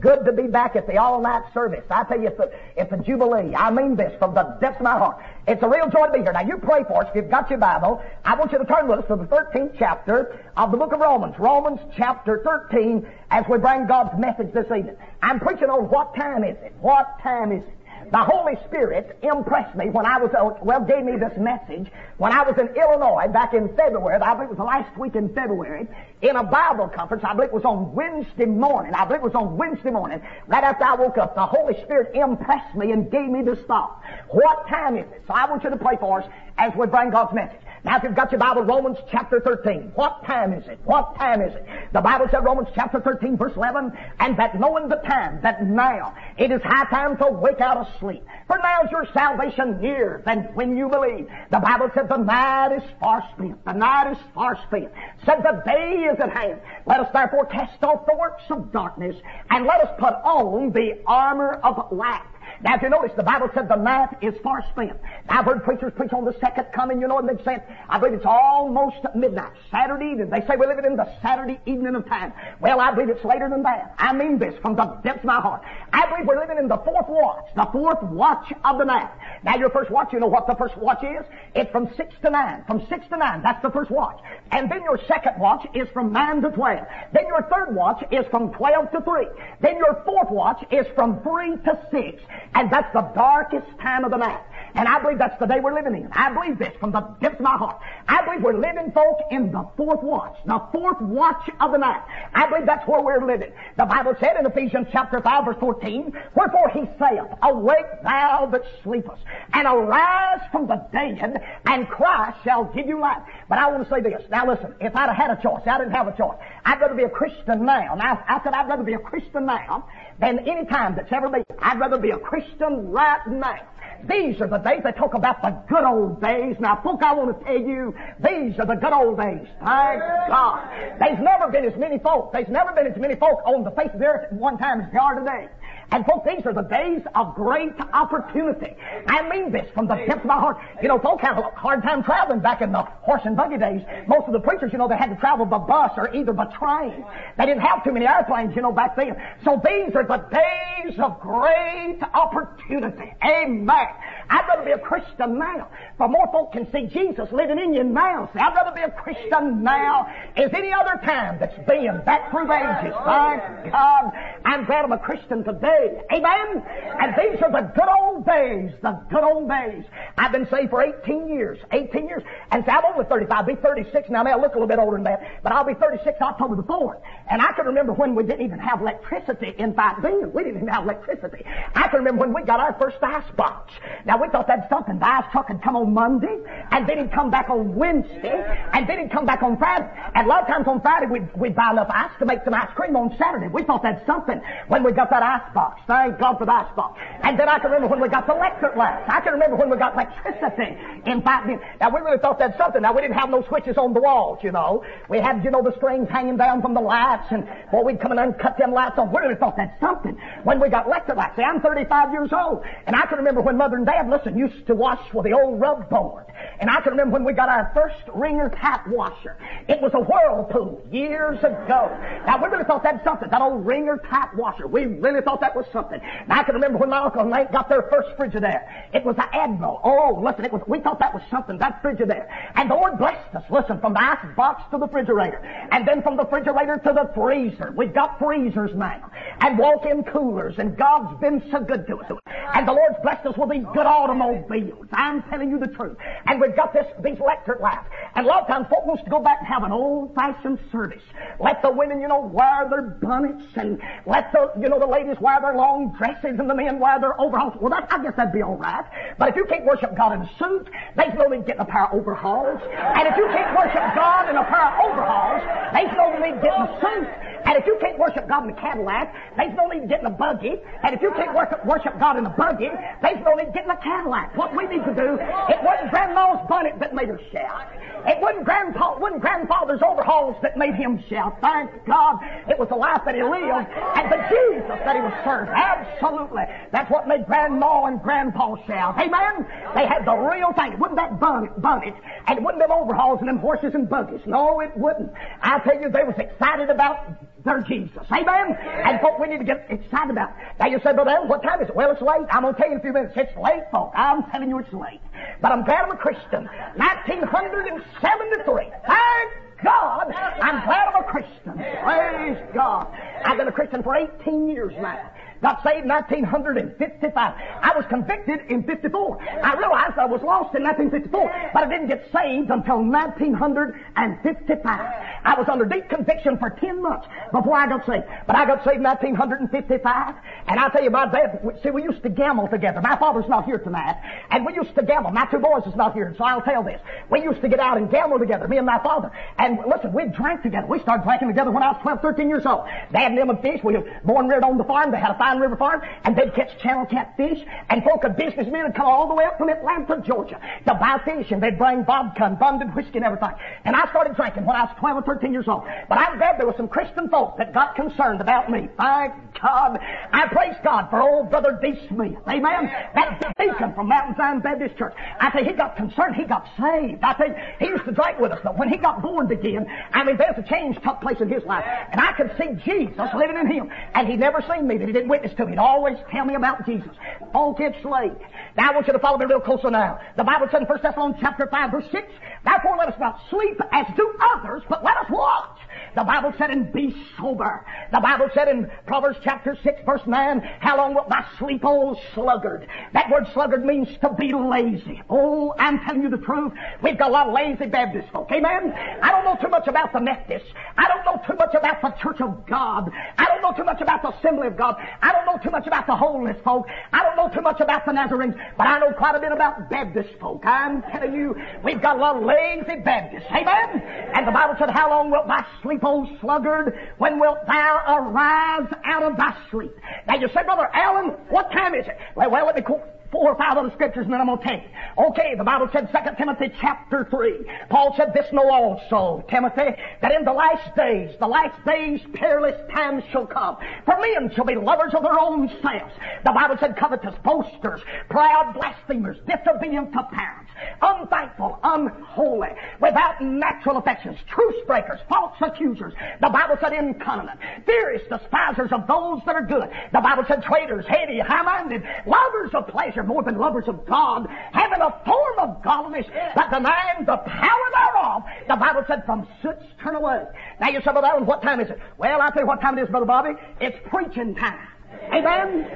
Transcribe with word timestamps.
good 0.00 0.24
to 0.24 0.32
be 0.32 0.46
back 0.46 0.76
at 0.76 0.86
the 0.86 0.98
all-night 0.98 1.52
service. 1.52 1.84
I 1.90 2.04
tell 2.04 2.20
you, 2.20 2.28
it's 2.28 2.38
a, 2.40 2.50
it's 2.76 2.92
a 2.92 2.96
jubilee. 2.96 3.54
I 3.54 3.70
mean 3.70 3.96
this 3.96 4.16
from 4.18 4.34
the 4.34 4.42
depths 4.60 4.78
of 4.78 4.84
my 4.84 4.98
heart. 4.98 5.22
It's 5.46 5.62
a 5.62 5.68
real 5.68 5.88
joy 5.88 6.06
to 6.06 6.12
be 6.12 6.20
here. 6.20 6.32
Now, 6.32 6.42
you 6.42 6.58
pray 6.58 6.84
for 6.84 7.02
us. 7.02 7.08
If 7.10 7.16
you've 7.16 7.30
got 7.30 7.50
your 7.50 7.58
Bible, 7.58 8.02
I 8.24 8.34
want 8.34 8.52
you 8.52 8.58
to 8.58 8.64
turn 8.64 8.88
with 8.88 9.00
us 9.00 9.06
to 9.08 9.16
the 9.16 9.24
13th 9.24 9.76
chapter 9.78 10.40
of 10.56 10.70
the 10.70 10.76
book 10.76 10.92
of 10.92 11.00
Romans. 11.00 11.34
Romans 11.38 11.80
chapter 11.96 12.42
13 12.44 13.06
as 13.30 13.44
we 13.48 13.58
bring 13.58 13.86
God's 13.86 14.18
message 14.18 14.52
this 14.52 14.66
evening. 14.66 14.96
I'm 15.22 15.40
preaching 15.40 15.70
on 15.70 15.88
what 15.88 16.14
time 16.14 16.44
is 16.44 16.56
it? 16.62 16.74
What 16.80 17.18
time 17.22 17.52
is 17.52 17.62
it? 17.62 17.83
The 18.10 18.18
Holy 18.18 18.56
Spirit 18.66 19.18
impressed 19.22 19.74
me 19.76 19.88
when 19.90 20.06
I 20.06 20.18
was, 20.18 20.30
uh, 20.34 20.58
well, 20.62 20.80
gave 20.80 21.04
me 21.04 21.16
this 21.16 21.36
message 21.38 21.90
when 22.18 22.32
I 22.32 22.42
was 22.42 22.56
in 22.58 22.68
Illinois 22.76 23.28
back 23.28 23.54
in 23.54 23.74
February. 23.76 24.20
I 24.20 24.34
believe 24.34 24.50
it 24.50 24.50
was 24.50 24.58
the 24.58 24.64
last 24.64 24.96
week 24.98 25.14
in 25.14 25.32
February 25.34 25.88
in 26.22 26.36
a 26.36 26.42
Bible 26.42 26.88
conference. 26.88 27.24
I 27.24 27.34
believe 27.34 27.48
it 27.48 27.54
was 27.54 27.64
on 27.64 27.94
Wednesday 27.94 28.46
morning. 28.46 28.94
I 28.94 29.04
believe 29.04 29.22
it 29.22 29.24
was 29.24 29.34
on 29.34 29.56
Wednesday 29.56 29.90
morning. 29.90 30.22
Right 30.46 30.64
after 30.64 30.84
I 30.84 30.94
woke 30.94 31.18
up, 31.18 31.34
the 31.34 31.46
Holy 31.46 31.74
Spirit 31.82 32.14
impressed 32.14 32.74
me 32.76 32.92
and 32.92 33.10
gave 33.10 33.28
me 33.28 33.42
this 33.42 33.58
thought. 33.66 34.02
What 34.28 34.68
time 34.68 34.96
is 34.96 35.06
it? 35.10 35.22
So 35.26 35.34
I 35.34 35.48
want 35.48 35.64
you 35.64 35.70
to 35.70 35.76
pray 35.76 35.96
for 35.98 36.22
us 36.22 36.30
as 36.58 36.72
we 36.76 36.86
bring 36.86 37.10
God's 37.10 37.34
message. 37.34 37.60
Now, 37.84 37.98
if 37.98 38.02
you've 38.02 38.14
got 38.14 38.32
your 38.32 38.38
Bible, 38.38 38.62
Romans 38.62 38.96
chapter 39.10 39.40
13. 39.40 39.92
What 39.94 40.24
time 40.24 40.54
is 40.54 40.66
it? 40.66 40.78
What 40.84 41.16
time 41.16 41.42
is 41.42 41.54
it? 41.54 41.66
The 41.92 42.00
Bible 42.00 42.26
said, 42.30 42.42
Romans 42.42 42.68
chapter 42.74 42.98
13, 42.98 43.36
verse 43.36 43.52
11, 43.56 43.92
and 44.20 44.38
that 44.38 44.58
knowing 44.58 44.88
the 44.88 44.96
time, 44.96 45.38
that 45.42 45.66
now 45.66 46.14
it 46.38 46.50
is 46.50 46.62
high 46.64 46.86
time 46.86 47.18
to 47.18 47.26
wake 47.26 47.60
out 47.60 47.76
of 47.76 47.86
sleep. 48.00 48.24
For 48.46 48.56
now 48.56 48.84
is 48.84 48.90
your 48.90 49.06
salvation 49.12 49.82
nearer 49.82 50.22
than 50.24 50.44
when 50.54 50.78
you 50.78 50.88
believe. 50.88 51.28
The 51.50 51.58
Bible 51.58 51.90
said, 51.94 52.08
the 52.08 52.16
night 52.16 52.74
is 52.74 52.82
far 52.98 53.22
spent. 53.34 53.62
The 53.66 53.72
night 53.72 54.12
is 54.12 54.18
far 54.34 54.58
spent. 54.66 54.90
Said, 55.26 55.42
the 55.42 55.62
day 55.66 56.08
is 56.10 56.18
at 56.20 56.32
hand. 56.32 56.60
Let 56.86 57.00
us 57.00 57.10
therefore 57.12 57.44
cast 57.44 57.84
off 57.84 58.06
the 58.06 58.16
works 58.16 58.44
of 58.48 58.72
darkness, 58.72 59.16
and 59.50 59.66
let 59.66 59.82
us 59.82 59.94
put 59.98 60.14
on 60.24 60.72
the 60.72 61.02
armor 61.06 61.60
of 61.62 61.92
light. 61.92 62.22
Now, 62.64 62.76
if 62.76 62.82
you 62.82 62.88
notice, 62.88 63.12
the 63.14 63.22
Bible 63.22 63.50
said 63.52 63.68
the 63.68 63.76
night 63.76 64.16
is 64.22 64.32
far 64.42 64.64
spent. 64.70 64.98
I've 65.28 65.44
heard 65.44 65.62
preachers 65.64 65.92
preach 65.94 66.14
on 66.14 66.24
the 66.24 66.32
second 66.40 66.68
coming, 66.74 66.98
you 66.98 67.06
know, 67.06 67.18
and 67.18 67.28
they've 67.28 67.44
said, 67.44 67.62
I 67.90 67.98
believe 67.98 68.14
it's 68.14 68.24
almost 68.24 68.96
midnight, 69.14 69.52
Saturday 69.70 70.12
evening. 70.12 70.30
They 70.30 70.40
say 70.40 70.56
we're 70.56 70.68
living 70.68 70.86
in 70.86 70.96
the 70.96 71.06
Saturday 71.20 71.60
evening 71.66 71.94
of 71.94 72.06
time. 72.06 72.32
Well, 72.60 72.80
I 72.80 72.90
believe 72.94 73.10
it's 73.10 73.22
later 73.22 73.50
than 73.50 73.64
that. 73.64 73.94
I 73.98 74.14
mean 74.14 74.38
this 74.38 74.54
from 74.62 74.76
the 74.76 74.86
depths 75.04 75.18
of 75.20 75.26
my 75.26 75.42
heart. 75.42 75.62
I 75.92 76.08
believe 76.08 76.26
we're 76.26 76.40
living 76.40 76.56
in 76.56 76.68
the 76.68 76.78
fourth 76.78 77.06
watch, 77.06 77.44
the 77.54 77.68
fourth 77.70 78.02
watch 78.02 78.50
of 78.64 78.78
the 78.78 78.84
night. 78.84 79.10
Now, 79.42 79.56
your 79.56 79.68
first 79.68 79.90
watch, 79.90 80.14
you 80.14 80.20
know 80.20 80.26
what 80.26 80.46
the 80.46 80.54
first 80.54 80.78
watch 80.78 81.04
is? 81.04 81.26
It's 81.54 81.70
from 81.70 81.92
six 81.98 82.14
to 82.22 82.30
nine. 82.30 82.64
From 82.66 82.86
six 82.88 83.06
to 83.08 83.18
nine, 83.18 83.42
that's 83.42 83.60
the 83.60 83.70
first 83.70 83.90
watch. 83.90 84.18
And 84.52 84.70
then 84.70 84.82
your 84.84 84.98
second 85.06 85.38
watch 85.38 85.66
is 85.74 85.86
from 85.90 86.14
nine 86.14 86.40
to 86.40 86.50
twelve. 86.50 86.86
Then 87.12 87.26
your 87.26 87.42
third 87.42 87.74
watch 87.74 88.02
is 88.10 88.24
from 88.30 88.54
twelve 88.54 88.90
to 88.92 89.02
three. 89.02 89.26
Then 89.60 89.76
your 89.76 90.00
fourth 90.06 90.30
watch 90.30 90.64
is 90.70 90.86
from 90.94 91.20
three 91.22 91.56
to 91.56 91.78
six. 91.90 92.22
And 92.54 92.70
that's 92.70 92.92
the 92.92 93.02
darkest 93.14 93.66
time 93.80 94.04
of 94.04 94.10
the 94.10 94.16
night. 94.16 94.40
And 94.74 94.88
I 94.88 95.00
believe 95.00 95.18
that's 95.18 95.38
the 95.38 95.46
day 95.46 95.60
we're 95.60 95.74
living 95.74 95.94
in. 95.94 96.10
I 96.12 96.32
believe 96.32 96.58
this 96.58 96.74
from 96.80 96.90
the 96.90 97.00
depths 97.20 97.38
of 97.38 97.44
my 97.44 97.56
heart. 97.56 97.80
I 98.08 98.24
believe 98.24 98.42
we're 98.42 98.58
living, 98.58 98.90
folk, 98.92 99.18
in 99.30 99.52
the 99.52 99.68
fourth 99.76 100.02
watch. 100.02 100.36
The 100.46 100.60
fourth 100.72 101.00
watch 101.00 101.48
of 101.60 101.72
the 101.72 101.78
night. 101.78 102.02
I 102.34 102.48
believe 102.48 102.66
that's 102.66 102.86
where 102.88 103.00
we're 103.00 103.24
living. 103.24 103.52
The 103.76 103.84
Bible 103.84 104.14
said 104.18 104.36
in 104.38 104.46
Ephesians 104.46 104.88
chapter 104.90 105.20
5 105.20 105.44
verse 105.44 105.56
14, 105.60 106.12
Wherefore 106.34 106.70
he 106.70 106.84
saith, 106.98 107.38
Awake 107.42 108.02
thou 108.02 108.48
that 108.50 108.62
sleepest, 108.82 109.22
and 109.52 109.66
arise 109.66 110.40
from 110.50 110.66
the 110.66 110.84
dead, 110.92 111.40
and 111.66 111.88
Christ 111.88 112.38
shall 112.42 112.64
give 112.64 112.86
you 112.86 112.98
life. 113.00 113.22
But 113.48 113.58
I 113.58 113.70
want 113.70 113.84
to 113.84 113.90
say 113.90 114.00
this. 114.00 114.22
Now 114.30 114.46
listen, 114.46 114.74
if 114.80 114.96
I'd 114.96 115.08
have 115.08 115.16
had 115.16 115.38
a 115.38 115.40
choice, 115.42 115.62
I 115.66 115.78
didn't 115.78 115.92
have 115.92 116.08
a 116.08 116.16
choice. 116.16 116.38
I'd 116.64 116.80
rather 116.80 116.94
be 116.94 117.04
a 117.04 117.08
Christian 117.08 117.64
now. 117.64 117.94
Now, 117.94 118.24
I 118.26 118.40
said 118.42 118.54
I'd 118.54 118.68
rather 118.68 118.82
be 118.82 118.94
a 118.94 118.98
Christian 118.98 119.46
now 119.46 119.88
than 120.18 120.40
any 120.40 120.66
time 120.66 120.96
that's 120.96 121.12
ever 121.12 121.28
been. 121.28 121.44
I'd 121.60 121.78
rather 121.78 121.98
be 121.98 122.10
a 122.10 122.18
Christian 122.18 122.90
right 122.90 123.26
now. 123.26 123.60
These 124.08 124.40
are 124.40 124.48
the 124.48 124.58
days 124.58 124.82
they 124.84 124.92
talk 124.92 125.14
about 125.14 125.40
the 125.42 125.50
good 125.68 125.84
old 125.84 126.20
days. 126.20 126.56
Now, 126.60 126.80
folk, 126.82 127.02
I 127.02 127.14
want 127.14 127.38
to 127.38 127.44
tell 127.44 127.56
you, 127.56 127.94
these 128.20 128.58
are 128.58 128.66
the 128.66 128.74
good 128.74 128.92
old 128.92 129.18
days. 129.18 129.46
Thank 129.64 130.00
God. 130.28 130.68
There's 130.98 131.18
never 131.20 131.50
been 131.50 131.64
as 131.64 131.76
many 131.78 131.98
folk. 131.98 132.32
There's 132.32 132.48
never 132.48 132.72
been 132.72 132.86
as 132.86 132.96
many 132.96 133.16
folk 133.16 133.40
on 133.46 133.64
the 133.64 133.70
face 133.70 133.90
of 133.92 134.00
the 134.00 134.06
earth 134.06 134.24
at 134.30 134.32
one 134.32 134.58
time 134.58 134.80
as 134.80 134.92
there 134.92 135.00
are 135.00 135.18
today. 135.18 135.48
And 135.90 136.04
folks, 136.06 136.26
these 136.26 136.44
are 136.46 136.52
the 136.52 136.62
days 136.62 137.02
of 137.14 137.34
great 137.34 137.74
opportunity. 137.92 138.74
I 139.06 139.28
mean 139.28 139.52
this 139.52 139.70
from 139.74 139.86
the 139.86 139.94
depth 139.94 140.20
of 140.20 140.24
my 140.24 140.38
heart. 140.38 140.58
You 140.82 140.88
know, 140.88 140.98
folk 140.98 141.20
had 141.20 141.38
a 141.38 141.42
hard 141.56 141.82
time 141.82 142.02
traveling 142.02 142.40
back 142.40 142.62
in 142.62 142.72
the 142.72 142.82
horse 142.82 143.22
and 143.24 143.36
buggy 143.36 143.58
days. 143.58 143.82
Most 144.06 144.26
of 144.26 144.32
the 144.32 144.40
preachers, 144.40 144.72
you 144.72 144.78
know, 144.78 144.88
they 144.88 144.96
had 144.96 145.10
to 145.10 145.16
travel 145.16 145.46
by 145.46 145.58
bus 145.58 145.92
or 145.96 146.14
either 146.14 146.32
by 146.32 146.46
train. 146.46 147.04
They 147.38 147.46
didn't 147.46 147.62
have 147.62 147.84
too 147.84 147.92
many 147.92 148.06
airplanes, 148.06 148.56
you 148.56 148.62
know, 148.62 148.72
back 148.72 148.96
then. 148.96 149.16
So 149.44 149.60
these 149.64 149.94
are 149.94 150.04
the 150.06 150.24
days 150.32 150.98
of 150.98 151.20
great 151.20 152.00
opportunity. 152.14 153.12
Amen. 153.24 153.86
I'd 154.30 154.46
rather 154.48 154.64
be 154.64 154.72
a 154.72 154.78
Christian 154.78 155.38
now. 155.38 155.68
For 155.98 156.08
more 156.08 156.28
folk 156.32 156.52
can 156.52 156.70
see 156.72 156.86
Jesus 156.86 157.30
living 157.30 157.58
in 157.58 157.74
you 157.74 157.84
now. 157.84 158.30
See, 158.32 158.40
I'd 158.40 158.54
rather 158.54 158.74
be 158.74 158.82
a 158.82 158.90
Christian 158.90 159.62
now 159.62 160.08
as 160.36 160.50
any 160.52 160.72
other 160.72 161.00
time 161.04 161.38
that's 161.38 161.56
been 161.66 162.00
back 162.04 162.30
through 162.30 162.50
ages. 162.52 162.94
Thank 163.04 163.72
God. 163.72 164.12
I'm 164.44 164.64
glad 164.64 164.84
I'm 164.84 164.92
a 164.92 164.98
Christian 164.98 165.44
today. 165.44 165.73
Amen. 166.12 166.62
And 167.00 167.14
these 167.18 167.42
are 167.42 167.50
the 167.50 167.72
good 167.74 167.88
old 167.88 168.26
days. 168.26 168.72
The 168.82 169.00
good 169.10 169.24
old 169.24 169.48
days. 169.48 169.84
I've 170.16 170.32
been 170.32 170.48
saved 170.50 170.70
for 170.70 170.82
18 170.82 171.28
years. 171.28 171.58
18 171.72 172.08
years. 172.08 172.22
And 172.50 172.64
see, 172.64 172.70
I'm 172.70 172.84
only 172.84 173.04
35. 173.04 173.30
I'll 173.32 173.44
be 173.44 173.54
36 173.56 174.10
now. 174.10 174.20
I 174.20 174.22
may 174.22 174.34
look 174.34 174.54
a 174.54 174.58
little 174.58 174.68
bit 174.68 174.78
older 174.78 174.96
than 174.96 175.04
that. 175.04 175.42
But 175.42 175.52
I'll 175.52 175.64
be 175.64 175.74
36 175.74 176.20
October 176.20 176.56
the 176.56 176.62
4th. 176.62 177.00
And 177.30 177.42
I 177.42 177.52
can 177.52 177.66
remember 177.66 177.92
when 177.92 178.14
we 178.14 178.22
didn't 178.22 178.44
even 178.44 178.58
have 178.58 178.80
electricity 178.80 179.54
in 179.58 179.74
fact 179.74 180.02
then. 180.02 180.32
We 180.32 180.44
didn't 180.44 180.58
even 180.62 180.68
have 180.68 180.84
electricity. 180.84 181.44
I 181.74 181.88
can 181.88 181.98
remember 181.98 182.20
when 182.20 182.34
we 182.34 182.42
got 182.42 182.60
our 182.60 182.76
first 182.78 182.96
ice 183.02 183.30
box. 183.36 183.72
Now 184.04 184.20
we 184.20 184.28
thought 184.28 184.46
that's 184.46 184.68
something. 184.68 184.98
The 184.98 185.08
ice 185.08 185.24
truck 185.32 185.48
would 185.48 185.62
come 185.62 185.76
on 185.76 185.92
Monday, 185.92 186.38
and 186.70 186.88
then 186.88 186.98
he'd 186.98 187.12
come 187.12 187.30
back 187.30 187.50
on 187.50 187.74
Wednesday, 187.74 188.44
and 188.72 188.88
then 188.88 189.00
he'd 189.00 189.10
come 189.10 189.26
back 189.26 189.42
on 189.42 189.56
Friday. 189.58 189.88
And 190.14 190.26
a 190.26 190.28
lot 190.28 190.42
of 190.42 190.48
times 190.48 190.66
on 190.66 190.80
Friday 190.80 191.06
we'd, 191.06 191.28
we'd 191.36 191.56
buy 191.56 191.70
enough 191.72 191.88
ice 191.90 192.10
to 192.18 192.26
make 192.26 192.40
some 192.44 192.54
ice 192.54 192.68
cream 192.74 192.96
on 192.96 193.14
Saturday. 193.18 193.48
We 193.48 193.62
thought 193.64 193.82
that's 193.82 194.04
something 194.06 194.40
when 194.68 194.82
we 194.84 194.92
got 194.92 195.10
that 195.10 195.22
ice 195.22 195.52
box. 195.64 195.80
Thank 195.86 196.18
God 196.18 196.36
for 196.36 196.44
the 196.44 196.52
ice 196.52 196.72
box. 196.76 197.00
And 197.22 197.38
then 197.38 197.48
I 197.48 197.58
can 197.58 197.70
remember 197.70 197.88
when 197.88 198.00
we 198.00 198.08
got 198.08 198.26
the 198.26 198.36
electric 198.36 198.76
lights. 198.76 199.08
I 199.08 199.20
can 199.20 199.32
remember 199.32 199.56
when 199.56 199.70
we 199.70 199.76
got 199.76 199.94
electricity 199.94 200.76
in 201.06 201.22
fact 201.22 201.46
then. 201.46 201.60
Now 201.80 201.90
we 201.94 202.00
really 202.00 202.18
thought 202.18 202.38
that's 202.38 202.56
something. 202.58 202.82
Now 202.82 202.92
we 202.92 203.00
didn't 203.00 203.16
have 203.16 203.30
no 203.30 203.42
switches 203.48 203.76
on 203.76 203.94
the 203.94 204.00
walls, 204.00 204.38
you 204.42 204.52
know. 204.52 204.84
We 205.08 205.18
had, 205.18 205.44
you 205.44 205.50
know, 205.50 205.62
the 205.62 205.74
strings 205.76 206.08
hanging 206.08 206.36
down 206.36 206.62
from 206.62 206.74
the 206.74 206.80
lights, 206.80 207.26
and 207.30 207.46
boy, 207.70 207.82
we'd 207.82 208.00
come 208.00 208.12
in 208.12 208.18
and 208.18 208.38
cut 208.38 208.58
them 208.58 208.72
lights 208.72 208.98
on. 208.98 209.12
We 209.12 209.20
really 209.20 209.36
thought 209.36 209.56
that's 209.56 209.78
something. 209.80 210.18
When 210.42 210.60
we 210.60 210.68
got 210.68 210.86
electric 210.86 211.16
lights. 211.16 211.36
See, 211.36 211.42
I'm 211.42 211.60
35 211.60 212.12
years 212.12 212.30
old, 212.32 212.64
and 212.86 212.96
I 212.96 213.06
can 213.06 213.18
remember 213.18 213.40
when 213.40 213.56
Mother 213.56 213.76
and 213.76 213.86
Dad, 213.86 214.08
listen, 214.08 214.36
used 214.36 214.66
to 214.66 214.74
wash 214.74 215.00
with 215.12 215.24
the 215.24 215.32
old 215.32 215.60
rub 215.60 215.88
board. 215.88 216.24
And 216.60 216.70
I 216.70 216.80
can 216.80 216.92
remember 216.92 217.14
when 217.14 217.24
we 217.24 217.32
got 217.32 217.48
our 217.48 217.70
first 217.74 217.96
wringer 218.14 218.48
tap 218.48 218.86
washer. 218.88 219.36
It 219.68 219.80
was 219.80 219.92
a 219.94 220.00
whirlpool 220.00 220.86
years 220.90 221.38
ago. 221.38 221.96
Now 222.26 222.42
we 222.42 222.48
really 222.48 222.64
thought 222.64 222.82
that's 222.82 223.02
something. 223.04 223.28
That 223.30 223.42
old 223.42 223.66
wringer 223.66 224.00
tap 224.08 224.34
washer. 224.34 224.66
We 224.66 224.86
really 224.86 225.20
thought 225.20 225.40
that 225.40 225.54
was 225.54 225.66
something. 225.72 226.00
And 226.02 226.32
I 226.32 226.42
can 226.42 226.54
remember 226.54 226.78
when 226.78 226.90
my 226.90 226.98
uncle 226.98 227.22
and 227.22 227.32
aunt 227.34 227.52
got 227.52 227.68
their 227.68 227.82
first 227.90 228.08
Frigidaire. 228.18 228.62
It 228.92 229.04
was 229.04 229.16
the 229.16 229.34
Admiral. 229.34 229.80
Oh, 229.84 230.20
listen, 230.22 230.44
it 230.44 230.52
was. 230.52 230.62
We 230.66 230.80
thought 230.80 230.98
that 231.00 231.12
was 231.12 231.22
something. 231.30 231.58
That 231.58 231.82
Frigidaire. 231.82 232.28
And 232.54 232.70
the 232.70 232.74
Lord 232.74 232.98
blessed 232.98 233.34
us. 233.34 233.44
Listen, 233.50 233.80
from 233.80 233.94
the 233.94 234.02
ice 234.02 234.18
box 234.36 234.62
to 234.70 234.78
the 234.78 234.86
refrigerator, 234.86 235.38
and 235.70 235.86
then 235.86 236.02
from 236.02 236.16
the 236.16 236.24
refrigerator 236.24 236.76
to 236.84 236.92
the 236.92 237.10
freezer. 237.14 237.72
We've 237.76 237.94
got 237.94 238.18
freezers 238.18 238.70
now, 238.74 239.10
and 239.40 239.58
walk-in 239.58 240.04
coolers, 240.04 240.54
and 240.58 240.76
God's 240.76 241.18
been 241.20 241.42
so 241.50 241.60
good 241.60 241.86
to 241.86 241.98
us. 241.98 242.10
And 242.54 242.68
the 242.68 242.72
Lord's 242.72 242.96
blessed 243.02 243.26
us 243.26 243.36
with 243.36 243.50
these 243.50 243.64
good 243.74 243.86
automobiles. 243.86 244.86
I'm 244.92 245.22
telling 245.24 245.50
you 245.50 245.58
the 245.58 245.68
truth. 245.68 245.96
And 246.26 246.33
we've 246.40 246.56
got 246.56 246.72
this, 246.72 246.86
these 247.02 247.18
electric 247.18 247.60
lights. 247.60 247.86
And 248.14 248.26
a 248.26 248.28
lot 248.28 248.42
of 248.42 248.48
times 248.48 248.66
folk 248.68 248.86
wants 248.86 249.02
to 249.04 249.10
go 249.10 249.20
back 249.20 249.38
and 249.40 249.48
have 249.48 249.62
an 249.62 249.72
old-fashioned 249.72 250.58
service. 250.70 251.02
Let 251.40 251.62
the 251.62 251.70
women, 251.70 252.00
you 252.00 252.08
know, 252.08 252.20
wear 252.20 252.68
their 252.70 252.82
bonnets 252.82 253.44
and 253.56 253.80
let 254.06 254.32
the, 254.32 254.52
you 254.60 254.68
know, 254.68 254.78
the 254.78 254.86
ladies 254.86 255.16
wear 255.20 255.40
their 255.40 255.54
long 255.54 255.94
dresses 255.98 256.38
and 256.38 256.48
the 256.48 256.54
men 256.54 256.78
wear 256.78 257.00
their 257.00 257.20
overalls. 257.20 257.54
Well, 257.60 257.70
that, 257.70 257.92
I 257.92 258.02
guess 258.02 258.14
that'd 258.16 258.32
be 258.32 258.42
all 258.42 258.56
right. 258.56 258.84
But 259.18 259.30
if 259.30 259.36
you 259.36 259.44
can't 259.46 259.64
worship 259.64 259.96
God 259.96 260.12
in 260.12 260.22
a 260.22 260.30
suit, 260.38 260.68
there's 260.96 261.14
no 261.14 261.26
need 261.26 261.46
getting 261.46 261.62
a 261.62 261.64
pair 261.64 261.86
of 261.86 261.94
overalls. 261.94 262.60
And 262.62 263.08
if 263.08 263.16
you 263.16 263.26
can't 263.28 263.56
worship 263.56 263.84
God 263.94 264.30
in 264.30 264.36
a 264.36 264.44
pair 264.44 264.70
of 264.70 264.90
overalls, 264.90 265.42
there's 265.72 265.92
no 265.96 266.18
need 266.18 266.40
getting 266.42 266.62
a 266.62 266.80
suit. 266.80 267.08
And 267.44 267.58
if 267.58 267.66
you 267.66 267.76
can't 267.80 267.98
worship 267.98 268.26
God 268.26 268.44
in 268.44 268.50
a 268.50 268.60
Cadillac, 268.60 269.14
there's 269.36 269.54
no 269.54 269.68
need 269.68 269.88
getting 269.88 270.06
a 270.06 270.10
buggy. 270.10 270.56
And 270.82 270.94
if 270.94 271.02
you 271.02 271.12
can't 271.12 271.34
worship, 271.34 271.64
worship 271.66 271.98
God 272.00 272.16
in 272.16 272.24
a 272.24 272.30
buggy, 272.30 272.70
there's 273.02 273.22
no 273.22 273.34
need 273.34 273.52
getting 273.52 273.70
a 273.70 273.76
Cadillac. 273.76 274.34
What 274.36 274.56
we 274.56 274.64
need 274.64 274.84
to 274.84 274.94
do, 274.94 275.18
it 275.20 275.60
wasn't 275.62 275.92
Grandma's 276.14 276.46
bonnet 276.48 276.78
that 276.78 276.94
made 276.94 277.08
her 277.08 277.20
shout. 277.32 277.66
It 278.06 278.20
wasn't 278.20 278.44
grandpa, 278.44 278.98
wasn't 278.98 279.20
grandfather's 279.20 279.80
overalls 279.82 280.36
that 280.42 280.56
made 280.56 280.74
him 280.74 281.02
shout. 281.08 281.40
Thank 281.40 281.70
God 281.86 282.18
it 282.48 282.58
was 282.58 282.68
the 282.68 282.76
life 282.76 283.00
that 283.04 283.14
he 283.14 283.22
lived 283.22 283.42
and 283.42 284.12
the 284.12 284.20
Jesus 284.28 284.78
that 284.84 284.94
he 284.94 285.02
was 285.02 285.14
served. 285.24 285.50
Absolutely. 285.50 286.44
That's 286.70 286.90
what 286.90 287.08
made 287.08 287.26
grandma 287.26 287.86
and 287.86 288.00
grandpa 288.00 288.56
shout. 288.66 288.98
Amen? 288.98 289.46
They 289.74 289.86
had 289.86 290.04
the 290.04 290.14
real 290.14 290.52
thing. 290.52 290.74
It 290.74 290.78
wasn't 290.78 290.96
that 290.96 291.18
bonnet, 291.18 291.60
bonnet 291.60 291.94
and 292.28 292.38
it 292.38 292.42
wasn't 292.42 292.62
them 292.62 292.72
overalls 292.72 293.18
and 293.20 293.28
them 293.28 293.38
horses 293.38 293.74
and 293.74 293.88
buggies. 293.88 294.20
No, 294.26 294.60
it 294.60 294.76
wouldn't. 294.76 295.10
I 295.42 295.58
tell 295.60 295.80
you, 295.80 295.88
they 295.88 296.04
was 296.04 296.16
excited 296.18 296.70
about 296.70 297.08
their 297.44 297.60
Jesus. 297.60 298.06
Amen? 298.10 298.56
And 298.58 299.00
folk, 299.00 299.18
we 299.18 299.28
need 299.28 299.38
to 299.38 299.44
get 299.44 299.66
excited 299.68 300.10
about. 300.10 300.32
Now 300.58 300.66
you 300.66 300.80
say, 300.82 300.92
Brother 300.92 301.20
what 301.26 301.42
time 301.42 301.60
is 301.62 301.68
it? 301.68 301.76
Well, 301.76 301.90
it's 301.90 302.02
late. 302.02 302.26
I'm 302.30 302.42
going 302.42 302.54
to 302.54 302.60
tell 302.60 302.68
you 302.68 302.74
in 302.74 302.80
a 302.80 302.82
few 302.82 302.92
minutes. 302.92 303.14
It's 303.16 303.36
late, 303.36 303.64
folks. 303.70 303.94
I'm 303.96 304.22
telling 304.30 304.48
you 304.48 304.58
it's 304.58 304.72
late. 304.72 305.00
But 305.40 305.52
I'm 305.52 305.64
glad 305.64 305.84
I'm 305.84 305.92
a 305.92 305.96
Christian. 305.96 306.48
1973. 306.76 308.70
Thank 308.86 309.30
God, 309.62 310.12
I'm 310.42 310.64
glad 310.64 310.88
I'm 310.88 311.02
a 311.02 311.06
Christian. 311.06 311.54
Praise 311.54 312.38
God. 312.54 312.86
I've 313.24 313.38
been 313.38 313.48
a 313.48 313.52
Christian 313.52 313.82
for 313.82 313.96
18 313.96 314.48
years 314.48 314.74
now. 314.78 315.10
Got 315.42 315.62
saved 315.62 315.82
in 315.82 315.88
1955. 315.88 317.14
I 317.14 317.72
was 317.76 317.84
convicted 317.90 318.46
in 318.48 318.62
54. 318.62 319.20
I 319.42 319.56
realized 319.56 319.98
I 319.98 320.06
was 320.06 320.22
lost 320.22 320.54
in 320.54 320.62
1954, 320.62 321.50
but 321.52 321.64
I 321.64 321.68
didn't 321.68 321.88
get 321.88 322.08
saved 322.12 322.50
until 322.50 322.80
1955. 322.80 324.80
I 325.24 325.34
was 325.36 325.48
under 325.48 325.64
deep 325.66 325.88
conviction 325.90 326.38
for 326.38 326.50
10 326.50 326.80
months 326.80 327.08
before 327.32 327.58
I 327.58 327.66
got 327.66 327.84
saved. 327.84 328.04
But 328.26 328.36
I 328.36 328.46
got 328.46 328.62
saved 328.64 328.76
in 328.76 328.84
1955, 328.84 330.14
and 330.48 330.60
I'll 330.60 330.70
tell 330.70 330.82
you, 330.82 330.90
my 330.90 331.06
dad, 331.06 331.40
see, 331.62 331.70
we 331.70 331.82
used 331.82 332.02
to 332.04 332.08
gamble 332.08 332.48
together. 332.48 332.80
My 332.80 332.96
father's 332.96 333.28
not 333.28 333.44
here 333.44 333.58
tonight, 333.58 334.00
and 334.30 334.46
we 334.46 334.54
used 334.54 334.74
to 334.76 334.82
gamble. 334.82 335.10
My 335.10 335.26
two 335.26 335.40
boys 335.40 335.66
is 335.66 335.76
not 335.76 335.92
here, 335.92 336.14
so 336.16 336.24
I'll 336.24 336.40
tell 336.40 336.62
this. 336.62 336.80
We 337.10 337.22
used 337.22 337.42
to 337.42 337.48
get 337.48 337.60
out 337.60 337.76
and 337.76 337.90
gamble 337.90 338.18
together, 338.18 338.48
me 338.48 338.56
and 338.56 338.64
my 338.66 338.78
father. 338.82 339.10
And 339.36 339.58
listen, 339.66 339.92
we 339.92 340.06
drank 340.06 340.40
together. 340.42 340.66
We 340.66 340.80
started 340.80 341.04
drinking 341.04 341.28
together 341.28 341.50
when 341.50 341.62
I 341.62 341.72
was 341.72 341.82
12, 341.82 342.00
13 342.00 342.30
years 342.30 342.46
old. 342.46 342.64
Dad 342.92 343.12
and 343.14 343.20
them 343.20 343.28
would 343.28 343.42
fish. 343.42 343.60
We 343.62 343.76
were 343.76 343.86
born 344.04 344.24
and 344.24 344.30
reared 344.30 344.44
on 344.44 344.58
the 344.58 344.64
farm. 344.64 344.90
They 344.90 344.98
had 344.98 345.12
a 345.12 345.18
fine 345.18 345.38
River 345.38 345.56
Farm, 345.56 345.82
and 346.04 346.16
they'd 346.16 346.34
catch 346.34 346.58
channel 346.58 346.86
catfish, 346.86 347.38
and 347.70 347.82
folk 347.84 348.04
of 348.04 348.16
businessmen 348.16 348.64
would 348.64 348.74
come 348.74 348.86
all 348.86 349.08
the 349.08 349.14
way 349.14 349.24
up 349.24 349.38
from 349.38 349.48
Atlanta, 349.48 350.02
Georgia, 350.04 350.40
to 350.66 350.74
buy 350.74 351.00
fish, 351.04 351.30
and 351.30 351.42
they'd 351.42 351.58
bring 351.58 351.84
vodka 351.84 352.24
and 352.24 352.38
bundled 352.38 352.74
whiskey 352.74 352.96
and 352.96 353.04
everything. 353.04 353.30
And 353.64 353.76
I 353.76 353.88
started 353.90 354.16
drinking 354.16 354.44
when 354.44 354.56
I 354.56 354.64
was 354.64 354.74
12 354.78 354.98
or 354.98 355.02
13 355.02 355.32
years 355.32 355.48
old. 355.48 355.64
But 355.88 355.98
I'm 355.98 356.18
glad 356.18 356.38
there 356.38 356.46
were 356.46 356.54
some 356.56 356.68
Christian 356.68 357.08
folk 357.08 357.36
that 357.38 357.52
got 357.52 357.76
concerned 357.76 358.20
about 358.20 358.50
me. 358.50 358.68
Thank 358.76 359.14
God. 359.44 359.78
I 360.12 360.26
praise 360.28 360.56
God 360.64 360.88
for 360.88 361.02
old 361.02 361.30
Brother 361.30 361.58
D. 361.60 361.74
Smith. 361.88 362.16
Amen? 362.26 362.72
That 362.94 363.34
deacon 363.38 363.74
from 363.74 363.88
Mountain 363.88 364.16
Zion 364.16 364.40
Baptist 364.40 364.76
Church. 364.78 364.94
I 365.20 365.30
say 365.32 365.44
he 365.44 365.52
got 365.52 365.76
concerned. 365.76 366.16
He 366.16 366.24
got 366.24 366.48
saved. 366.56 367.04
I 367.04 367.14
you, 367.18 367.34
he 367.60 367.66
used 367.66 367.84
to 367.84 367.92
drink 367.92 368.18
with 368.18 368.32
us, 368.32 368.40
but 368.42 368.56
when 368.56 368.68
he 368.68 368.78
got 368.78 369.02
born 369.02 369.30
again, 369.30 369.66
I 369.92 370.02
mean, 370.04 370.16
there's 370.16 370.38
a 370.38 370.48
change 370.48 370.76
took 370.82 371.00
place 371.00 371.20
in 371.20 371.28
his 371.28 371.44
life. 371.44 371.64
And 371.92 372.00
I 372.00 372.12
could 372.12 372.32
see 372.38 372.56
Jesus 372.64 373.08
living 373.14 373.36
in 373.36 373.46
him. 373.50 373.70
And 373.94 374.08
he 374.08 374.16
never 374.16 374.42
seen 374.48 374.66
me 374.66 374.78
that 374.78 374.86
he 374.86 374.92
didn't 374.92 375.08
witness 375.08 375.34
to 375.36 375.44
me. 375.44 375.52
He'd 375.52 375.58
always 375.58 375.98
tell 376.10 376.24
me 376.24 376.34
about 376.34 376.64
Jesus. 376.64 376.90
Folk, 377.32 377.58
it's 377.60 377.84
late. 377.84 378.16
Now 378.56 378.70
I 378.70 378.74
want 378.74 378.86
you 378.86 378.94
to 378.94 378.98
follow 378.98 379.18
me 379.18 379.26
real 379.26 379.40
closer 379.40 379.70
now. 379.70 380.00
The 380.16 380.24
Bible 380.24 380.48
says 380.50 380.62
in 380.62 380.66
1 380.66 380.78
Thessalonians 380.82 381.20
chapter 381.20 381.46
5 381.46 381.70
verse 381.70 381.86
6, 381.92 382.06
Therefore 382.44 382.76
let 382.78 382.88
us 382.88 382.98
not 382.98 383.20
sleep 383.28 383.60
as 383.72 383.86
do 383.96 384.14
others, 384.36 384.62
but 384.68 384.82
let 384.82 384.96
us 384.96 385.06
watch. 385.10 385.58
The 385.94 386.04
Bible 386.04 386.32
said, 386.38 386.50
and 386.50 386.72
be 386.72 386.94
sober. 387.16 387.64
The 387.92 388.00
Bible 388.00 388.28
said 388.34 388.48
in 388.48 388.70
Proverbs 388.86 389.18
chapter 389.22 389.56
6 389.62 389.82
verse 389.86 390.02
9, 390.06 390.40
How 390.60 390.76
long 390.76 390.94
wilt 390.94 391.08
thou 391.08 391.24
sleep, 391.38 391.64
old 391.64 391.98
sluggard? 392.14 392.66
That 392.92 393.10
word 393.10 393.26
sluggard 393.32 393.64
means 393.64 393.88
to 394.00 394.10
be 394.18 394.32
lazy. 394.32 395.02
Oh, 395.08 395.54
I'm 395.58 395.78
telling 395.84 396.02
you 396.02 396.10
the 396.10 396.18
truth. 396.18 396.52
We've 396.82 396.98
got 396.98 397.10
a 397.10 397.12
lot 397.12 397.28
of 397.28 397.34
lazy 397.34 397.66
Baptist 397.66 398.10
folk. 398.12 398.30
Amen? 398.32 398.72
I 399.02 399.10
don't 399.10 399.24
know 399.24 399.36
too 399.40 399.48
much 399.48 399.68
about 399.68 399.92
the 399.92 400.00
Methodists. 400.00 400.48
I 400.76 400.88
don't 400.88 401.04
know 401.04 401.22
too 401.26 401.36
much 401.36 401.54
about 401.54 401.80
the 401.80 401.90
Church 402.02 402.20
of 402.20 402.46
God. 402.46 402.90
I 403.18 403.26
don't 403.26 403.42
know 403.42 403.52
too 403.56 403.64
much 403.64 403.80
about 403.80 404.02
the 404.02 404.16
Assembly 404.16 404.48
of 404.48 404.56
God. 404.56 404.76
I 405.02 405.12
don't 405.12 405.26
know 405.26 405.38
too 405.42 405.50
much 405.50 405.66
about 405.66 405.86
the 405.86 405.96
Holiness 405.96 406.36
folk. 406.44 406.66
I 406.92 407.02
don't 407.02 407.16
know 407.16 407.28
too 407.34 407.42
much 407.42 407.60
about 407.60 407.86
the 407.86 407.92
Nazarenes, 407.92 408.34
but 408.56 408.66
I 408.66 408.80
know 408.80 408.92
quite 408.92 409.14
a 409.14 409.20
bit 409.20 409.32
about 409.32 409.70
Baptist 409.70 410.10
folk. 410.20 410.44
I'm 410.44 410.82
telling 410.82 411.14
you, 411.14 411.36
we've 411.62 411.80
got 411.80 411.96
a 411.96 412.00
lot 412.00 412.16
of 412.16 412.22
lazy 412.24 412.80
Baptists. 412.84 413.30
Amen? 413.30 413.82
And 414.14 414.26
the 414.26 414.32
Bible 414.32 414.56
said, 414.58 414.70
How 414.70 414.90
long 414.90 415.10
wilt 415.10 415.28
thou 415.28 415.46
sleep, 415.62 415.83
old 415.86 416.08
sluggard, 416.20 416.78
when 416.98 417.18
wilt 417.18 417.38
thou 417.46 417.82
arise 417.86 418.72
out 418.84 419.02
of 419.02 419.16
thy 419.16 419.36
sleep? 419.50 419.72
Now 420.06 420.16
you 420.16 420.28
say, 420.28 420.42
Brother 420.44 420.70
Allen, 420.72 421.16
what 421.28 421.50
time 421.52 421.74
is 421.74 421.86
it? 421.86 421.98
Well, 422.14 422.30
well 422.30 422.46
let 422.46 422.56
me 422.56 422.62
quote 422.62 422.82
four 423.14 423.30
or 423.30 423.36
five 423.36 423.56
other 423.56 423.70
scriptures 423.70 424.04
and 424.04 424.12
then 424.12 424.20
I'm 424.20 424.26
going 424.26 424.40
to 424.40 424.44
take. 424.44 424.64
Okay, 424.98 425.36
the 425.38 425.44
Bible 425.44 425.68
said 425.72 425.88
2 425.92 426.16
Timothy 426.18 426.52
chapter 426.60 427.06
3. 427.08 427.46
Paul 427.70 427.94
said 427.96 428.12
this 428.12 428.26
know 428.32 428.50
also, 428.50 429.24
Timothy, 429.30 429.70
that 430.02 430.10
in 430.10 430.24
the 430.24 430.32
last 430.32 430.74
days, 430.74 431.14
the 431.20 431.26
last 431.28 431.64
days 431.64 432.00
perilous 432.12 432.60
times 432.72 433.04
shall 433.12 433.24
come. 433.24 433.56
For 433.84 433.94
men 434.00 434.34
shall 434.34 434.44
be 434.44 434.56
lovers 434.56 434.94
of 434.94 435.04
their 435.04 435.16
own 435.16 435.48
selves. 435.62 435.94
The 436.24 436.32
Bible 436.32 436.56
said 436.58 436.76
covetous, 436.76 437.14
boasters, 437.22 437.82
proud, 438.10 438.52
blasphemers, 438.54 439.18
disobedient 439.28 439.92
to 439.92 440.02
parents, 440.10 440.50
unthankful, 440.82 441.60
unholy, 441.62 442.50
without 442.80 443.22
natural 443.22 443.76
affections, 443.76 444.18
truce 444.26 444.66
breakers, 444.66 444.98
false 445.08 445.36
accusers. 445.40 445.92
The 446.20 446.30
Bible 446.30 446.56
said 446.60 446.72
incontinent, 446.72 447.38
furious, 447.64 448.02
despisers 448.08 448.72
of 448.72 448.88
those 448.88 449.20
that 449.24 449.36
are 449.36 449.46
good. 449.46 449.70
The 449.92 450.00
Bible 450.00 450.24
said 450.26 450.42
traitors, 450.42 450.84
heady, 450.88 451.20
high-minded, 451.20 451.84
lovers 452.06 452.50
of 452.54 452.66
pleasure 452.66 453.03
more 453.06 453.22
than 453.22 453.38
lovers 453.38 453.64
of 453.66 453.86
God, 453.86 454.26
having 454.52 454.80
a 454.80 454.90
form 455.04 455.38
of 455.38 455.62
godliness, 455.62 456.06
but 456.34 456.50
denying 456.50 457.04
the 457.06 457.16
power 457.16 457.66
thereof. 457.72 458.22
The 458.48 458.56
Bible 458.56 458.84
said, 458.86 459.04
from 459.06 459.26
such 459.42 459.60
turn 459.82 459.96
away. 459.96 460.24
Now 460.60 460.68
you 460.68 460.80
say, 460.80 460.92
Brother 460.92 461.06
Allen, 461.08 461.26
what 461.26 461.42
time 461.42 461.60
is 461.60 461.70
it? 461.70 461.78
Well, 461.98 462.20
I'll 462.20 462.32
tell 462.32 462.42
you 462.42 462.48
what 462.48 462.60
time 462.60 462.78
it 462.78 462.82
is, 462.82 462.88
Brother 462.88 463.06
Bobby. 463.06 463.30
It's 463.60 463.76
preaching 463.88 464.34
time. 464.34 464.68
Amen? 465.12 465.66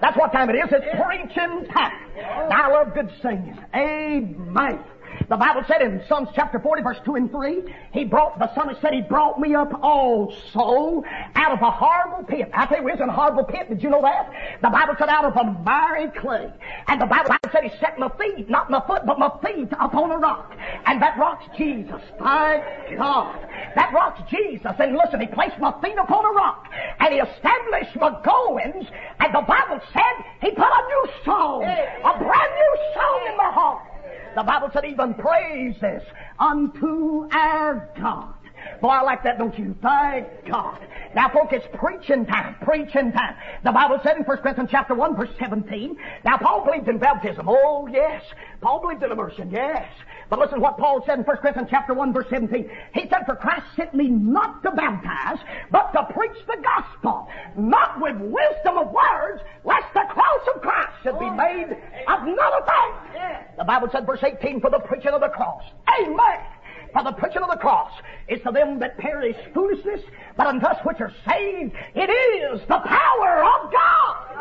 That's 0.00 0.16
what 0.16 0.32
time 0.32 0.50
it 0.50 0.54
is. 0.54 0.66
It's 0.70 0.86
preaching 1.06 1.66
time. 1.72 1.92
Now, 2.48 2.50
I 2.50 2.72
love 2.72 2.94
good 2.94 3.10
singing. 3.22 3.56
Amen. 3.74 4.80
The 5.28 5.36
Bible 5.36 5.62
said 5.66 5.82
in 5.82 6.02
Psalms 6.08 6.28
chapter 6.34 6.58
40 6.58 6.82
verse 6.82 6.96
2 7.04 7.14
and 7.14 7.30
3, 7.30 7.62
He 7.92 8.04
brought, 8.04 8.38
the 8.38 8.52
psalmist 8.54 8.80
said, 8.80 8.92
He 8.92 9.02
brought 9.02 9.38
me 9.38 9.54
up 9.54 9.72
also 9.82 11.02
out 11.34 11.52
of 11.52 11.62
a 11.62 11.70
horrible 11.70 12.24
pit. 12.24 12.50
I 12.52 12.66
tell 12.66 12.82
you, 12.82 12.88
it's 12.88 13.00
in 13.00 13.08
a 13.08 13.12
horrible 13.12 13.44
pit. 13.44 13.68
Did 13.68 13.82
you 13.82 13.90
know 13.90 14.02
that? 14.02 14.30
The 14.62 14.70
Bible 14.70 14.94
said 14.98 15.08
out 15.08 15.24
of 15.24 15.36
a 15.36 15.44
miry 15.62 16.10
clay. 16.18 16.50
And 16.88 17.00
the 17.00 17.06
Bible 17.06 17.30
said 17.52 17.64
He 17.64 17.70
set 17.78 17.98
my 17.98 18.10
feet, 18.18 18.48
not 18.48 18.70
my 18.70 18.82
foot, 18.86 19.02
but 19.06 19.18
my 19.18 19.30
feet 19.44 19.68
upon 19.80 20.10
a 20.10 20.18
rock. 20.18 20.54
And 20.86 21.00
that 21.02 21.18
rock's 21.18 21.44
Jesus. 21.56 22.00
Thank 22.18 22.98
God. 22.98 23.48
That 23.74 23.92
rock's 23.92 24.20
Jesus. 24.30 24.72
And 24.78 24.96
listen, 24.96 25.20
He 25.20 25.26
placed 25.26 25.58
my 25.58 25.72
feet 25.80 25.96
upon 25.98 26.24
a 26.24 26.32
rock. 26.32 26.68
And 27.00 27.12
He 27.12 27.20
established 27.20 27.96
my 27.96 28.10
goings. 28.24 28.86
And 29.20 29.34
the 29.34 29.42
Bible 29.42 29.80
said 29.92 30.14
He 30.40 30.50
put 30.50 30.68
a 30.68 30.82
new 30.88 31.06
song, 31.24 31.62
a 31.64 32.18
brand 32.18 32.52
new 32.56 32.74
song 32.94 33.20
in 33.30 33.36
my 33.36 33.50
heart. 33.52 33.91
The 34.34 34.42
Bible 34.42 34.70
said 34.72 34.84
even 34.84 35.14
praises 35.14 36.02
unto 36.38 37.28
our 37.32 37.88
God. 37.98 38.34
Boy, 38.80 38.88
I 38.88 39.02
like 39.02 39.24
that, 39.24 39.38
don't 39.38 39.56
you? 39.58 39.74
Thank 39.82 40.26
God. 40.48 40.78
Now, 41.14 41.28
folks, 41.28 41.52
it's 41.52 41.66
preaching 41.74 42.26
time. 42.26 42.56
Preaching 42.62 43.12
time. 43.12 43.34
The 43.64 43.72
Bible 43.72 43.98
said 44.02 44.16
in 44.16 44.22
1 44.24 44.36
Corinthians 44.38 44.70
chapter 44.70 44.94
1, 44.94 45.16
verse 45.16 45.30
17. 45.38 45.96
Now, 46.24 46.38
Paul 46.38 46.64
believed 46.64 46.88
in 46.88 46.98
baptism. 46.98 47.46
Oh, 47.48 47.88
yes. 47.92 48.22
Paul 48.60 48.80
believed 48.80 49.02
in 49.02 49.12
immersion. 49.12 49.50
Yes. 49.50 49.88
But 50.32 50.38
listen 50.38 50.54
to 50.54 50.60
what 50.62 50.78
Paul 50.78 51.04
said 51.04 51.18
in 51.18 51.26
1 51.26 51.36
Corinthians 51.36 51.68
chapter 51.70 51.92
1, 51.92 52.10
verse 52.14 52.24
17. 52.30 52.70
He 52.94 53.02
said, 53.10 53.26
For 53.26 53.36
Christ 53.36 53.66
sent 53.76 53.92
me 53.92 54.08
not 54.08 54.62
to 54.62 54.70
baptize, 54.70 55.36
but 55.70 55.92
to 55.92 56.10
preach 56.14 56.38
the 56.46 56.56
gospel, 56.56 57.28
not 57.54 58.00
with 58.00 58.16
wisdom 58.16 58.78
of 58.78 58.90
words, 58.92 59.42
lest 59.62 59.92
the 59.92 60.06
cross 60.08 60.40
of 60.54 60.62
Christ 60.62 60.92
should 61.02 61.18
be 61.18 61.28
made 61.28 61.76
of 62.08 62.24
none 62.24 62.52
effect. 62.62 63.58
The 63.58 63.64
Bible 63.64 63.90
said, 63.92 64.06
verse 64.06 64.24
18, 64.24 64.62
for 64.62 64.70
the 64.70 64.78
preaching 64.78 65.12
of 65.12 65.20
the 65.20 65.28
cross. 65.28 65.64
Amen. 66.00 66.40
For 66.92 67.02
the 67.02 67.12
preaching 67.12 67.42
of 67.42 67.50
the 67.50 67.56
cross 67.56 67.92
is 68.28 68.40
to 68.42 68.52
them 68.52 68.78
that 68.80 68.98
perish 68.98 69.36
foolishness, 69.54 70.00
but 70.36 70.46
unto 70.46 70.66
us 70.66 70.78
which 70.84 71.00
are 71.00 71.12
saved, 71.26 71.72
it 71.94 72.10
is 72.10 72.60
the 72.68 72.78
power 72.84 73.44
of 73.44 73.72
God. 73.72 74.32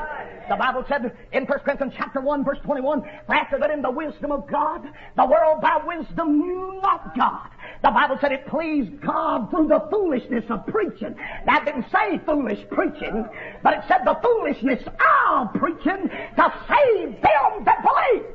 The 0.50 0.58
Bible 0.58 0.84
said 0.90 1.16
in 1.32 1.46
1 1.46 1.60
Corinthians 1.60 1.94
chapter 1.96 2.20
1 2.20 2.44
verse 2.44 2.58
21, 2.64 3.04
For 3.26 3.36
after 3.36 3.58
that 3.58 3.72
in 3.72 3.82
the 3.82 3.92
wisdom 3.92 4.32
of 4.32 4.50
God, 4.50 4.86
the 5.16 5.26
world 5.26 5.62
by 5.62 5.80
wisdom 5.86 6.40
knew 6.40 6.80
not 6.82 7.16
God. 7.18 7.50
The 7.84 7.92
Bible 7.92 8.18
said 8.20 8.34
it 8.34 8.46
pleased 8.48 9.02
God 9.02 9.50
through 9.50 9.70
the 9.70 9.88
foolishness 9.90 10.44
of 10.50 10.66
preaching. 10.68 11.16
That 11.46 11.64
didn't 11.66 11.86
say 11.90 12.20
foolish 12.26 12.60
preaching, 12.70 13.26
but 13.64 13.76
it 13.76 13.84
said 13.88 14.02
the 14.04 14.20
foolishness 14.22 14.84
of 14.86 15.54
preaching 15.54 16.10
to 16.10 16.54
save 16.68 17.12
them 17.22 17.64
that 17.64 17.82
believe. 17.82 18.26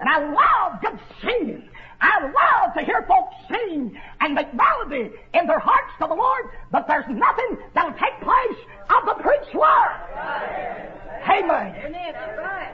And 0.00 0.08
I 0.08 0.18
love 0.18 0.80
good 0.82 1.00
singing. 1.22 1.68
I 2.04 2.20
love 2.20 2.74
to 2.74 2.82
hear 2.84 3.02
folks 3.08 3.34
sing 3.48 3.98
and 4.20 4.34
make 4.34 4.52
melody 4.52 5.10
in 5.32 5.46
their 5.46 5.58
hearts 5.58 5.92
to 6.00 6.06
the 6.06 6.14
Lord, 6.14 6.44
but 6.70 6.86
there's 6.86 7.06
nothing 7.08 7.58
that'll 7.74 7.92
take 7.92 8.20
place 8.20 8.60
of 8.90 9.06
the 9.06 9.22
preached 9.22 9.54
word. 9.54 10.90
Amen. 11.30 11.94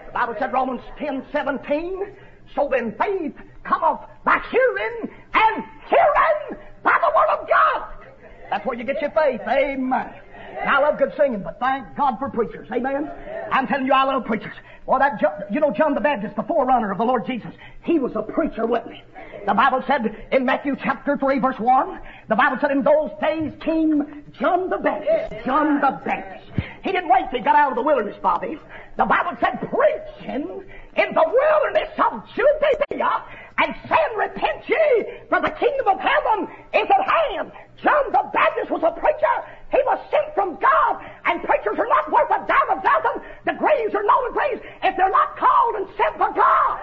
The 0.07 0.13
Bible 0.13 0.35
said 0.39 0.53
Romans 0.53 0.81
10, 0.99 1.25
17, 1.31 2.13
so 2.57 2.69
then 2.71 2.93
faith 2.99 3.35
cometh 3.63 4.01
by 4.25 4.41
hearing, 4.51 5.11
and 5.35 5.65
hearing 5.89 6.61
by 6.83 6.99
the 7.01 7.13
word 7.15 7.41
of 7.41 7.49
God. 7.49 8.07
That's 8.51 8.67
where 8.67 8.77
you 8.77 8.85
get 8.85 9.01
your 9.01 9.11
faith. 9.11 9.41
Amen. 9.47 10.13
And 10.59 10.69
I 10.69 10.79
love 10.81 10.99
good 10.99 11.13
singing, 11.17 11.43
but 11.43 11.59
thank 11.61 11.97
God 11.97 12.19
for 12.19 12.31
preachers. 12.31 12.69
Amen? 12.73 13.11
I'm 13.53 13.67
telling 13.67 13.87
you, 13.87 13.93
I 13.93 14.05
love 14.05 14.25
preachers. 14.25 14.55
Well, 14.87 14.99
that, 14.99 15.23
you 15.51 15.61
know, 15.61 15.71
John 15.71 15.95
the 15.95 16.01
Baptist, 16.01 16.37
the 16.37 16.43
forerunner 16.43 16.91
of 16.91 16.99
the 16.99 17.05
Lord 17.05 17.27
Jesus, 17.27 17.53
he 17.83 17.99
was 17.99 18.13
a 18.17 18.23
preacher, 18.23 18.67
wasn't 18.67 18.95
he? 18.95 19.03
The 19.47 19.55
Bible 19.55 19.83
said 19.87 20.27
in 20.33 20.45
Matthew 20.45 20.77
chapter 20.83 21.17
3 21.17 21.39
verse 21.39 21.59
1, 21.59 22.01
the 22.29 22.37
Bible 22.37 22.59
said 22.61 22.71
in 22.71 22.83
those 22.83 23.11
days 23.21 23.53
came 23.61 24.25
John 24.39 24.69
the 24.69 24.79
Baptist. 24.79 25.47
John 25.47 25.81
the 25.81 26.01
Baptist. 26.05 26.51
He 26.83 26.93
didn't 26.93 27.09
wait 27.09 27.31
till 27.31 27.39
he 27.39 27.45
got 27.45 27.57
out 27.57 27.73
of 27.73 27.77
the 27.77 27.83
wilderness, 27.83 28.17
Bobby. 28.23 28.59
The 28.97 29.05
Bible 29.05 29.37
said 29.41 29.61
preaching 29.61 30.65
in 30.97 31.15
the 31.15 31.25
wilderness 31.25 31.89
of 31.99 32.23
Judea 32.35 33.25
and 33.59 33.75
saying, 33.89 34.17
repent 34.17 34.69
ye, 34.69 35.05
for 35.29 35.41
the 35.41 35.51
kingdom 35.51 35.89
of 35.89 36.01
heaven 36.01 36.49
is 36.75 36.89
at 36.91 37.09
hand. 37.09 37.53
John 37.83 38.13
the 38.13 38.31
Baptist 38.33 38.71
was 38.71 38.83
a 38.85 38.93
preacher. 38.93 39.37
He 39.71 39.79
was 39.87 39.99
sent 40.11 40.35
from 40.35 40.59
God, 40.59 40.93
and 41.27 41.43
preachers 41.43 41.79
are 41.79 41.87
not 41.87 42.11
worth 42.11 42.31
a 42.31 42.43
dime 42.47 42.71
a 42.75 42.83
dozen. 42.83 43.23
graves 43.59 43.95
are 43.95 44.03
no 44.03 44.19
degrees 44.29 44.59
if 44.83 44.97
they're 44.97 45.11
not 45.11 45.37
called 45.37 45.75
and 45.77 45.87
sent 45.97 46.19
by 46.19 46.33
God. 46.33 46.81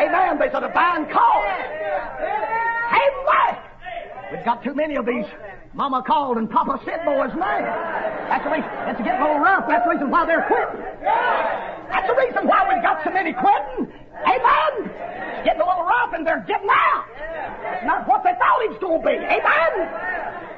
Amen. 0.00 0.38
There's 0.38 0.54
a 0.54 0.60
divine 0.60 1.06
call. 1.10 1.42
Amen. 2.90 3.52
We've 4.32 4.44
got 4.44 4.64
too 4.64 4.74
many 4.74 4.96
of 4.96 5.06
these 5.06 5.26
Mama 5.74 6.02
called 6.06 6.38
and 6.38 6.48
Papa 6.48 6.80
sent 6.84 7.04
boys 7.04 7.30
now. 7.34 7.58
That's 8.30 8.44
the 8.44 8.50
reason. 8.50 8.70
It's 8.86 8.98
getting 9.02 9.20
a 9.20 9.26
little 9.26 9.42
rough. 9.42 9.66
That's 9.68 9.84
the 9.84 9.90
reason 9.90 10.10
why 10.10 10.26
they're 10.26 10.46
quitting. 10.46 10.82
That's 11.90 12.06
the 12.06 12.14
reason 12.14 12.46
why 12.46 12.62
we've 12.70 12.82
got 12.82 13.02
so 13.02 13.10
many 13.10 13.32
quitting. 13.32 13.90
Amen. 14.22 14.72
It's 14.86 15.44
getting 15.44 15.62
a 15.62 15.66
little 15.66 15.84
rough 15.84 16.14
and 16.14 16.26
they're 16.26 16.44
getting 16.46 16.70
out. 16.70 17.04
It's 17.74 17.86
not 17.86 18.06
what 18.06 18.22
they 18.22 18.34
thought 18.38 18.62
it 18.62 18.70
was 18.70 18.78
going 18.78 19.02
to 19.02 19.06
be. 19.06 19.14
Amen. 19.18 20.13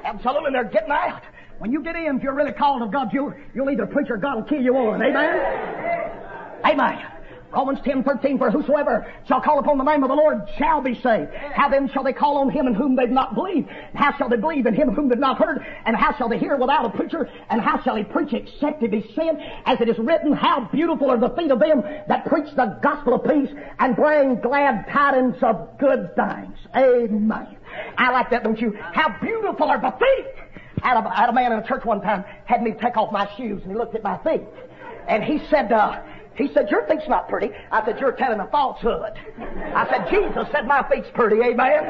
Absolutely, 0.06 0.52
they're 0.52 0.64
getting 0.64 0.92
out. 0.92 1.22
When 1.58 1.72
you 1.72 1.82
get 1.82 1.96
in, 1.96 2.16
if 2.16 2.22
you're 2.22 2.34
really 2.34 2.52
called 2.52 2.82
of 2.82 2.92
God, 2.92 3.08
you'll, 3.12 3.34
you'll 3.54 3.70
either 3.70 3.86
preach 3.86 4.08
or 4.10 4.16
God 4.16 4.36
will 4.36 4.44
kill 4.44 4.62
you 4.62 4.76
on. 4.76 5.02
Amen. 5.02 6.62
Amen. 6.64 7.06
Romans 7.52 7.78
10, 7.84 8.04
13, 8.04 8.38
for 8.38 8.50
whosoever 8.50 9.10
shall 9.26 9.40
call 9.40 9.58
upon 9.58 9.78
the 9.78 9.84
name 9.84 10.02
of 10.02 10.10
the 10.10 10.14
Lord 10.14 10.42
shall 10.58 10.82
be 10.82 10.94
saved. 10.94 11.32
How 11.32 11.68
then 11.68 11.88
shall 11.88 12.04
they 12.04 12.12
call 12.12 12.36
on 12.38 12.50
him 12.50 12.66
in 12.66 12.74
whom 12.74 12.96
they've 12.96 13.08
not 13.08 13.34
believed? 13.34 13.68
How 13.94 14.16
shall 14.18 14.28
they 14.28 14.36
believe 14.36 14.66
in 14.66 14.74
him 14.74 14.90
whom 14.90 15.08
they've 15.08 15.18
not 15.18 15.38
heard? 15.38 15.64
And 15.86 15.96
how 15.96 16.14
shall 16.16 16.28
they 16.28 16.38
hear 16.38 16.56
without 16.56 16.84
a 16.84 16.90
preacher? 16.90 17.30
And 17.48 17.60
how 17.60 17.82
shall 17.82 17.96
he 17.96 18.04
preach 18.04 18.34
except 18.34 18.82
he 18.82 18.88
be 18.88 19.10
sent? 19.14 19.40
As 19.64 19.80
it 19.80 19.88
is 19.88 19.98
written, 19.98 20.32
how 20.32 20.68
beautiful 20.72 21.10
are 21.10 21.18
the 21.18 21.30
feet 21.30 21.50
of 21.50 21.60
them 21.60 21.82
that 22.08 22.26
preach 22.26 22.54
the 22.54 22.78
gospel 22.82 23.14
of 23.14 23.24
peace 23.24 23.50
and 23.78 23.96
bring 23.96 24.40
glad 24.40 24.86
tidings 24.92 25.36
of 25.42 25.78
good 25.78 26.14
things. 26.14 26.58
Amen. 26.76 27.55
I 27.98 28.10
like 28.10 28.30
that, 28.30 28.44
don't 28.44 28.60
you? 28.60 28.76
How 28.92 29.16
beautiful 29.20 29.68
are 29.68 29.80
the 29.80 29.92
feet! 29.92 30.46
I 30.82 30.88
had 30.88 31.04
a, 31.04 31.08
I 31.08 31.20
had 31.20 31.28
a 31.30 31.32
man 31.32 31.52
in 31.52 31.58
a 31.58 31.66
church 31.66 31.84
one 31.84 32.00
time 32.02 32.24
had 32.44 32.62
me 32.62 32.72
take 32.80 32.96
off 32.96 33.12
my 33.12 33.28
shoes 33.36 33.62
and 33.62 33.72
he 33.72 33.76
looked 33.76 33.94
at 33.94 34.02
my 34.02 34.18
feet. 34.18 34.42
And 35.08 35.22
he 35.22 35.40
said, 35.48 35.72
uh, 35.72 36.02
he 36.36 36.48
said, 36.52 36.70
your 36.70 36.86
feet's 36.86 37.08
not 37.08 37.28
pretty. 37.28 37.50
I 37.72 37.84
said, 37.84 37.98
you're 37.98 38.12
telling 38.12 38.40
a 38.40 38.46
falsehood. 38.48 39.12
I 39.74 39.86
said, 39.88 40.10
Jesus 40.10 40.46
said 40.52 40.66
my 40.66 40.86
feet's 40.90 41.08
pretty. 41.14 41.36
Amen. 41.36 41.82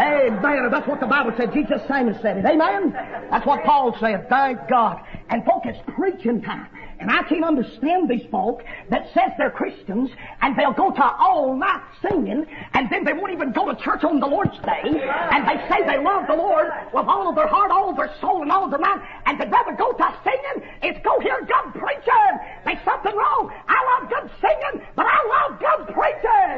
Amen. 0.00 0.68
That's 0.70 0.88
what 0.88 1.00
the 1.00 1.06
Bible 1.06 1.32
said. 1.36 1.52
Jesus 1.52 1.82
Simon 1.86 2.18
said 2.22 2.38
it. 2.38 2.46
Amen. 2.46 2.92
That's 3.30 3.46
what 3.46 3.62
Paul 3.64 3.94
said. 4.00 4.28
Thank 4.28 4.68
God. 4.70 5.02
And 5.28 5.44
folk, 5.44 5.62
it's 5.66 5.78
preaching 5.94 6.40
time. 6.40 6.68
And 7.00 7.10
I 7.10 7.22
can't 7.24 7.44
understand 7.44 8.08
these 8.08 8.24
folk 8.30 8.62
that 8.90 9.06
says 9.12 9.32
they're 9.36 9.50
Christians 9.50 10.10
and 10.40 10.56
they'll 10.56 10.72
go 10.72 10.90
to 10.90 11.02
all 11.02 11.56
night 11.56 11.82
singing 12.00 12.46
and 12.72 12.90
then 12.90 13.04
they 13.04 13.12
won't 13.12 13.32
even 13.32 13.52
go 13.52 13.72
to 13.72 13.82
church 13.82 14.04
on 14.04 14.20
the 14.20 14.26
Lord's 14.26 14.56
Day 14.64 14.82
and 14.84 15.48
they 15.48 15.56
say 15.68 15.84
they 15.86 16.02
love 16.02 16.26
the 16.28 16.36
Lord 16.36 16.68
with 16.92 17.06
all 17.06 17.28
of 17.28 17.34
their 17.34 17.48
heart, 17.48 17.70
all 17.70 17.90
of 17.90 17.96
their 17.96 18.14
soul, 18.20 18.42
and 18.42 18.50
all 18.50 18.64
of 18.64 18.70
their 18.70 18.80
mind 18.80 19.02
and 19.26 19.40
they'd 19.40 19.50
rather 19.50 19.72
go 19.72 19.92
to 19.92 20.18
singing 20.22 20.68
is 20.82 20.96
go 21.04 21.18
hear 21.20 21.40
good 21.40 21.80
preaching. 21.80 22.32
There's 22.64 22.84
something 22.84 23.14
wrong. 23.14 23.52
I 23.68 24.00
love 24.00 24.10
good 24.10 24.30
singing, 24.40 24.86
but 24.96 25.06
I 25.06 25.18
love 25.28 25.58
good 25.60 25.94
preaching. 25.94 26.50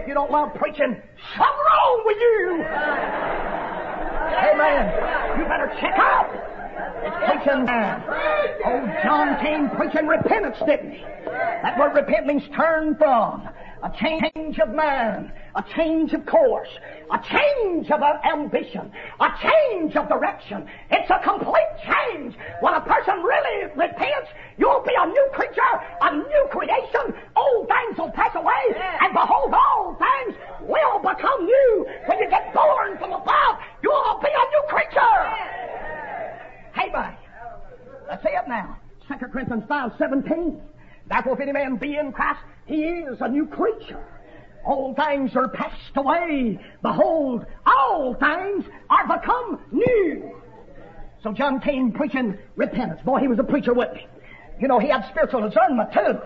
If 0.00 0.08
you 0.08 0.14
don't 0.14 0.30
love 0.30 0.54
preaching, 0.54 0.96
something 1.36 1.64
wrong 1.68 2.02
with 2.06 2.16
you. 2.18 2.64
Amen. 4.38 5.38
You 5.38 5.44
better 5.44 5.68
check 5.80 5.94
out. 5.98 6.57
It's 7.02 7.16
preaching 7.26 7.64
man. 7.64 8.02
Oh, 8.64 8.86
John 9.04 9.40
came 9.40 9.70
preaching 9.70 10.06
repentance, 10.06 10.56
didn't 10.66 10.92
he? 10.92 11.04
That 11.62 11.78
word 11.78 11.94
repent 11.94 12.26
means 12.26 12.42
turn 12.56 12.96
from. 12.96 13.48
A 13.80 13.92
change 13.94 14.58
of 14.58 14.74
mind, 14.74 15.30
a 15.54 15.62
change 15.76 16.12
of 16.12 16.26
course, 16.26 16.68
a 17.12 17.18
change 17.30 17.88
of 17.92 18.00
ambition, 18.02 18.90
a 19.20 19.28
change 19.40 19.94
of 19.94 20.08
direction. 20.08 20.66
It's 20.90 21.08
a 21.08 21.22
complete 21.22 21.72
change. 21.86 22.34
When 22.60 22.74
a 22.74 22.80
person 22.80 23.22
really 23.22 23.70
repents, 23.76 24.30
you'll 24.56 24.82
be 24.82 24.90
a 24.98 25.06
new 25.06 25.28
creature, 25.32 25.74
a 26.02 26.16
new 26.16 26.48
creation. 26.50 27.14
Old 27.36 27.68
things 27.68 27.98
will 27.98 28.10
pass 28.10 28.34
away, 28.34 28.74
and 29.00 29.12
behold, 29.12 29.54
all 29.54 29.94
things 29.94 30.36
will 30.62 30.98
become 30.98 31.46
new. 31.46 31.86
When 32.06 32.18
you 32.18 32.28
get 32.28 32.52
born 32.52 32.98
from 32.98 33.12
above, 33.12 33.62
you'll 33.80 34.18
be 34.20 34.28
a 34.34 34.44
new 34.50 34.64
creature. 34.66 35.87
Amen. 36.76 37.16
Let's 38.08 38.22
say 38.22 38.30
it 38.30 38.48
now. 38.48 38.78
2 39.08 39.26
Corinthians 39.26 39.64
5, 39.68 39.92
17. 39.98 40.60
Therefore, 41.08 41.34
if 41.34 41.40
any 41.40 41.52
man 41.52 41.76
be 41.76 41.96
in 41.96 42.12
Christ, 42.12 42.40
he 42.66 42.82
is 42.82 43.18
a 43.20 43.28
new 43.28 43.46
creature. 43.46 44.04
All 44.66 44.94
things 44.94 45.30
are 45.34 45.48
passed 45.48 45.96
away. 45.96 46.58
Behold, 46.82 47.46
all 47.66 48.14
things 48.14 48.64
are 48.90 49.06
become 49.06 49.60
new. 49.72 50.34
So 51.22 51.32
John 51.32 51.60
came 51.60 51.92
preaching 51.92 52.36
repentance. 52.56 53.00
Boy, 53.04 53.20
he 53.20 53.28
was 53.28 53.38
a 53.38 53.44
preacher 53.44 53.72
with 53.72 53.92
me. 53.94 54.06
You 54.60 54.68
know, 54.68 54.78
he 54.78 54.88
had 54.88 55.04
spiritual 55.10 55.48
discernment 55.48 55.92
too. 55.92 56.18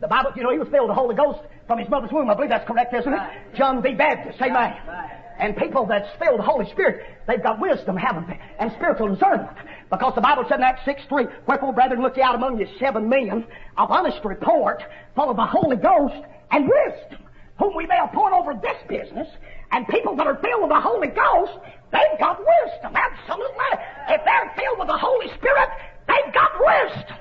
The 0.00 0.08
Bible, 0.08 0.32
you 0.36 0.42
know, 0.42 0.50
he 0.50 0.58
was 0.58 0.68
filled 0.68 0.88
with 0.88 0.96
the 0.96 1.00
Holy 1.00 1.14
Ghost 1.14 1.40
from 1.66 1.78
his 1.78 1.88
mother's 1.88 2.10
womb. 2.10 2.28
I 2.28 2.34
believe 2.34 2.50
that's 2.50 2.66
correct, 2.66 2.92
isn't 2.94 3.12
it? 3.12 3.20
John 3.56 3.80
the 3.80 3.94
Baptist. 3.94 4.40
Amen. 4.42 4.54
Right. 4.54 5.10
And 5.38 5.56
people 5.56 5.86
that's 5.86 6.08
filled 6.18 6.38
with 6.38 6.46
the 6.46 6.50
Holy 6.50 6.70
Spirit, 6.72 7.06
they've 7.26 7.42
got 7.42 7.60
wisdom, 7.60 7.96
haven't 7.96 8.28
they? 8.28 8.40
And 8.58 8.72
spiritual 8.72 9.14
discernment. 9.14 9.56
Because 9.98 10.14
the 10.14 10.20
Bible 10.20 10.44
said 10.48 10.58
in 10.58 10.64
Acts 10.64 10.84
6 10.84 11.02
3, 11.08 11.26
Wherefore, 11.46 11.72
brethren, 11.72 12.02
look 12.02 12.16
ye 12.16 12.22
out 12.22 12.34
among 12.34 12.58
you 12.58 12.66
seven 12.80 13.08
men 13.08 13.46
of 13.76 13.90
honest 13.90 14.18
report, 14.24 14.82
full 15.14 15.30
of 15.30 15.36
the 15.36 15.46
Holy 15.46 15.76
Ghost 15.76 16.16
and 16.50 16.68
wisdom, 16.68 17.22
whom 17.58 17.76
we 17.76 17.86
may 17.86 17.98
appoint 18.02 18.34
over 18.34 18.54
this 18.54 18.76
business. 18.88 19.28
And 19.70 19.86
people 19.88 20.16
that 20.16 20.26
are 20.26 20.36
filled 20.36 20.62
with 20.62 20.70
the 20.70 20.80
Holy 20.80 21.08
Ghost, 21.08 21.52
they've 21.92 22.18
got 22.18 22.38
wisdom. 22.38 22.94
Absolutely. 22.94 23.72
If 24.08 24.20
they're 24.24 24.52
filled 24.56 24.78
with 24.78 24.88
the 24.88 24.98
Holy 24.98 25.28
Spirit, 25.36 25.68
they've 26.08 26.34
got 26.34 26.50
wisdom. 26.58 27.16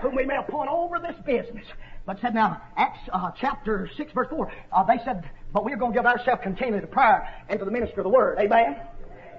Whom 0.00 0.16
we 0.16 0.24
may 0.24 0.36
appoint 0.36 0.70
over 0.70 0.98
this 0.98 1.16
business. 1.26 1.66
But 2.06 2.18
said 2.20 2.34
now, 2.34 2.60
Acts 2.76 3.00
uh, 3.12 3.30
chapter 3.38 3.88
6, 3.96 4.12
verse 4.12 4.28
4, 4.30 4.52
uh, 4.72 4.82
they 4.84 4.98
said, 5.04 5.28
But 5.52 5.64
we're 5.64 5.76
going 5.76 5.92
to 5.92 5.98
give 5.98 6.06
ourselves 6.06 6.40
continually 6.42 6.80
to 6.80 6.86
prayer 6.86 7.28
and 7.48 7.58
to 7.58 7.64
the 7.64 7.70
ministry 7.70 7.98
of 7.98 8.04
the 8.04 8.10
Word. 8.10 8.38
Amen? 8.40 8.76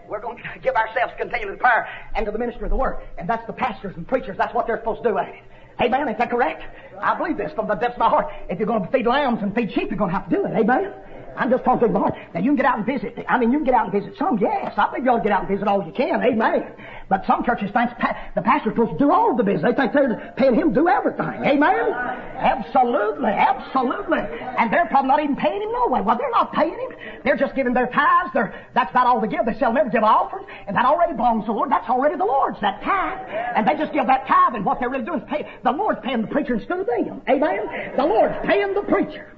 We're 0.09 0.21
going 0.21 0.37
to 0.37 0.59
give 0.59 0.75
ourselves 0.75 1.13
continually 1.17 1.55
to 1.55 1.61
prayer 1.61 1.87
and 2.15 2.25
to 2.25 2.31
the 2.31 2.39
ministry 2.39 2.63
of 2.63 2.71
the 2.71 2.75
Word. 2.75 2.97
And 3.17 3.29
that's 3.29 3.45
the 3.45 3.53
pastors 3.53 3.95
and 3.95 4.07
preachers. 4.07 4.37
That's 4.37 4.53
what 4.53 4.65
they're 4.67 4.79
supposed 4.79 5.03
to 5.03 5.09
do, 5.09 5.19
ain't 5.19 5.29
it? 5.29 5.43
Amen? 5.81 6.09
Is 6.09 6.17
that 6.17 6.29
correct? 6.29 6.63
I 6.99 7.15
believe 7.15 7.37
this 7.37 7.53
from 7.53 7.67
the 7.67 7.75
depths 7.75 7.95
of 7.95 7.99
my 7.99 8.09
heart. 8.09 8.33
If 8.49 8.59
you're 8.59 8.67
going 8.67 8.83
to 8.83 8.91
feed 8.91 9.07
lambs 9.07 9.39
and 9.41 9.55
feed 9.55 9.71
sheep, 9.71 9.89
you're 9.89 9.97
going 9.97 10.11
to 10.11 10.17
have 10.17 10.29
to 10.29 10.35
do 10.35 10.45
it. 10.45 10.51
Amen? 10.57 10.93
I'm 11.35 11.49
just 11.49 11.63
talking 11.63 11.89
about. 11.89 12.13
Now 12.33 12.39
you 12.41 12.51
can 12.51 12.55
get 12.55 12.65
out 12.65 12.77
and 12.77 12.85
visit. 12.85 13.25
I 13.27 13.37
mean, 13.37 13.51
you 13.51 13.59
can 13.59 13.65
get 13.65 13.73
out 13.73 13.91
and 13.91 13.93
visit 13.93 14.17
some. 14.17 14.37
Yes, 14.37 14.73
I 14.77 14.87
think 14.91 15.05
you 15.05 15.11
ought 15.11 15.17
to 15.17 15.23
get 15.23 15.31
out 15.31 15.41
and 15.41 15.49
visit 15.49 15.67
all 15.67 15.85
you 15.85 15.91
can. 15.91 16.21
Amen. 16.21 16.73
But 17.09 17.25
some 17.25 17.43
churches 17.43 17.71
think 17.71 17.89
the 18.35 18.41
pastor's 18.41 18.73
supposed 18.73 18.93
to 18.93 18.97
do 18.97 19.11
all 19.11 19.35
the 19.35 19.43
business. 19.43 19.73
They 19.73 19.75
think 19.75 19.93
they're 19.93 20.33
paying 20.37 20.55
him 20.55 20.73
to 20.73 20.81
do 20.81 20.87
everything. 20.87 21.43
Amen. 21.43 21.91
Absolutely, 22.37 23.31
absolutely. 23.31 24.19
And 24.19 24.71
they're 24.71 24.85
probably 24.87 25.09
not 25.09 25.23
even 25.23 25.35
paying 25.35 25.61
him 25.61 25.71
no 25.71 25.87
way. 25.87 26.01
Well, 26.01 26.17
they're 26.17 26.31
not 26.31 26.53
paying 26.53 26.77
him. 26.77 26.91
They're 27.23 27.37
just 27.37 27.55
giving 27.55 27.73
their 27.73 27.87
tithes. 27.87 28.31
They're, 28.33 28.53
that's 28.75 28.91
about 28.91 29.07
all 29.07 29.21
they 29.21 29.27
give. 29.27 29.45
They 29.45 29.57
shall 29.57 29.73
never 29.73 29.89
give 29.89 30.03
offering, 30.03 30.45
and 30.67 30.75
that 30.75 30.85
already 30.85 31.13
belongs 31.13 31.43
to 31.43 31.47
the 31.47 31.53
Lord. 31.53 31.71
That's 31.71 31.89
already 31.89 32.15
the 32.15 32.25
Lord's. 32.25 32.59
That 32.61 32.81
tithe, 32.83 33.19
and 33.55 33.67
they 33.67 33.75
just 33.75 33.93
give 33.93 34.07
that 34.07 34.27
tithe, 34.27 34.55
and 34.55 34.65
what 34.65 34.79
they're 34.79 34.89
really 34.89 35.05
doing 35.05 35.21
is 35.21 35.27
pay. 35.29 35.49
The 35.63 35.71
Lord's 35.71 35.99
paying 36.03 36.21
the 36.21 36.27
preacher 36.27 36.55
instead 36.55 36.79
of 36.79 36.87
them. 36.87 37.21
Amen. 37.29 37.93
The 37.97 38.05
Lord's 38.05 38.35
paying 38.45 38.73
the 38.73 38.81
preacher. 38.81 39.33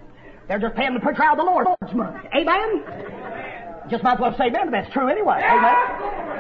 They're 0.52 0.60
just 0.60 0.76
paying 0.76 0.92
the 0.92 1.00
out 1.24 1.40
of 1.40 1.46
the 1.46 1.48
Lord's 1.48 1.96
money. 1.96 2.28
Amen? 2.36 2.84
Just 3.88 4.04
might 4.04 4.16
as 4.16 4.20
well 4.20 4.36
say 4.36 4.52
amen, 4.52 4.68
but 4.68 4.84
that's 4.84 4.92
true 4.92 5.08
anyway. 5.08 5.40
Amen? 5.40 5.80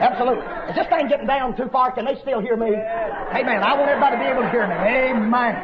Absolutely. 0.03 0.43
If 0.67 0.75
this 0.75 0.87
thing 0.91 1.07
getting 1.07 1.27
down 1.27 1.55
too 1.55 1.71
far, 1.71 1.95
can 1.95 2.03
they 2.03 2.19
still 2.19 2.41
hear 2.41 2.57
me? 2.57 2.75
Amen. 2.75 3.63
I 3.63 3.71
want 3.71 3.87
everybody 3.87 4.19
to 4.19 4.19
be 4.19 4.27
able 4.27 4.43
to 4.43 4.51
hear 4.51 4.67
me. 4.67 4.75
Amen. 4.75 5.55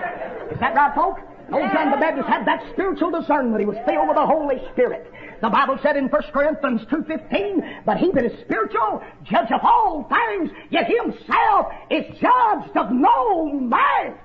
Is 0.48 0.60
that 0.63 0.72
right, 0.80 0.96
folks? 0.96 1.20
Old 1.51 1.68
John 1.75 1.92
the 1.92 2.00
Baptist 2.00 2.30
had 2.32 2.48
that 2.48 2.63
spiritual 2.72 3.12
discernment. 3.12 3.60
He 3.60 3.68
was 3.68 3.84
filled 3.84 4.08
with 4.08 4.16
the 4.16 4.25
Holy 4.25 4.63
Spirit. 4.72 5.12
The 5.42 5.50
Bible 5.50 5.75
said 5.84 5.98
in 5.98 6.08
1 6.08 6.22
Corinthians 6.32 6.88
2.15, 6.88 7.84
But 7.84 7.98
he 7.98 8.16
that 8.16 8.24
is 8.24 8.39
spiritual, 8.48 9.04
judge 9.27 9.51
of 9.51 9.60
all 9.60 10.08
things, 10.08 10.56
yet 10.72 10.88
himself 10.88 11.68
is 11.92 12.08
judged 12.16 12.80
of 12.80 12.96
no 12.96 13.51
man. 13.60 14.16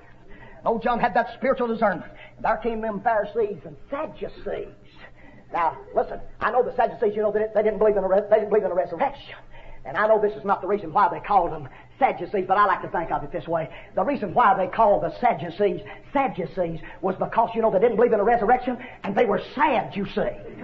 Old 0.65 0.81
John 0.83 0.99
had 0.99 1.13
that 1.15 1.33
spiritual 1.37 1.67
discernment. 1.67 2.11
And 2.37 2.45
There 2.45 2.57
came 2.57 2.81
them 2.81 3.01
Pharisees 3.01 3.59
and 3.65 3.75
Sadducees. 3.89 4.69
Now, 5.51 5.77
listen, 5.95 6.19
I 6.39 6.51
know 6.51 6.63
the 6.63 6.75
Sadducees, 6.75 7.15
you 7.15 7.21
know, 7.21 7.31
they, 7.31 7.45
they 7.53 7.61
didn't 7.63 7.79
believe 7.79 7.97
in 7.97 8.03
a, 8.03 8.09
they 8.29 8.37
didn't 8.37 8.49
believe 8.49 8.63
in 8.63 8.71
a 8.71 8.75
resurrection. 8.75 9.35
And 9.85 9.97
I 9.97 10.07
know 10.07 10.19
this 10.21 10.33
is 10.33 10.45
not 10.45 10.61
the 10.61 10.67
reason 10.67 10.93
why 10.93 11.09
they 11.09 11.19
called 11.19 11.51
them 11.51 11.67
Sadducees, 11.99 12.45
but 12.47 12.57
I 12.57 12.65
like 12.65 12.81
to 12.83 12.87
think 12.87 13.11
of 13.11 13.21
it 13.23 13.31
this 13.33 13.47
way. 13.47 13.69
The 13.95 14.03
reason 14.03 14.33
why 14.33 14.55
they 14.55 14.67
called 14.67 15.03
the 15.03 15.13
Sadducees 15.19 15.81
Sadducees 16.13 16.79
was 17.01 17.15
because, 17.19 17.49
you 17.53 17.61
know, 17.61 17.69
they 17.69 17.79
didn't 17.79 17.97
believe 17.97 18.13
in 18.13 18.19
a 18.19 18.23
resurrection 18.23 18.77
and 19.03 19.13
they 19.15 19.25
were 19.25 19.41
sad, 19.53 19.95
you 19.95 20.05
see. 20.05 20.31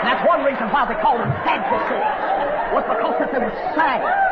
That's 0.00 0.28
one 0.28 0.44
reason 0.44 0.68
why 0.68 0.86
they 0.92 1.00
called 1.00 1.20
them 1.20 1.32
Sadducees. 1.44 2.04
Was 2.72 2.84
because 2.86 3.18
that 3.18 3.32
they 3.32 3.38
were 3.40 3.56
sad. 3.74 4.29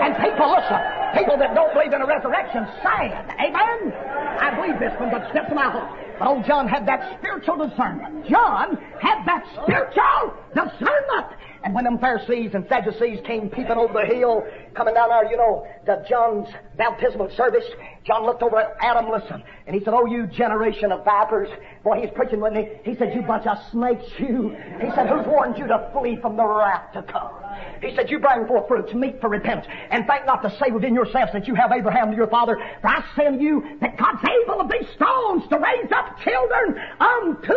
And 0.00 0.16
people, 0.16 0.50
listen, 0.50 0.80
people 1.14 1.36
that 1.38 1.54
don't 1.54 1.72
believe 1.74 1.92
in 1.92 2.00
a 2.02 2.06
resurrection, 2.06 2.66
sad. 2.82 3.34
Amen? 3.38 3.92
I 4.40 4.54
believe 4.56 4.80
this 4.80 4.96
from 4.96 5.10
the 5.10 5.18
depths 5.32 5.50
of 5.50 5.56
my 5.56 5.70
heart. 5.70 5.92
But 6.18 6.28
old 6.28 6.44
John 6.46 6.68
had 6.68 6.86
that 6.86 7.18
spiritual 7.18 7.68
discernment. 7.68 8.28
John 8.28 8.76
had 9.00 9.24
that 9.26 9.44
spiritual 9.62 10.36
discernment. 10.54 11.36
And 11.62 11.74
when 11.74 11.84
them 11.84 11.98
Pharisees 11.98 12.52
and 12.54 12.66
Sadducees 12.68 13.20
came 13.26 13.50
peeping 13.50 13.76
over 13.76 13.92
the 13.92 14.06
hill, 14.06 14.42
coming 14.74 14.94
down 14.94 15.10
there, 15.10 15.30
you 15.30 15.36
know, 15.36 15.66
to 15.86 16.04
John's 16.08 16.48
baptismal 16.78 17.30
service, 17.36 17.64
John 18.04 18.24
looked 18.24 18.42
over 18.42 18.58
at 18.58 18.76
Adam, 18.80 19.10
listen, 19.10 19.42
and 19.66 19.76
he 19.76 19.84
said, 19.84 19.92
Oh, 19.92 20.06
you 20.06 20.26
generation 20.26 20.90
of 20.90 21.04
vipers. 21.04 21.50
Boy, 21.84 22.00
he's 22.00 22.10
preaching 22.14 22.40
with 22.40 22.54
me. 22.54 22.68
He 22.82 22.96
said, 22.96 23.14
You 23.14 23.22
bunch 23.22 23.46
of 23.46 23.58
snakes, 23.70 24.06
you. 24.18 24.56
He 24.80 24.90
said, 24.94 25.08
Who's 25.08 25.26
warned 25.26 25.58
you 25.58 25.66
to 25.66 25.90
flee 25.92 26.16
from 26.20 26.36
the 26.36 26.46
wrath 26.46 26.92
to 26.94 27.02
come? 27.02 27.30
He 27.82 27.94
said, 27.94 28.10
You 28.10 28.18
bring 28.20 28.46
forth 28.46 28.66
fruits, 28.66 28.94
meet 28.94 29.20
for 29.20 29.28
repentance, 29.28 29.66
and 29.90 30.06
think 30.06 30.24
not 30.24 30.42
to 30.42 30.56
say 30.58 30.70
within 30.70 30.94
yourselves 30.94 31.32
that 31.34 31.46
you 31.46 31.54
have 31.54 31.72
Abraham 31.72 32.10
to 32.10 32.16
your 32.16 32.28
father. 32.28 32.56
For 32.80 32.88
I 32.88 33.04
unto 33.14 33.40
you 33.40 33.78
that 33.82 33.98
God's 33.98 34.24
able 34.24 34.62
of 34.62 34.70
these 34.70 34.88
stones 34.94 35.46
to 35.50 35.58
raise 35.58 35.92
up 35.92 36.18
children 36.20 36.80
unto 36.98 37.54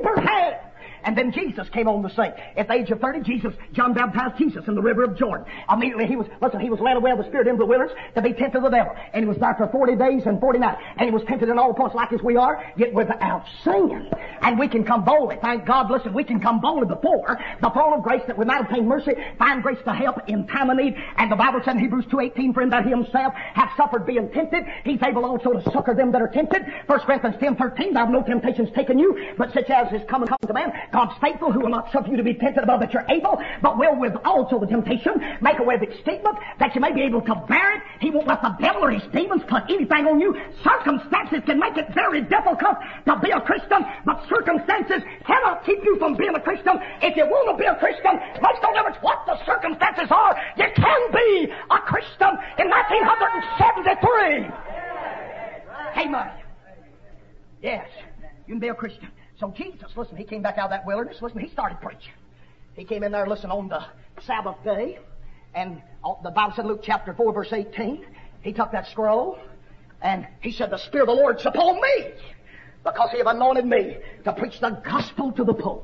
Abraham. 0.00 0.65
And 1.06 1.16
then 1.16 1.32
Jesus 1.32 1.68
came 1.70 1.88
on 1.88 2.02
the 2.02 2.10
scene. 2.10 2.32
At 2.56 2.66
the 2.66 2.74
age 2.74 2.90
of 2.90 3.00
30, 3.00 3.20
Jesus, 3.20 3.54
John 3.72 3.94
baptized 3.94 4.36
Jesus 4.38 4.64
in 4.66 4.74
the 4.74 4.82
river 4.82 5.04
of 5.04 5.16
Jordan. 5.16 5.46
Immediately 5.72 6.06
he 6.06 6.16
was, 6.16 6.26
listen, 6.42 6.60
he 6.60 6.68
was 6.68 6.80
led 6.80 6.96
away 6.96 7.12
of 7.12 7.18
the 7.18 7.24
Spirit 7.24 7.46
into 7.46 7.60
the 7.60 7.66
wilderness 7.66 7.94
to 8.16 8.22
be 8.22 8.32
tempted 8.32 8.58
of 8.58 8.64
the 8.64 8.70
devil. 8.70 8.92
And 9.14 9.24
he 9.24 9.28
was 9.28 9.38
there 9.38 9.54
for 9.54 9.68
40 9.68 9.96
days 9.96 10.22
and 10.26 10.40
40 10.40 10.58
nights. 10.58 10.82
And 10.98 11.08
he 11.08 11.14
was 11.14 11.22
tempted 11.26 11.48
in 11.48 11.58
all 11.58 11.72
points 11.72 11.94
like 11.94 12.12
as 12.12 12.20
we 12.22 12.36
are, 12.36 12.62
yet 12.76 12.92
without 12.92 13.44
sin. 13.64 14.10
And 14.42 14.58
we 14.58 14.68
can 14.68 14.84
come 14.84 15.04
boldly. 15.04 15.36
Thank 15.40 15.64
God, 15.64 15.90
listen, 15.90 16.12
we 16.12 16.24
can 16.24 16.40
come 16.40 16.60
boldly 16.60 16.88
before 16.88 17.38
the 17.62 17.70
throne 17.70 17.94
of 17.94 18.02
grace 18.02 18.22
that 18.26 18.36
we 18.36 18.44
might 18.44 18.62
obtain 18.62 18.86
mercy, 18.86 19.12
find 19.38 19.62
grace 19.62 19.78
to 19.84 19.92
help 19.92 20.28
in 20.28 20.46
time 20.48 20.70
of 20.70 20.76
need. 20.76 20.96
And 21.16 21.30
the 21.30 21.36
Bible 21.36 21.60
said 21.64 21.76
in 21.76 21.82
Hebrews 21.82 22.06
2.18, 22.06 22.52
for 22.52 22.62
in 22.62 22.70
that 22.70 22.84
he 22.84 22.90
himself 22.90 23.32
hath 23.34 23.70
suffered 23.76 24.06
being 24.06 24.28
tempted, 24.30 24.64
he's 24.84 25.00
able 25.02 25.24
also 25.24 25.52
to 25.52 25.62
succor 25.70 25.94
them 25.94 26.10
that 26.12 26.20
are 26.20 26.28
tempted. 26.28 26.62
1 26.86 27.00
Corinthians 27.00 27.36
10.13, 27.36 27.92
there 27.92 28.04
have 28.04 28.10
no 28.10 28.22
temptations 28.22 28.70
taken 28.74 28.98
you, 28.98 29.34
but 29.38 29.52
such 29.54 29.70
as 29.70 29.92
is 29.92 30.02
common 30.08 30.26
come 30.26 30.38
to 30.46 30.52
man. 30.52 30.72
God's 30.96 31.12
faithful, 31.20 31.52
who 31.52 31.60
will 31.60 31.68
not 31.68 31.92
suffer 31.92 32.08
you 32.08 32.16
to 32.16 32.24
be 32.24 32.32
tempted 32.32 32.64
above 32.64 32.80
that 32.80 32.90
you're 32.90 33.04
able, 33.10 33.36
but 33.60 33.76
will 33.76 34.00
with 34.00 34.16
also 34.24 34.58
the 34.58 34.66
temptation 34.66 35.12
make 35.42 35.58
a 35.58 35.62
way 35.62 35.74
of 35.74 35.82
escapement 35.84 36.40
that 36.58 36.74
you 36.74 36.80
may 36.80 36.90
be 36.90 37.02
able 37.02 37.20
to 37.20 37.34
bear 37.46 37.76
it. 37.76 37.82
He 38.00 38.08
won't 38.08 38.26
let 38.26 38.40
the 38.40 38.56
devil 38.58 38.80
or 38.80 38.90
his 38.90 39.04
demons 39.12 39.42
put 39.44 39.68
anything 39.68 40.08
on 40.08 40.18
you. 40.18 40.32
Circumstances 40.64 41.44
can 41.44 41.60
make 41.60 41.76
it 41.76 41.92
very 41.92 42.22
difficult 42.22 42.80
to 43.04 43.12
be 43.20 43.28
a 43.28 43.40
Christian, 43.44 43.84
but 44.08 44.24
circumstances 44.24 45.04
cannot 45.28 45.66
keep 45.66 45.84
you 45.84 45.98
from 45.98 46.16
being 46.16 46.34
a 46.34 46.40
Christian. 46.40 46.80
If 47.04 47.14
you 47.14 47.28
want 47.28 47.52
to 47.52 47.60
be 47.60 47.68
a 47.68 47.76
Christian, 47.76 48.16
most 48.40 48.64
don't 48.64 48.76
ever 48.80 48.96
what 49.04 49.20
the 49.28 49.36
circumstances 49.44 50.08
are, 50.08 50.32
you 50.56 50.64
can 50.74 51.00
be 51.12 51.52
a 51.52 51.78
Christian 51.84 52.32
in 52.56 52.72
1973. 52.72 54.48
Hey, 55.92 56.08
Amen. 56.08 56.30
Yes, 57.60 57.84
you 58.48 58.54
can 58.54 58.60
be 58.60 58.68
a 58.68 58.74
Christian. 58.74 59.12
So 59.38 59.52
Jesus, 59.56 59.90
listen, 59.96 60.16
he 60.16 60.24
came 60.24 60.42
back 60.42 60.58
out 60.58 60.66
of 60.66 60.70
that 60.70 60.86
wilderness. 60.86 61.18
Listen, 61.20 61.40
he 61.40 61.48
started 61.48 61.80
preaching. 61.80 62.12
He 62.74 62.84
came 62.84 63.02
in 63.02 63.12
there, 63.12 63.26
listen, 63.26 63.50
on 63.50 63.68
the 63.68 63.84
Sabbath 64.22 64.56
day. 64.64 64.98
And 65.54 65.82
uh, 66.04 66.14
the 66.22 66.30
Bible 66.30 66.54
said, 66.56 66.66
Luke 66.66 66.80
chapter 66.82 67.14
4, 67.14 67.32
verse 67.32 67.52
18, 67.52 68.04
he 68.42 68.52
took 68.52 68.72
that 68.72 68.86
scroll 68.88 69.38
and 70.02 70.26
he 70.40 70.52
said, 70.52 70.70
The 70.70 70.78
Spirit 70.78 71.08
of 71.08 71.16
the 71.16 71.22
Lord's 71.22 71.44
upon 71.44 71.76
me 71.80 72.12
because 72.84 73.10
he 73.10 73.18
have 73.18 73.26
anointed 73.26 73.66
me 73.66 73.96
to 74.24 74.32
preach 74.32 74.60
the 74.60 74.70
gospel 74.84 75.32
to 75.32 75.44
the 75.44 75.54
poor. 75.54 75.82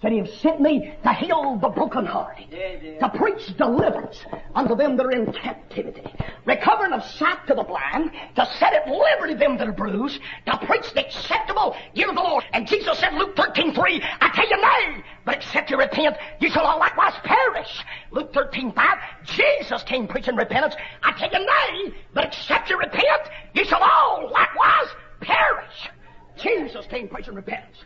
Said 0.00 0.12
he 0.12 0.18
have 0.18 0.30
sent 0.30 0.62
me 0.62 0.94
to 1.02 1.12
heal 1.12 1.58
the 1.60 1.68
brokenhearted, 1.68 2.50
to 2.50 3.08
preach 3.16 3.54
deliverance 3.58 4.18
unto 4.54 4.74
them 4.74 4.96
that 4.96 5.04
are 5.04 5.12
in 5.12 5.30
captivity, 5.30 6.02
recovering 6.46 6.94
of 6.94 7.04
sight 7.04 7.46
to 7.46 7.54
the 7.54 7.62
blind, 7.62 8.10
to 8.34 8.46
set 8.58 8.72
at 8.72 8.88
liberty 8.88 9.34
them 9.34 9.58
that 9.58 9.68
are 9.68 9.72
bruised, 9.72 10.18
to 10.46 10.56
preach 10.66 10.90
the 10.94 11.04
acceptable 11.04 11.76
year 11.92 12.08
of 12.08 12.14
the 12.14 12.22
Lord. 12.22 12.44
And 12.54 12.66
Jesus 12.66 12.98
said, 12.98 13.12
Luke 13.12 13.36
13, 13.36 13.74
3, 13.74 14.02
I 14.22 14.30
tell 14.30 14.48
you 14.48 14.56
nay, 14.56 15.04
but 15.26 15.34
except 15.34 15.70
you 15.70 15.76
repent, 15.76 16.16
you 16.40 16.48
shall 16.48 16.64
all 16.64 16.78
likewise 16.78 17.14
perish. 17.22 17.84
Luke 18.10 18.32
13, 18.32 18.72
5, 18.72 18.98
Jesus 19.24 19.82
came 19.82 20.08
preaching 20.08 20.34
repentance. 20.34 20.76
I 21.02 21.12
tell 21.12 21.30
you 21.30 21.46
nay, 21.46 21.94
but 22.14 22.24
except 22.24 22.70
you 22.70 22.78
repent, 22.78 23.28
you 23.52 23.66
shall 23.66 23.82
all 23.82 24.30
likewise 24.32 24.88
perish. 25.20 25.90
Jesus 26.38 26.86
came 26.86 27.06
preaching 27.06 27.34
repentance. 27.34 27.76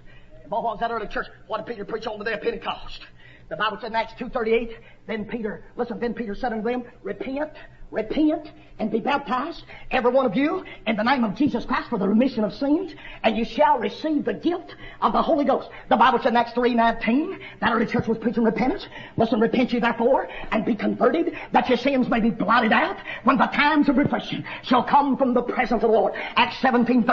Was 0.48 0.78
that 0.80 0.90
early 0.90 1.08
church? 1.08 1.26
What 1.46 1.64
did 1.64 1.72
Peter 1.72 1.84
preach 1.84 2.06
on 2.06 2.18
the 2.18 2.24
day 2.24 2.34
of 2.34 2.42
Pentecost? 2.42 3.00
The 3.48 3.56
Bible 3.56 3.78
said 3.80 3.90
in 3.90 3.96
Acts 3.96 4.14
2.38, 4.18 4.76
then 5.06 5.24
Peter, 5.26 5.64
listen, 5.76 5.98
then 6.00 6.14
Peter 6.14 6.34
said 6.34 6.52
unto 6.52 6.64
them, 6.68 6.84
repent, 7.02 7.50
repent, 7.90 8.50
and 8.78 8.90
be 8.90 8.98
baptized, 8.98 9.62
every 9.90 10.10
one 10.10 10.26
of 10.26 10.36
you, 10.36 10.64
in 10.86 10.96
the 10.96 11.02
name 11.02 11.22
of 11.22 11.36
Jesus 11.36 11.64
Christ 11.64 11.88
for 11.88 11.98
the 11.98 12.08
remission 12.08 12.42
of 12.42 12.52
sins, 12.52 12.92
and 13.22 13.36
you 13.36 13.44
shall 13.44 13.78
receive 13.78 14.24
the 14.24 14.34
gift 14.34 14.74
of 15.00 15.12
the 15.12 15.22
Holy 15.22 15.44
Ghost. 15.44 15.68
The 15.88 15.96
Bible 15.96 16.18
said 16.20 16.32
in 16.32 16.36
Acts 16.36 16.52
3.19, 16.52 17.38
that 17.60 17.72
early 17.72 17.86
church 17.86 18.08
was 18.08 18.18
preaching 18.18 18.42
repentance. 18.42 18.86
Listen, 19.16 19.38
repent 19.38 19.72
ye 19.72 19.78
therefore, 19.78 20.28
and 20.50 20.64
be 20.64 20.74
converted, 20.74 21.36
that 21.52 21.68
your 21.68 21.78
sins 21.78 22.08
may 22.08 22.18
be 22.18 22.30
blotted 22.30 22.72
out, 22.72 22.96
when 23.22 23.38
the 23.38 23.46
times 23.46 23.88
of 23.88 23.96
refreshing 23.96 24.44
shall 24.64 24.82
come 24.82 25.16
from 25.16 25.34
the 25.34 25.42
presence 25.42 25.84
of 25.84 25.92
the 25.92 25.96
Lord. 25.96 26.14
Acts 26.16 26.56
17.30, 26.56 27.06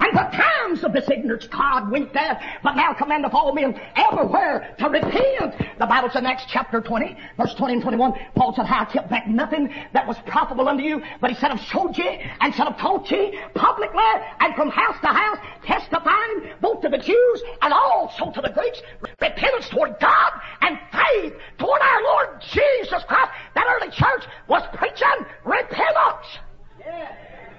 and 0.00 0.16
the 0.16 0.36
times 0.36 0.84
of 0.84 0.92
this 0.92 1.10
ignorance 1.10 1.48
God 1.48 1.90
winked 1.90 2.14
at, 2.14 2.60
but 2.62 2.76
now 2.76 2.92
commandeth 2.92 3.34
all 3.34 3.52
men 3.52 3.78
everywhere 3.96 4.74
to 4.78 4.88
repent. 4.88 5.54
The 5.78 5.86
Bible 5.86 6.10
said 6.12 6.22
in 6.22 6.26
Acts 6.26 6.44
chapter 6.48 6.80
20, 6.80 7.16
verse 7.36 7.54
20 7.54 7.74
and 7.74 7.82
21, 7.82 8.12
Paul 8.36 8.54
said, 8.54 8.66
How 8.66 8.82
I 8.82 8.84
kept 8.84 9.10
back 9.10 9.26
nothing 9.26 9.74
that 9.92 10.06
was 10.06 10.16
profitable 10.28 10.68
unto 10.68 10.84
you, 10.84 11.02
but 11.20 11.30
he 11.30 11.36
said, 11.36 11.50
I've 11.50 11.60
showed 11.60 11.96
ye, 11.98 12.20
and 12.40 12.54
said, 12.54 12.66
I've 12.66 12.78
taught 12.78 13.10
ye 13.10 13.38
publicly, 13.54 14.00
and 14.40 14.54
from 14.54 14.70
house 14.70 14.96
to 15.00 15.08
house, 15.08 15.38
testifying 15.64 16.52
both 16.60 16.82
to 16.82 16.88
the 16.88 16.98
Jews 16.98 17.42
and 17.62 17.72
also 17.72 18.30
to 18.30 18.40
the 18.40 18.50
Greeks, 18.50 18.80
repentance 19.20 19.68
toward 19.68 19.98
God 20.00 20.32
and 20.60 20.78
faith 20.92 21.34
toward 21.58 21.80
our 21.80 22.02
Lord 22.02 22.42
Jesus 22.52 23.02
Christ. 23.08 23.32
That 23.54 23.66
early 23.68 23.90
church 23.90 24.24
was 24.46 24.62
preaching 24.74 25.26
repentance. 25.44 26.38
Yeah. 26.80 27.12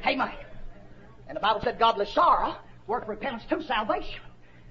Amen. 0.07 0.31
And 1.27 1.35
the 1.35 1.41
Bible 1.41 1.61
said 1.63 1.77
godly 1.77 2.05
sorrow 2.05 2.55
worked 2.87 3.07
repentance 3.07 3.43
to 3.49 3.61
salvation. 3.63 4.21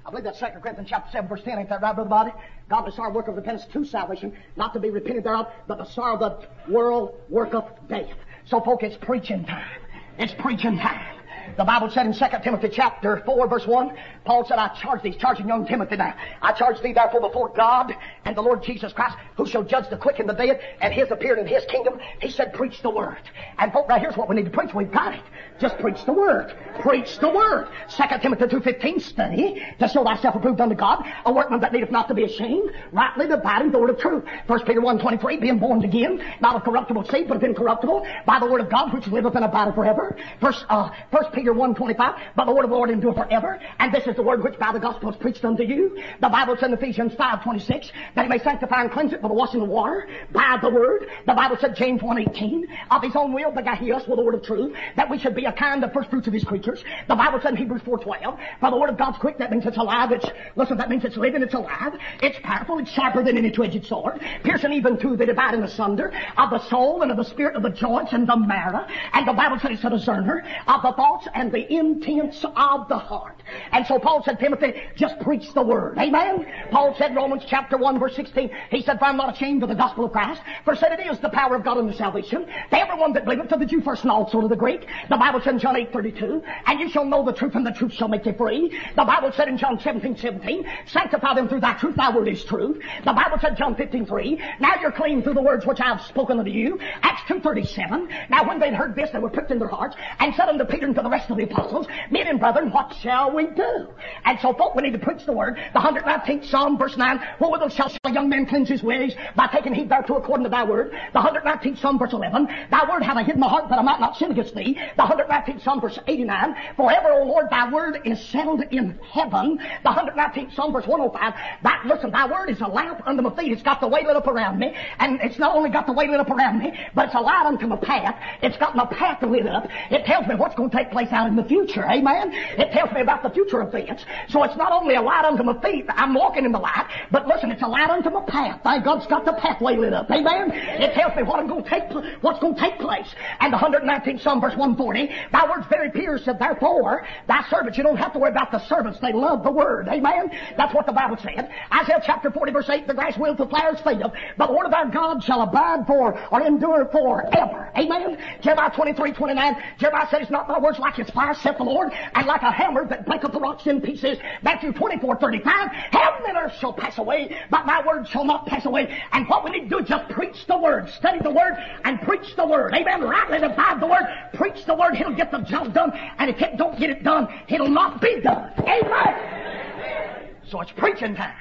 I 0.05 0.11
believe 0.11 0.25
that's 0.25 0.41
2 0.41 0.47
Corinthians 0.63 0.89
chapter 0.89 1.11
7, 1.13 1.29
verse 1.29 1.43
10. 1.45 1.59
Ain't 1.59 1.69
that 1.69 1.83
right, 1.83 1.95
Brother 1.95 2.09
Bobby? 2.09 2.33
Godly 2.69 2.93
sorrow 2.93 3.13
work 3.13 3.29
of 3.29 3.37
repentance 3.37 3.67
to 3.73 3.85
salvation, 3.85 4.33
not 4.57 4.75
to 4.75 4.81
be 4.81 4.91
repented 4.91 5.25
thereof, 5.25 5.47
but 5.67 5.79
the 5.79 5.85
sorrow 5.85 6.19
of 6.19 6.45
the 6.67 6.73
world 6.73 7.15
worketh 7.29 7.65
death. 7.89 8.09
So, 8.45 8.61
folk, 8.61 8.83
it's 8.83 8.97
preaching 9.01 9.45
time. 9.45 9.81
It's 10.19 10.35
preaching 10.35 10.79
time. 10.79 11.18
The 11.57 11.65
Bible 11.65 11.91
said 11.91 12.07
in 12.07 12.13
2 12.13 12.25
Timothy 12.43 12.69
chapter 12.69 13.23
4 13.25 13.49
verse 13.49 13.67
1, 13.67 13.97
Paul 14.25 14.47
said, 14.47 14.59
I 14.59 14.69
charge 14.81 15.03
thee, 15.03 15.17
charging 15.19 15.49
young 15.49 15.67
Timothy 15.67 15.97
now, 15.97 16.15
I 16.43 16.53
charge 16.53 16.81
thee 16.81 16.93
therefore 16.93 17.21
before 17.21 17.49
God 17.49 17.95
and 18.25 18.37
the 18.37 18.43
Lord 18.43 18.63
Jesus 18.63 18.93
Christ, 18.93 19.17
who 19.37 19.47
shall 19.47 19.65
judge 19.65 19.89
the 19.91 19.97
quick 19.97 20.19
and 20.19 20.29
the 20.29 20.35
dead, 20.35 20.61
and 20.81 20.93
his 20.93 21.11
appearing 21.11 21.47
in 21.47 21.47
his 21.47 21.65
kingdom. 21.67 21.99
He 22.21 22.31
said, 22.31 22.53
preach 22.53 22.83
the 22.83 22.91
word. 22.91 23.19
And 23.59 23.73
folks, 23.73 23.89
right 23.89 24.01
here's 24.01 24.17
what 24.17 24.29
we 24.29 24.37
need 24.37 24.45
to 24.45 24.51
preach. 24.51 24.75
We've 24.75 24.91
got 24.91 25.15
it. 25.15 25.23
Just 25.61 25.79
preach 25.79 26.05
the 26.05 26.13
word. 26.13 26.55
Preach 26.81 27.19
the 27.19 27.29
word. 27.29 27.69
2 27.97 28.03
Timothy 28.23 28.45
2.15, 28.45 29.01
study 29.01 29.63
to 29.81 29.89
show 29.89 30.05
thyself 30.05 30.37
approved 30.37 30.61
unto 30.61 30.75
God, 30.75 31.05
a 31.25 31.33
workman 31.33 31.61
that 31.61 31.73
needeth 31.73 31.91
not 31.91 32.09
to 32.09 32.15
be 32.15 32.25
ashamed, 32.25 32.71
rightly 32.93 33.27
dividing 33.27 33.73
the 33.73 33.79
word 33.79 33.91
of 33.91 33.99
truth. 33.99 34.25
1 34.47 34.65
Peter 34.65 34.81
1.23, 34.81 35.41
being 35.41 35.59
born 35.59 35.85
again, 35.85 36.23
not 36.41 36.55
of 36.55 36.63
corruptible 36.63 37.05
seed, 37.05 37.27
but 37.27 37.37
of 37.39 37.43
incorruptible, 37.43 38.07
by 38.27 38.39
the 38.39 38.47
word 38.47 38.61
of 38.61 38.71
God, 38.71 38.93
which 38.93 39.07
liveth 39.09 39.35
and 39.35 39.45
abideth 39.45 39.75
forever. 39.75 40.17
First, 40.41 40.65
uh, 40.69 40.91
First 41.11 41.33
Peter 41.39 41.55
1.25, 41.55 42.19
but 42.35 42.47
the 42.47 42.53
word 42.53 42.65
of 42.65 42.71
the 42.71 42.77
Lord 42.77 42.91
endure 42.91 43.15
forever, 43.15 43.61
and 43.79 43.95
this 43.95 44.05
is 44.09 44.17
the 44.17 44.23
word 44.23 44.43
which 44.43 44.59
by 44.59 44.73
the 44.73 44.81
gospel 44.81 45.09
is 45.09 45.17
preached 45.19 45.45
unto 45.45 45.63
you. 45.63 45.97
The 46.21 46.29
Bible 46.29 46.57
said 46.59 46.73
in 46.73 46.77
Ephesians 46.77 47.13
5.26, 47.15 47.93
that 48.17 48.25
he 48.25 48.29
may 48.29 48.41
sanctify 48.41 48.83
and 48.83 48.91
cleanse 48.91 49.13
it 49.13 49.23
by 49.23 49.29
the 49.29 49.35
washing 49.35 49.63
of 49.63 49.69
water, 49.69 50.09
by 50.33 50.59
the 50.61 50.69
word. 50.69 51.07
The 51.27 51.35
Bible 51.35 51.57
said, 51.61 51.77
James 51.77 52.03
1.18, 52.03 52.65
of 52.91 53.03
his 53.05 53.15
own 53.15 53.33
will 53.33 53.53
begat 53.53 53.79
he 53.79 53.93
us 53.93 54.03
with 54.09 54.19
the 54.19 54.25
word 54.25 54.35
of 54.35 54.43
truth, 54.43 54.77
that 54.97 55.09
we 55.09 55.17
should 55.17 55.37
be 55.37 55.45
a 55.45 55.53
kind 55.53 55.85
of 55.85 55.93
first 55.93 56.11
fruits 56.11 56.27
of 56.27 56.33
his 56.33 56.43
creatures. 56.43 56.83
The 57.07 57.15
Bible 57.15 57.39
said 57.41 57.53
in 57.53 57.59
Hebrews 57.59 57.83
4.12, 57.83 58.39
for 58.59 58.71
the 58.73 58.77
word 58.77 58.91
of 58.91 58.99
God's 58.99 59.19
quick, 59.19 59.39
that 59.39 59.53
means 59.53 59.65
it's 59.65 59.77
alive, 59.77 60.11
it's, 60.11 60.27
listen, 60.57 60.77
that 60.79 60.91
means 60.91 61.05
it's 61.05 61.17
living, 61.17 61.43
it's 61.43 61.55
alive, 61.55 61.93
it's 62.21 62.39
powerful, 62.43 62.79
it's 62.79 62.91
sharper 62.91 63.23
than 63.23 63.39
any 63.39 63.53
two-edged 63.53 63.87
sword, 63.87 64.21
piercing 64.43 64.73
even 64.73 64.99
to 64.99 65.17
the 65.17 65.25
dividing 65.25 65.63
asunder 65.63 66.13
of 66.37 66.51
the 66.51 66.69
soul 66.69 67.03
and 67.03 67.13
of 67.13 67.17
the 67.17 67.25
spirit 67.31 67.55
of 67.55 67.63
the 67.63 67.71
joints 67.71 68.13
and 68.13 68.29
the 68.29 68.37
marrow. 68.37 68.85
And 69.13 69.29
the 69.29 69.33
Bible 69.33 69.61
said 69.61 69.71
it's 69.71 69.85
a 69.85 69.91
discerner 69.91 70.43
of 70.67 70.83
the 70.83 70.93
thoughts 70.95 71.28
and 71.35 71.53
the 71.53 71.73
intents 71.73 72.45
of 72.45 72.89
the 72.89 72.99
heart. 72.99 73.43
And 73.73 73.87
so 73.87 73.99
Paul 73.99 74.23
said, 74.25 74.39
Timothy, 74.39 74.75
just 74.97 75.19
preach 75.21 75.53
the 75.53 75.63
word. 75.63 75.99
Amen? 75.99 76.47
Paul 76.71 76.95
said, 76.97 77.15
Romans 77.15 77.45
chapter 77.47 77.77
1 77.77 77.99
verse 77.99 78.17
16, 78.17 78.51
he 78.71 78.83
said, 78.83 78.99
For 78.99 79.07
I'm 79.07 79.17
not 79.17 79.35
ashamed 79.35 79.63
of 79.63 79.69
the 79.69 79.75
gospel 79.75 80.05
of 80.05 80.13
Christ, 80.13 80.43
for 80.65 80.75
said 80.75 80.99
it 80.99 81.07
is 81.07 81.19
the 81.19 81.29
power 81.31 81.57
of 81.57 81.65
God 81.65 81.79
unto 81.79 81.97
salvation, 81.97 82.47
to 82.47 82.79
everyone 82.79 83.13
that 83.15 83.25
believeth, 83.25 83.49
to 83.49 83.57
the 83.57 83.67
Jew 83.67 83.81
first 83.81 84.03
and 84.03 84.11
also 84.11 84.41
to 84.41 84.49
the 84.49 84.57
Greek. 84.57 84.87
The 85.09 85.17
Bible 85.17 85.41
said 85.41 85.55
in 85.55 85.59
John 85.59 85.77
8, 85.77 85.93
32, 85.93 86.43
and 86.67 86.81
you 86.81 86.89
shall 86.91 87.05
know 87.05 87.25
the 87.25 87.33
truth, 87.33 87.55
and 87.55 87.67
the 87.67 87.73
truth 87.73 87.93
shall 87.93 88.09
make 88.09 88.27
you 88.27 88.33
free. 88.35 88.79
The 88.97 89.05
Bible 89.05 89.33
said 89.33 89.49
in 89.49 89.59
John 89.59 89.79
17, 89.81 90.17
17, 90.17 90.67
sanctify 90.87 91.35
them 91.35 91.49
through 91.49 91.61
thy 91.61 91.75
truth, 91.75 91.97
thy 91.97 92.15
word 92.15 92.29
is 92.29 92.45
truth. 92.45 92.83
The 93.05 93.13
Bible 93.13 93.39
said, 93.41 93.57
John 93.57 93.75
15, 93.75 94.07
3, 94.07 94.43
now 94.61 94.75
you're 94.81 94.93
clean 94.93 95.23
through 95.23 95.35
the 95.35 95.43
words 95.43 95.67
which 95.67 95.81
I 95.81 95.87
have 95.87 96.03
spoken 96.03 96.39
unto 96.39 96.51
you. 96.51 96.79
Acts 97.03 97.23
2, 97.29 97.41
37, 97.41 98.09
now 98.31 98.47
when 98.47 98.59
they'd 98.59 98.75
heard 98.75 98.95
this, 98.95 99.11
they 99.11 99.19
were 99.19 99.31
pricked 99.31 99.51
in 99.51 99.59
their 99.59 99.69
hearts, 99.69 99.97
and 100.19 100.35
said 100.35 100.49
unto 100.49 100.65
Peter 100.65 100.87
and 100.87 100.95
to 100.95 101.03
the 101.03 101.11
rest 101.11 101.18
of 101.29 101.37
the 101.37 101.45
apostles, 101.45 101.87
Men 102.11 102.27
and 102.27 102.41
brethren, 102.41 102.71
what 102.71 102.95
shall 103.03 103.35
we 103.35 103.47
do? 103.47 103.89
And 104.25 104.39
so 104.41 104.53
folk, 104.53 104.75
we 104.75 104.83
need 104.83 104.93
to 104.93 104.99
preach 104.99 105.25
the 105.27 105.33
word. 105.33 105.59
The 105.73 105.81
119th 105.81 106.47
Psalm, 106.51 106.79
verse 106.79 106.97
9, 106.97 107.21
Wherewithal 107.41 107.69
shall 107.71 107.91
a 108.05 108.13
young 108.13 108.29
man 108.29 108.47
cleanse 108.47 108.69
his 108.69 108.83
ways? 108.83 109.15
By 109.37 109.49
taking 109.49 109.75
heed 109.75 109.89
thereto 109.89 110.17
according 110.17 110.45
to 110.45 110.51
thy 110.51 110.65
word. 110.65 110.93
The 111.13 111.21
119th 111.21 111.81
Psalm, 111.81 111.99
verse 111.99 112.13
11, 112.13 112.49
Thy 112.71 112.89
word 112.89 113.03
have 113.03 113.17
I 113.17 113.23
hid 113.23 113.35
in 113.35 113.41
my 113.41 113.49
heart 113.49 113.69
that 113.69 113.79
I 113.79 113.83
might 113.83 114.01
not 114.01 114.17
sin 114.17 114.31
against 114.31 114.55
thee. 114.55 114.79
The 114.97 115.03
119th 115.03 115.63
Psalm, 115.63 115.81
verse 115.81 115.99
89, 116.07 116.57
Forever, 116.77 117.13
O 117.13 117.25
Lord, 117.25 117.47
thy 117.51 117.71
word 117.71 118.01
is 118.05 118.21
settled 118.29 118.63
in 118.71 118.99
heaven. 119.13 119.59
The 119.83 119.91
119th 119.91 120.55
Psalm, 120.55 120.73
verse 120.73 120.87
105, 120.87 121.35
That, 121.63 121.83
listen, 121.87 122.11
thy 122.11 122.27
word 122.27 122.51
is 122.51 122.61
a 122.61 122.69
lamp 122.69 123.03
under 123.07 123.23
my 123.23 123.35
feet. 123.37 123.53
It's 123.53 123.63
got 123.63 123.81
the 123.81 123.89
way 123.89 124.05
lit 124.07 124.17
up 124.17 124.27
around 124.27 124.59
me. 124.59 124.75
And 124.99 125.21
it's 125.21 125.39
not 125.39 125.55
only 125.55 125.71
got 125.71 125.87
the 125.87 125.93
way 125.93 126.09
lit 126.09 126.21
up 126.21 126.31
around 126.31 126.59
me, 126.59 126.73
but 126.95 127.07
it's 127.07 127.15
a 127.15 127.21
light 127.21 127.47
unto 127.47 127.67
my 127.67 127.77
path. 127.77 128.17
It's 128.43 128.57
got 128.57 128.77
my 128.77 128.87
path 128.87 129.23
lit 129.23 129.47
up. 129.47 129.69
It 129.91 130.05
tells 130.05 130.27
me 130.27 130.35
what's 130.35 130.55
going 130.55 130.71
to 130.71 130.77
take 130.77 130.93
place 130.99 131.13
out 131.13 131.29
in 131.29 131.37
the 131.37 131.45
future. 131.45 131.85
Amen? 131.85 132.33
It 132.59 132.73
tells 132.73 132.93
me 132.93 133.01
about 133.01 133.23
the 133.23 133.31
future 133.31 133.63
events. 133.63 134.05
So 134.29 134.43
it's 134.43 134.57
not 134.57 134.73
only 134.73 134.97
a 134.97 135.01
light 135.01 135.25
unto 135.25 135.45
my 135.45 135.55
feet, 135.63 135.87
I'm 135.89 136.13
walking 136.13 136.45
in 136.45 136.51
the 136.51 136.59
light, 136.59 136.87
but 137.13 137.29
listen, 137.29 137.53
it's 137.53 137.63
a 137.63 137.69
light 137.69 137.89
unto 137.89 138.11
my 138.11 138.25
path. 138.27 138.61
Thank 138.65 138.85
God's 138.85 139.07
got 139.07 139.25
the 139.25 139.35
pathway 139.35 139.77
lit 139.77 139.93
up. 139.93 140.11
Amen? 140.11 140.51
It 140.53 140.95
tells 140.95 141.15
me 141.17 141.23
what 141.23 141.39
I'm 141.39 141.47
going 141.47 141.63
to 141.63 141.71
take, 141.71 141.85
what's 142.23 142.41
going 142.41 142.55
to 142.55 142.61
take 142.61 142.81
place. 142.81 143.07
And 143.39 143.53
the 143.53 143.59
119th 143.59 144.23
Psalm, 144.23 144.41
verse 144.41 144.57
140, 144.57 145.07
Thy 145.31 145.49
word's 145.49 145.69
very 145.71 145.91
pure, 145.91 146.19
said, 146.19 146.39
Therefore, 146.39 147.07
thy 147.29 147.45
servants, 147.49 147.79
you 147.79 147.85
don't 147.85 147.97
have 147.97 148.13
to 148.15 148.19
worry 148.19 148.33
about 148.33 148.51
the 148.51 148.67
servants. 148.67 148.99
They 149.01 149.13
love 149.13 149.45
the 149.45 149.53
word. 149.53 149.87
Amen? 149.89 150.33
That's 150.57 150.75
what 150.75 150.87
the 150.87 150.93
Bible 150.93 151.17
said. 151.23 151.49
Isaiah 151.73 152.03
chapter 152.05 152.31
40, 152.33 152.53
verse 152.53 152.69
8, 152.69 152.89
The 152.89 152.95
grass 152.95 153.17
will, 153.17 153.37
the 153.37 153.47
flowers 153.47 153.79
fadeth, 153.85 154.13
but 154.37 154.49
the 154.49 154.53
word 154.53 154.67
of 154.67 154.75
our 154.75 154.91
God 154.91 155.23
shall 155.23 155.43
abide 155.43 155.87
for, 155.87 156.19
or 156.33 156.43
endure 156.43 156.89
forever. 156.91 157.71
Amen? 157.79 158.19
Jeremiah 158.43 158.73
23, 158.75 159.13
29, 159.13 159.57
Jeremiah 159.79 160.07
said, 160.11 160.23
It's 160.23 160.31
not 160.31 160.49
my 160.49 160.59
words 160.59 160.79
like 160.81 160.88
his 160.97 161.11
fire, 161.11 161.35
saith 161.35 161.59
the 161.59 161.65
Lord, 161.65 161.93
and 162.15 162.27
like 162.27 162.43
a 162.43 162.51
hammer 162.51 162.87
that 162.87 163.07
breaketh 163.07 163.33
the 163.33 163.41
rocks 163.41 163.67
in 163.67 163.81
pieces. 163.81 164.19
Matthew 164.43 164.73
24, 164.73 165.17
35, 165.17 165.71
Heaven 165.71 166.23
and 166.29 166.37
earth 166.37 166.55
shall 166.59 166.73
pass 166.73 166.99
away, 166.99 167.37
but 167.51 167.67
my 167.67 167.85
word 167.87 168.07
shall 168.09 168.25
not 168.25 168.47
pass 168.47 168.67
away. 168.67 169.03
And 169.13 169.29
what 169.29 169.45
we 169.45 169.51
need 169.51 169.65
to 169.65 169.69
do 169.69 169.79
is 169.79 169.89
just 169.89 170.09
preach 170.11 170.47
the 170.47 170.57
word, 170.57 170.89
study 170.91 171.19
the 171.21 171.31
word, 171.31 171.57
and 171.85 172.01
preach 172.03 172.37
the 172.37 172.47
word. 172.47 172.75
Amen? 172.75 173.03
Rightly 173.03 173.39
divide 173.39 173.81
the 173.81 173.87
word, 173.87 174.07
preach 174.35 174.65
the 174.67 174.75
word, 174.75 174.95
he'll 174.95 175.15
get 175.15 175.31
the 175.31 175.41
job 175.41 175.75
done, 175.75 175.93
and 176.19 176.31
if 176.31 176.41
it 176.41 176.57
don't 176.57 176.79
get 176.79 176.91
it 176.91 177.05
done, 177.05 177.29
it'll 177.49 177.69
not 177.69 178.01
be 178.01 178.21
done. 178.21 178.53
Amen? 178.61 180.29
So 180.51 180.61
it's 180.61 180.73
preaching 180.73 181.15
time. 181.15 181.37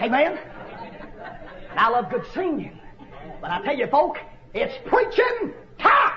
Amen? 0.00 0.38
And 1.70 1.78
I 1.78 1.88
love 1.88 2.10
good 2.10 2.24
singing. 2.34 2.78
But 3.40 3.50
I 3.50 3.62
tell 3.62 3.76
you, 3.76 3.86
folk, 3.86 4.18
it's 4.52 4.74
preaching 4.86 5.52
time. 5.78 6.12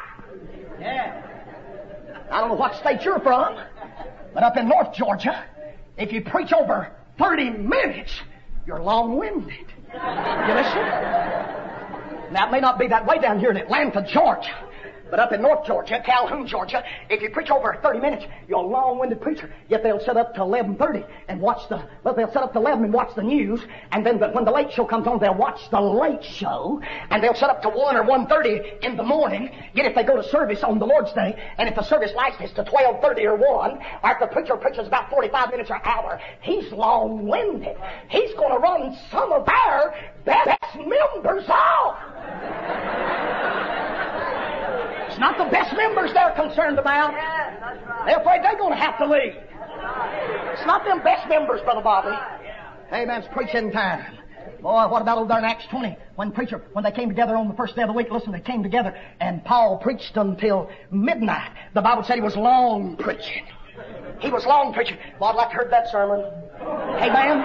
Yeah. 0.80 1.33
I 2.32 2.40
don't 2.40 2.50
know 2.50 2.56
what 2.56 2.76
state 2.76 3.02
you're 3.04 3.20
from, 3.20 3.58
but 4.34 4.44
up 4.44 4.58
in 4.58 4.68
North 4.68 4.94
Georgia, 4.94 5.44
if 5.98 6.12
you 6.12 6.22
preach 6.22 6.52
over 6.54 6.92
30 7.18 7.52
minutes, 7.52 8.12
you're 8.66 8.82
long-winded. 8.82 9.52
You 9.94 10.54
listen? 10.54 10.84
Now, 12.32 12.48
it 12.48 12.52
may 12.52 12.60
not 12.60 12.80
be 12.80 12.88
that 12.88 13.06
way 13.06 13.20
down 13.20 13.40
here 13.40 13.52
in 13.52 13.58
Atlanta, 13.58 14.06
Georgia. 14.12 14.50
But 15.14 15.20
up 15.20 15.32
in 15.32 15.44
North 15.44 15.64
Georgia, 15.68 16.02
Calhoun, 16.04 16.48
Georgia, 16.48 16.84
if 17.08 17.22
you 17.22 17.30
preach 17.30 17.52
over 17.52 17.78
30 17.84 18.00
minutes, 18.00 18.26
you're 18.48 18.58
a 18.58 18.66
long-winded 18.66 19.22
preacher. 19.22 19.54
Yet 19.70 19.84
they'll 19.84 20.00
set 20.00 20.18
up 20.18 20.34
to 20.34 20.40
11.30 20.40 21.08
and 21.28 21.40
watch 21.40 21.70
the, 21.70 21.88
well, 22.04 22.16
they'll 22.16 22.34
set 22.34 22.42
up 22.42 22.52
to 22.54 22.60
11 22.60 22.86
and 22.86 22.92
watch 22.92 23.14
the 23.16 23.22
news. 23.22 23.62
And 23.92 24.04
then 24.04 24.20
the, 24.20 24.30
when 24.30 24.44
the 24.44 24.50
late 24.50 24.72
show 24.72 24.86
comes 24.86 25.06
on, 25.06 25.20
they'll 25.20 25.36
watch 25.36 25.70
the 25.70 25.80
late 25.80 26.24
show. 26.24 26.82
And 27.12 27.24
they'll 27.24 27.36
set 27.36 27.52
up 27.52 27.62
to 27.62 27.70
1 27.70 27.96
or 27.96 28.04
1.30 28.04 28.84
in 28.84 28.98
the 28.98 29.04
morning. 29.04 29.52
Yet 29.76 29.86
if 29.86 29.94
they 29.94 30.02
go 30.02 30.16
to 30.16 30.28
service 30.30 30.64
on 30.64 30.80
the 30.80 30.88
Lord's 30.88 31.14
Day, 31.14 31.40
and 31.60 31.70
if 31.70 31.76
the 31.76 31.84
service 31.84 32.12
lasts 32.16 32.52
to 32.54 32.64
12.30 32.64 33.24
or 33.26 33.36
1, 33.36 33.46
or 34.04 34.12
if 34.14 34.20
the 34.20 34.26
preacher 34.26 34.58
preaches 34.58 34.88
about 34.88 35.12
45 35.12 35.52
minutes 35.52 35.70
or 35.70 35.80
hour, 35.86 36.20
he's 36.42 36.72
long-winded. 36.72 37.78
He's 38.10 38.34
going 38.34 38.52
to 38.52 38.58
run 38.58 38.98
some 39.12 39.32
of 39.32 39.48
our 39.48 39.94
best 40.26 40.76
members 40.76 41.48
off. 41.50 42.00
It's 45.14 45.20
not 45.20 45.38
the 45.38 45.46
best 45.52 45.78
members 45.78 46.12
they're 46.12 46.34
concerned 46.34 46.80
about. 46.80 47.14
They're 48.08 48.20
afraid 48.20 48.42
they're 48.44 48.58
going 48.58 48.74
to 48.74 48.80
have 48.80 48.98
to 48.98 49.06
leave. 49.06 49.36
It's 49.36 50.66
not 50.66 50.84
them 50.86 51.04
best 51.04 51.30
members, 51.30 51.62
Brother 51.62 51.84
Bobby. 51.84 52.18
Amen. 52.92 53.22
It's 53.22 53.32
preaching 53.32 53.72
time. 53.72 54.18
Boy, 54.60 54.88
what 54.88 55.04
about 55.04 55.20
over 55.20 55.28
there 55.28 55.38
in 55.38 55.44
Acts 55.44 55.68
20? 55.70 55.96
When 56.16 56.32
preacher, 56.32 56.64
when 56.74 56.84
they 56.84 56.92
came 56.92 57.10
together 57.10 57.36
on 57.36 57.48
the 57.48 57.54
first 57.54 57.76
day 57.76 57.84
of 57.84 57.90
the 57.90 57.94
week, 57.94 58.08
listen, 58.10 58.32
they 58.32 58.40
came 58.40 58.64
together 58.64 59.00
and 59.20 59.46
Paul 59.46 59.78
preached 59.78 60.18
until 60.18 60.72
midnight. 60.90 61.52
The 61.76 61.82
Bible 61.84 62.04
said 62.04 62.16
he 62.16 62.22
was 62.22 62.36
long 62.36 62.98
preaching. 62.98 63.46
He 64.20 64.32
was 64.32 64.48
long 64.48 64.74
preaching. 64.74 64.98
Well, 65.20 65.30
I'd 65.30 65.36
like 65.36 65.52
to 65.52 65.56
heard 65.58 65.72
that 65.72 65.92
sermon. 65.92 66.26
Amen. 66.60 67.44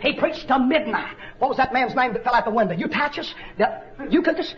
He 0.00 0.14
preached 0.14 0.46
till 0.48 0.60
midnight. 0.60 1.14
What 1.40 1.48
was 1.48 1.58
that 1.58 1.74
man's 1.74 1.94
name 1.94 2.14
that 2.14 2.24
fell 2.24 2.34
out 2.34 2.46
the 2.46 2.50
window? 2.50 2.74
Eutychus? 2.74 3.34
Eutychus? 4.08 4.54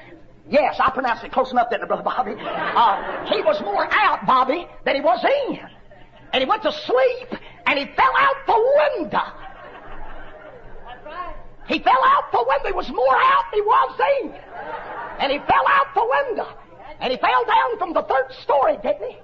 Yes, 0.49 0.77
I 0.79 0.91
pronounced 0.91 1.25
it 1.25 1.33
close 1.33 1.51
enough, 1.53 1.71
didn't 1.71 1.85
I, 1.85 1.87
Brother 1.87 2.03
Bobby? 2.03 2.35
Uh, 2.39 3.25
he 3.33 3.41
was 3.41 3.61
more 3.63 3.89
out, 3.91 4.27
Bobby, 4.27 4.67
than 4.85 4.95
he 4.95 5.01
was 5.01 5.25
in. 5.25 5.59
And 6.33 6.43
he 6.43 6.49
went 6.49 6.63
to 6.65 6.73
sleep, 6.73 7.41
and 7.67 7.79
he 7.79 7.87
fell 7.95 8.13
out 8.19 8.37
the 8.47 8.99
window. 8.99 9.23
That's 10.85 11.07
right. 11.07 11.35
He 11.67 11.79
fell 11.79 12.05
out 12.05 12.31
the 12.31 12.45
window. 12.47 12.67
He 12.67 12.73
was 12.73 12.89
more 12.91 13.17
out 13.17 13.45
than 13.51 13.61
he 13.61 13.63
was 13.63 14.01
in. 14.21 14.35
And 15.21 15.33
he 15.33 15.39
fell 15.39 15.65
out 15.69 15.95
the 15.95 16.07
window. 16.27 16.49
And 17.01 17.11
he 17.11 17.19
fell 17.19 17.45
down 17.47 17.79
from 17.79 17.93
the 17.95 18.03
third 18.03 18.33
story, 18.43 18.77
didn't 18.83 19.11
he? 19.11 19.17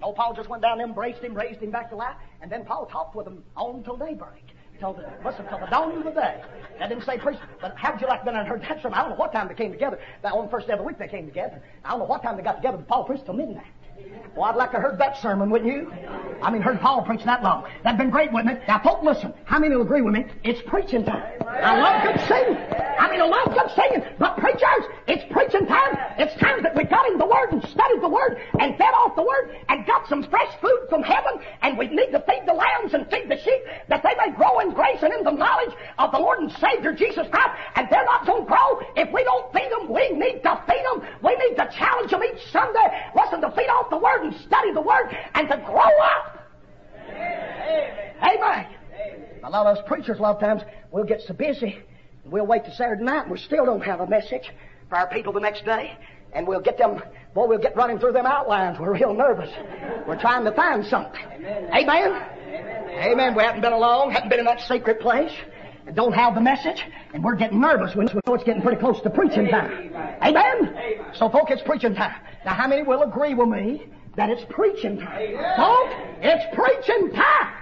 No, 0.00 0.12
Paul 0.12 0.34
just 0.34 0.48
went 0.48 0.62
down, 0.62 0.80
embraced 0.80 1.22
him, 1.22 1.34
raised 1.34 1.60
him 1.60 1.70
back 1.70 1.90
to 1.90 1.96
life, 1.96 2.16
and 2.40 2.50
then 2.50 2.64
Paul 2.64 2.86
talked 2.86 3.14
with 3.14 3.26
him 3.26 3.44
on 3.54 3.84
till 3.84 3.96
daybreak 3.96 4.51
till 4.82 4.94
the, 4.94 5.04
listen, 5.24 5.46
till 5.48 5.60
the 5.60 5.66
dawning 5.66 5.98
of 5.98 6.04
the 6.04 6.10
day. 6.10 6.42
That 6.80 6.88
didn't 6.88 7.04
say 7.04 7.16
preach, 7.16 7.38
but 7.60 7.74
how'd 7.76 8.00
you 8.00 8.08
like 8.08 8.24
been 8.24 8.34
and 8.34 8.48
heard 8.48 8.62
that 8.62 8.82
sermon? 8.82 8.98
I 8.98 9.02
don't 9.02 9.10
know 9.10 9.16
what 9.16 9.32
time 9.32 9.46
they 9.46 9.54
came 9.54 9.70
together. 9.70 10.00
That 10.22 10.32
on 10.32 10.46
the 10.46 10.50
first 10.50 10.66
day 10.66 10.72
of 10.72 10.80
the 10.80 10.84
week 10.84 10.98
they 10.98 11.06
came 11.06 11.26
together. 11.26 11.62
I 11.84 11.90
don't 11.90 12.00
know 12.00 12.06
what 12.06 12.22
time 12.22 12.36
they 12.36 12.42
got 12.42 12.56
together, 12.56 12.78
but 12.78 12.88
Paul 12.88 13.04
preached 13.04 13.24
till 13.24 13.34
midnight. 13.34 13.64
Well, 14.34 14.46
I'd 14.46 14.56
like 14.56 14.70
to 14.70 14.78
have 14.78 14.92
heard 14.92 14.98
that 14.98 15.20
sermon, 15.20 15.50
wouldn't 15.50 15.70
you? 15.70 15.92
I 16.40 16.50
mean, 16.50 16.62
heard 16.62 16.80
Paul 16.80 17.02
preach 17.02 17.22
that 17.24 17.42
long. 17.42 17.68
That'd 17.84 17.98
been 17.98 18.08
great, 18.08 18.32
wouldn't 18.32 18.56
it? 18.56 18.62
Now, 18.66 18.78
folk, 18.78 19.02
listen. 19.02 19.34
How 19.44 19.58
many 19.58 19.74
will 19.76 19.82
agree 19.82 20.00
with 20.00 20.14
me? 20.14 20.24
It's 20.42 20.62
preaching 20.66 21.04
time. 21.04 21.22
I 21.46 21.78
love 21.78 22.02
good 22.02 22.26
singing. 22.26 22.56
I 22.98 23.10
mean, 23.10 23.20
I 23.20 23.26
love 23.26 23.52
good 23.52 23.70
singing. 23.76 24.02
But 24.18 24.38
preachers, 24.38 24.88
it's 25.06 25.24
preaching 25.30 25.66
time. 25.66 25.98
It's 26.16 26.34
time 26.40 26.62
that 26.62 26.74
we 26.74 26.84
got 26.84 27.06
in 27.08 27.18
the 27.18 27.26
Word 27.26 27.52
and 27.52 27.62
studied 27.68 28.00
the 28.00 28.08
Word 28.08 28.40
and 28.58 28.76
fed 28.78 28.94
off 28.96 29.14
the 29.16 29.22
Word 29.22 29.54
and 29.68 29.84
got 29.86 30.08
some 30.08 30.22
fresh 30.24 30.50
food 30.62 30.86
from 30.88 31.02
heaven. 31.02 31.34
And 31.60 31.76
we 31.76 31.88
need 31.88 32.10
to 32.12 32.20
feed 32.20 32.42
the 32.46 32.54
lambs 32.54 32.94
and 32.94 33.08
feed 33.10 33.28
the 33.28 33.36
sheep 33.36 33.62
that 33.88 34.02
they 34.02 34.14
may 34.16 34.34
grow 34.34 34.60
in 34.60 34.72
grace 34.72 35.02
and 35.02 35.12
in 35.12 35.24
the 35.24 35.30
knowledge 35.30 35.76
of 35.98 36.10
the 36.10 36.18
Lord 36.18 36.40
and 36.40 36.50
Savior 36.52 36.92
Jesus 36.94 37.28
Christ. 37.28 37.52
And 37.76 37.86
they're 37.90 38.04
not 38.04 38.24
going 38.24 38.44
to 38.44 38.48
grow 38.48 38.80
if 38.96 39.12
we 39.12 39.22
don't 39.24 39.52
feed 39.52 39.70
them. 39.70 39.92
We 39.92 40.08
need 40.16 40.42
to 40.42 40.56
feed 40.66 40.84
them. 40.88 41.04
We 41.22 41.36
need 41.36 41.56
to 41.56 41.68
challenge 41.76 42.10
them 42.10 42.22
each 42.24 42.50
Sunday. 42.50 42.88
Listen, 43.14 43.42
to 43.42 43.50
feed 43.52 43.68
off 43.68 43.90
the 43.92 43.98
Word 43.98 44.24
and 44.24 44.34
study 44.46 44.72
the 44.72 44.80
Word 44.80 45.16
and 45.34 45.48
to 45.48 45.56
grow 45.58 45.76
up. 45.76 46.48
Amen. 47.08 48.14
Amen. 48.22 48.66
A 49.44 49.50
lot 49.50 49.66
of 49.66 49.76
us 49.76 49.84
preachers, 49.86 50.18
a 50.18 50.22
lot 50.22 50.36
of 50.36 50.40
times, 50.40 50.62
we'll 50.90 51.04
get 51.04 51.20
so 51.26 51.34
busy, 51.34 51.78
we'll 52.24 52.46
wait 52.46 52.64
till 52.64 52.74
Saturday 52.74 53.02
night, 53.04 53.22
and 53.22 53.30
we 53.30 53.38
still 53.38 53.66
don't 53.66 53.82
have 53.82 54.00
a 54.00 54.06
message 54.06 54.50
for 54.88 54.96
our 54.96 55.08
people 55.08 55.32
the 55.32 55.40
next 55.40 55.64
day. 55.64 55.96
And 56.34 56.48
we'll 56.48 56.62
get 56.62 56.78
them, 56.78 57.02
boy, 57.34 57.46
we'll 57.46 57.58
get 57.58 57.76
running 57.76 57.98
through 57.98 58.12
them 58.12 58.24
outlines. 58.24 58.78
We're 58.80 58.94
real 58.94 59.12
nervous. 59.12 59.50
We're 60.06 60.18
trying 60.18 60.44
to 60.44 60.52
find 60.52 60.86
something. 60.86 61.20
Amen. 61.20 61.68
Amen. 61.74 62.22
Amen. 62.88 63.34
We 63.34 63.42
haven't 63.42 63.60
been 63.60 63.74
along, 63.74 64.12
haven't 64.12 64.30
been 64.30 64.38
in 64.38 64.46
that 64.46 64.60
secret 64.60 65.00
place, 65.00 65.32
don't 65.94 66.12
have 66.12 66.34
the 66.34 66.40
message, 66.40 66.82
and 67.12 67.22
we're 67.22 67.36
getting 67.36 67.60
nervous 67.60 67.94
when 67.94 68.06
we 68.06 68.20
know 68.26 68.34
it's 68.34 68.44
getting 68.44 68.62
pretty 68.62 68.80
close 68.80 69.00
to 69.02 69.10
preaching 69.10 69.48
time. 69.48 69.92
Amen. 70.22 70.74
So, 71.14 71.28
folks, 71.28 71.52
it's 71.52 71.62
preaching 71.62 71.94
time. 71.94 72.14
Now, 72.44 72.54
how 72.54 72.66
many 72.66 72.82
will 72.82 73.02
agree 73.02 73.34
with 73.34 73.48
me 73.48 73.86
that 74.16 74.30
it's 74.30 74.42
preaching 74.50 74.98
time? 74.98 75.36
Folks, 75.56 75.94
it's 76.20 76.44
preaching 76.54 77.10
time. 77.12 77.54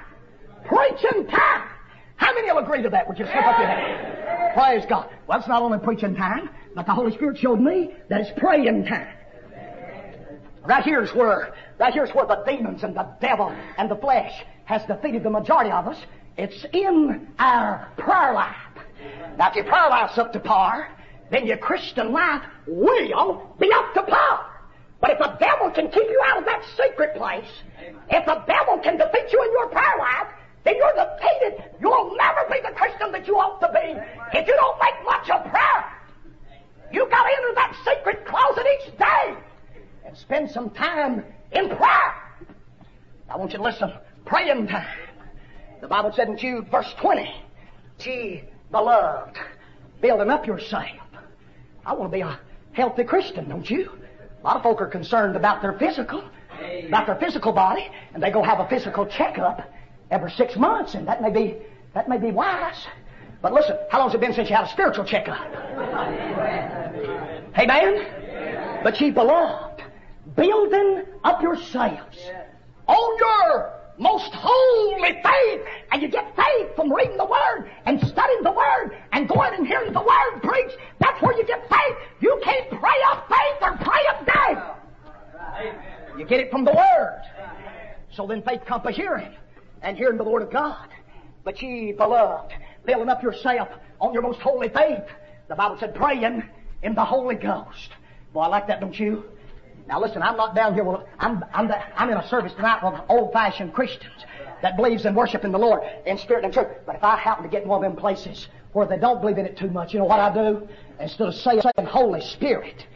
Preaching 0.64 1.26
time. 1.26 1.68
How 2.16 2.34
many 2.34 2.52
will 2.52 2.58
agree 2.58 2.82
to 2.82 2.90
that? 2.90 3.08
Would 3.08 3.18
you 3.18 3.24
slip 3.24 3.44
up 3.44 3.58
your 3.58 3.68
hand? 3.68 4.54
Praise 4.54 4.84
God. 4.88 5.08
Well, 5.26 5.38
it's 5.38 5.48
not 5.48 5.62
only 5.62 5.78
preaching 5.78 6.14
time, 6.14 6.50
but 6.74 6.86
the 6.86 6.92
Holy 6.92 7.12
Spirit 7.12 7.38
showed 7.38 7.60
me 7.60 7.94
that 8.08 8.20
it's 8.20 8.38
praying 8.38 8.84
time. 8.84 9.08
Right 10.66 10.84
here's 10.84 11.10
where, 11.14 11.54
right 11.78 11.92
here's 11.92 12.10
where 12.10 12.26
the 12.26 12.42
demons 12.46 12.82
and 12.82 12.94
the 12.94 13.08
devil 13.20 13.54
and 13.78 13.90
the 13.90 13.96
flesh 13.96 14.32
has 14.66 14.84
defeated 14.84 15.22
the 15.22 15.30
majority 15.30 15.70
of 15.70 15.88
us. 15.88 15.96
It's 16.36 16.64
in 16.72 17.28
our 17.38 17.88
prayer 17.98 18.32
life. 18.32 18.56
Now, 19.36 19.48
if 19.50 19.56
your 19.56 19.64
prayer 19.64 19.88
life's 19.88 20.18
up 20.18 20.32
to 20.32 20.40
par, 20.40 20.88
then 21.30 21.46
your 21.46 21.58
Christian 21.58 22.12
life 22.12 22.42
will 22.66 23.54
be 23.58 23.70
up 23.72 23.94
to 23.94 24.02
par. 24.02 24.46
But 25.00 25.10
if 25.12 25.18
the 25.18 25.36
devil 25.40 25.70
can 25.70 25.90
keep 25.90 26.08
you 26.08 26.20
out 26.26 26.38
of 26.38 26.44
that 26.44 26.62
secret 26.76 27.16
place, 27.16 27.50
if 28.10 28.26
the 28.26 28.42
devil 28.46 28.78
can 28.78 28.98
defeat 28.98 29.32
you 29.32 29.42
in 29.42 29.52
your 29.52 29.68
prayer 29.68 29.96
life, 29.98 30.28
then 30.64 30.74
you're 30.76 30.92
defeated. 30.92 31.64
You'll 31.80 32.14
never 32.16 32.44
be 32.50 32.60
the 32.60 32.74
Christian 32.74 33.12
that 33.12 33.26
you 33.26 33.36
ought 33.36 33.60
to 33.60 33.68
be 33.72 34.38
if 34.38 34.46
you 34.46 34.54
don't 34.54 34.78
make 34.78 35.04
much 35.04 35.30
of 35.30 35.50
prayer. 35.50 35.92
You 36.92 37.08
got 37.08 37.22
to 37.22 37.30
enter 37.30 37.54
that 37.54 37.76
secret 37.84 38.26
closet 38.26 38.66
each 38.76 38.98
day 38.98 39.36
and 40.04 40.16
spend 40.16 40.50
some 40.50 40.70
time 40.70 41.24
in 41.52 41.68
prayer. 41.68 42.14
I 43.30 43.36
want 43.36 43.52
you 43.52 43.58
to 43.58 43.64
listen. 43.64 43.92
Praying 44.26 44.66
time. 44.66 45.09
The 45.80 45.88
Bible 45.88 46.12
said 46.14 46.28
in 46.28 46.36
Jude, 46.36 46.70
verse 46.70 46.92
20, 47.00 47.32
Ye 48.00 48.44
beloved, 48.70 49.36
building 50.00 50.30
up 50.30 50.46
yourself. 50.46 50.84
I 51.86 51.94
want 51.94 52.12
to 52.12 52.16
be 52.16 52.20
a 52.20 52.38
healthy 52.72 53.04
Christian, 53.04 53.48
don't 53.48 53.68
you? 53.68 53.90
A 54.42 54.46
lot 54.46 54.56
of 54.56 54.62
folk 54.62 54.80
are 54.82 54.86
concerned 54.86 55.36
about 55.36 55.62
their 55.62 55.72
physical, 55.74 56.22
about 56.86 57.06
their 57.06 57.16
physical 57.16 57.52
body, 57.52 57.88
and 58.12 58.22
they 58.22 58.30
go 58.30 58.42
have 58.42 58.60
a 58.60 58.68
physical 58.68 59.06
checkup 59.06 59.72
every 60.10 60.30
six 60.32 60.56
months, 60.56 60.94
and 60.94 61.08
that 61.08 61.22
may 61.22 61.30
be 61.30 61.56
that 61.94 62.08
may 62.08 62.18
be 62.18 62.30
wise. 62.30 62.86
But 63.40 63.54
listen, 63.54 63.76
how 63.90 64.00
long's 64.00 64.14
it 64.14 64.20
been 64.20 64.34
since 64.34 64.50
you 64.50 64.56
had 64.56 64.66
a 64.66 64.70
spiritual 64.70 65.04
checkup? 65.04 65.40
Amen? 67.58 68.80
But 68.84 69.00
ye 69.00 69.10
beloved, 69.10 69.82
building 70.36 71.04
up 71.24 71.42
yourselves 71.42 72.18
on 72.86 73.18
your 73.18 73.79
most 74.00 74.32
holy 74.34 75.12
faith. 75.22 75.60
And 75.92 76.02
you 76.02 76.08
get 76.08 76.34
faith 76.34 76.74
from 76.74 76.92
reading 76.92 77.16
the 77.16 77.26
Word 77.26 77.70
and 77.84 78.00
studying 78.00 78.42
the 78.42 78.50
Word 78.50 78.96
and 79.12 79.28
going 79.28 79.54
and 79.54 79.66
hearing 79.66 79.92
the 79.92 80.00
Word 80.00 80.42
preached. 80.42 80.76
That's 80.98 81.20
where 81.22 81.36
you 81.36 81.46
get 81.46 81.68
faith. 81.68 81.96
You 82.20 82.40
can't 82.42 82.68
pray 82.70 82.96
up 83.10 83.28
faith 83.28 83.62
or 83.62 83.76
pray 83.76 84.00
up 84.08 84.24
faith. 84.26 84.58
You 86.18 86.24
get 86.24 86.40
it 86.40 86.50
from 86.50 86.64
the 86.64 86.72
Word. 86.72 87.22
So 88.12 88.26
then 88.26 88.42
faith 88.42 88.64
comes 88.66 88.82
by 88.82 88.92
hearing 88.92 89.32
and 89.82 89.96
hearing 89.96 90.16
the 90.18 90.24
Word 90.24 90.42
of 90.42 90.50
God. 90.50 90.88
But 91.44 91.62
ye 91.62 91.92
beloved, 91.92 92.52
building 92.84 93.08
up 93.08 93.22
yourself 93.22 93.68
on 94.00 94.12
your 94.12 94.22
most 94.22 94.40
holy 94.40 94.68
faith. 94.68 95.04
The 95.48 95.54
Bible 95.54 95.76
said 95.78 95.94
praying 95.94 96.42
in 96.82 96.94
the 96.94 97.04
Holy 97.04 97.34
Ghost. 97.34 97.90
Boy, 98.32 98.42
I 98.42 98.46
like 98.48 98.66
that, 98.68 98.80
don't 98.80 98.98
you? 98.98 99.24
Now 99.90 100.00
listen, 100.00 100.22
I'm 100.22 100.36
not 100.36 100.54
down 100.54 100.74
here. 100.74 100.84
With, 100.84 101.00
I'm, 101.18 101.44
I'm, 101.52 101.66
the, 101.66 102.00
I'm 102.00 102.08
in 102.10 102.16
a 102.16 102.28
service 102.28 102.52
tonight 102.52 102.80
with 102.84 103.00
old-fashioned 103.08 103.74
Christians 103.74 104.24
that 104.62 104.76
believes 104.76 105.04
in 105.04 105.16
worshiping 105.16 105.50
the 105.50 105.58
Lord 105.58 105.82
in 106.06 106.16
spirit 106.16 106.44
and 106.44 106.54
truth. 106.54 106.68
But 106.86 106.94
if 106.94 107.02
I 107.02 107.16
happen 107.16 107.42
to 107.42 107.50
get 107.50 107.64
in 107.64 107.68
one 107.68 107.84
of 107.84 107.90
them 107.90 108.00
places 108.00 108.46
where 108.72 108.86
they 108.86 108.98
don't 108.98 109.20
believe 109.20 109.38
in 109.38 109.46
it 109.46 109.56
too 109.56 109.68
much, 109.68 109.92
you 109.92 109.98
know 109.98 110.04
what 110.04 110.20
I 110.20 110.32
do? 110.32 110.68
Instead 111.00 111.26
of 111.26 111.34
saying, 111.34 111.62
saying 111.62 111.88
Holy 111.88 112.20
Spirit, 112.20 112.86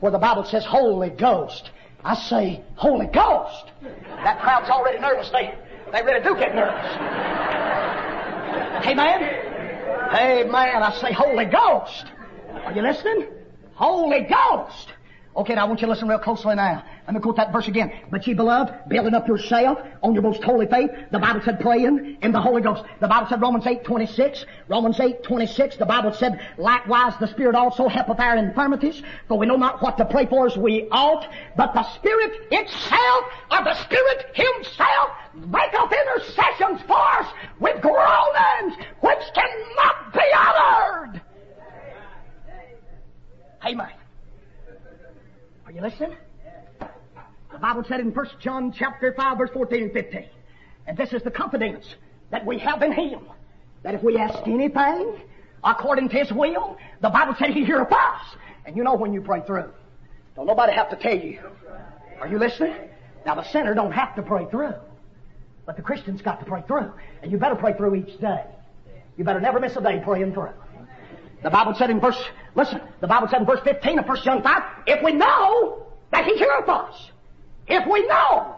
where 0.00 0.10
the 0.10 0.18
Bible 0.18 0.42
says 0.42 0.64
Holy 0.64 1.10
Ghost, 1.10 1.70
I 2.02 2.14
say 2.14 2.62
Holy 2.76 3.08
Ghost. 3.08 3.66
That 3.82 4.40
crowd's 4.40 4.70
already 4.70 5.00
nervous. 5.00 5.28
They, 5.28 5.54
they 5.92 6.02
really 6.02 6.24
do 6.24 6.34
get 6.34 6.54
nervous. 6.54 6.96
Amen? 8.86 9.22
Amen. 10.14 10.82
I 10.82 10.98
say 10.98 11.12
Holy 11.12 11.44
Ghost. 11.44 12.06
Are 12.64 12.72
you 12.72 12.80
listening? 12.80 13.26
Holy 13.74 14.20
Ghost. 14.20 14.94
Okay, 15.38 15.54
now 15.54 15.66
I 15.66 15.68
want 15.68 15.80
you 15.80 15.86
to 15.86 15.92
listen 15.92 16.08
real 16.08 16.18
closely 16.18 16.56
now. 16.56 16.82
Let 17.06 17.14
me 17.14 17.20
quote 17.20 17.36
that 17.36 17.52
verse 17.52 17.68
again. 17.68 17.92
But 18.10 18.26
ye 18.26 18.34
beloved, 18.34 18.88
building 18.88 19.14
up 19.14 19.28
yourself 19.28 19.78
on 20.02 20.12
your 20.12 20.24
most 20.24 20.42
holy 20.42 20.66
faith. 20.66 20.90
The 21.12 21.20
Bible 21.20 21.40
said 21.44 21.60
praying 21.60 22.18
in 22.22 22.32
the 22.32 22.40
Holy 22.40 22.60
Ghost. 22.60 22.82
The 22.98 23.06
Bible 23.06 23.28
said 23.28 23.40
Romans 23.40 23.64
8, 23.64 23.84
26. 23.84 24.44
Romans 24.66 24.98
8, 24.98 25.22
26. 25.22 25.76
The 25.76 25.86
Bible 25.86 26.12
said, 26.12 26.40
likewise 26.58 27.12
the 27.20 27.28
Spirit 27.28 27.54
also 27.54 27.86
helpeth 27.86 28.18
our 28.18 28.36
infirmities, 28.36 29.00
for 29.28 29.38
we 29.38 29.46
know 29.46 29.54
not 29.54 29.80
what 29.80 29.96
to 29.98 30.04
pray 30.06 30.26
for 30.26 30.48
as 30.48 30.56
we 30.56 30.88
ought, 30.90 31.24
but 31.56 31.72
the 31.72 31.84
Spirit 31.94 32.32
itself, 32.50 33.24
or 33.52 33.62
the 33.62 33.80
Spirit 33.84 34.26
Himself, 34.34 35.10
maketh 35.34 35.92
intercessions 35.92 36.82
for 36.88 36.98
us 36.98 37.32
with 37.60 37.80
groanings 37.80 38.74
which 39.02 39.22
cannot 39.34 40.12
be 40.12 40.20
uttered. 40.34 41.22
Amen. 43.64 43.97
Are 45.68 45.72
you 45.72 45.82
listening? 45.82 46.16
The 47.52 47.58
Bible 47.58 47.84
said 47.86 48.00
in 48.00 48.14
1 48.14 48.26
John 48.40 48.72
chapter 48.72 49.12
5 49.12 49.36
verse 49.36 49.50
14 49.52 49.82
and 49.82 49.92
15, 49.92 50.24
and 50.86 50.96
this 50.96 51.12
is 51.12 51.22
the 51.22 51.30
confidence 51.30 51.84
that 52.30 52.46
we 52.46 52.58
have 52.58 52.80
in 52.80 52.90
Him, 52.90 53.20
that 53.82 53.94
if 53.94 54.02
we 54.02 54.16
ask 54.16 54.38
anything 54.48 55.20
according 55.62 56.08
to 56.08 56.16
His 56.16 56.32
will, 56.32 56.78
the 57.02 57.10
Bible 57.10 57.34
said 57.38 57.50
He 57.50 57.66
heareth 57.66 57.92
us. 57.92 58.36
And 58.64 58.78
you 58.78 58.82
know 58.82 58.94
when 58.94 59.12
you 59.12 59.20
pray 59.20 59.42
through. 59.46 59.70
Don't 60.36 60.46
nobody 60.46 60.72
have 60.72 60.88
to 60.88 60.96
tell 60.96 61.18
you. 61.18 61.40
Are 62.18 62.28
you 62.28 62.38
listening? 62.38 62.74
Now 63.26 63.34
the 63.34 63.44
sinner 63.52 63.74
don't 63.74 63.92
have 63.92 64.16
to 64.16 64.22
pray 64.22 64.46
through. 64.50 64.72
But 65.66 65.76
the 65.76 65.82
Christian's 65.82 66.22
got 66.22 66.40
to 66.40 66.46
pray 66.46 66.62
through. 66.66 66.92
And 67.22 67.30
you 67.30 67.36
better 67.36 67.56
pray 67.56 67.74
through 67.74 67.94
each 67.96 68.18
day. 68.22 68.42
You 69.18 69.24
better 69.24 69.40
never 69.40 69.60
miss 69.60 69.76
a 69.76 69.82
day 69.82 70.00
praying 70.02 70.32
through. 70.32 70.54
The 71.42 71.50
Bible 71.50 71.74
said 71.78 71.90
in 71.90 72.00
verse, 72.00 72.20
listen, 72.54 72.80
the 73.00 73.06
Bible 73.06 73.28
said 73.30 73.40
in 73.40 73.46
verse 73.46 73.60
15 73.62 74.00
of 74.00 74.06
1 74.06 74.18
John 74.24 74.42
5, 74.42 74.62
if 74.86 75.04
we 75.04 75.12
know 75.12 75.86
that 76.10 76.24
He 76.24 76.36
heareth 76.36 76.68
us, 76.68 77.10
if 77.68 77.86
we 77.90 78.06
know 78.06 78.56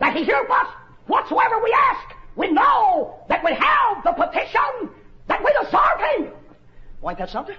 that 0.00 0.16
He 0.16 0.24
heareth 0.24 0.50
us, 0.50 0.66
whatsoever 1.06 1.60
we 1.62 1.74
ask, 1.90 2.16
we 2.36 2.50
know 2.50 3.20
that 3.28 3.44
we 3.44 3.52
have 3.52 4.04
the 4.04 4.12
petition 4.12 4.90
that 5.28 5.44
we 5.44 5.52
deserve 5.62 6.26
Him. 6.28 6.32
Well, 7.00 7.10
ain't 7.10 7.18
that 7.18 7.30
something? 7.30 7.56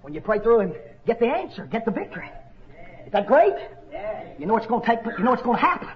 When 0.00 0.14
you 0.14 0.20
pray 0.20 0.38
through 0.38 0.60
and 0.60 0.74
get 1.06 1.20
the 1.20 1.26
answer, 1.26 1.66
get 1.66 1.84
the 1.84 1.90
victory. 1.90 2.30
Is 3.04 3.12
that 3.12 3.26
great? 3.26 3.54
You 4.38 4.46
know 4.46 4.54
what's 4.54 4.66
going 4.66 4.82
to 4.82 4.86
take, 4.86 5.04
you 5.18 5.24
know 5.24 5.30
what's 5.32 5.42
going 5.42 5.58
to 5.58 5.64
happen. 5.64 5.88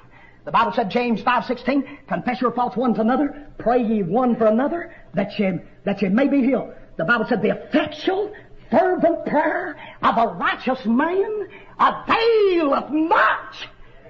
The 0.44 0.52
Bible 0.52 0.72
said, 0.74 0.90
James 0.90 1.22
5.16, 1.22 2.06
confess 2.08 2.40
your 2.40 2.52
faults 2.52 2.76
one 2.76 2.94
to 2.94 3.00
another, 3.02 3.48
pray 3.58 3.82
ye 3.82 4.02
one 4.02 4.36
for 4.36 4.46
another, 4.46 4.94
that 5.14 5.38
ye, 5.38 5.58
that 5.84 6.00
ye 6.02 6.08
may 6.08 6.28
be 6.28 6.42
healed. 6.42 6.72
The 7.00 7.06
Bible 7.06 7.24
said, 7.26 7.40
the 7.40 7.58
effectual, 7.58 8.30
fervent 8.70 9.24
prayer 9.24 9.74
of 10.02 10.18
a 10.18 10.26
righteous 10.34 10.84
man 10.84 11.48
availeth 11.78 12.90
much. 12.90 13.68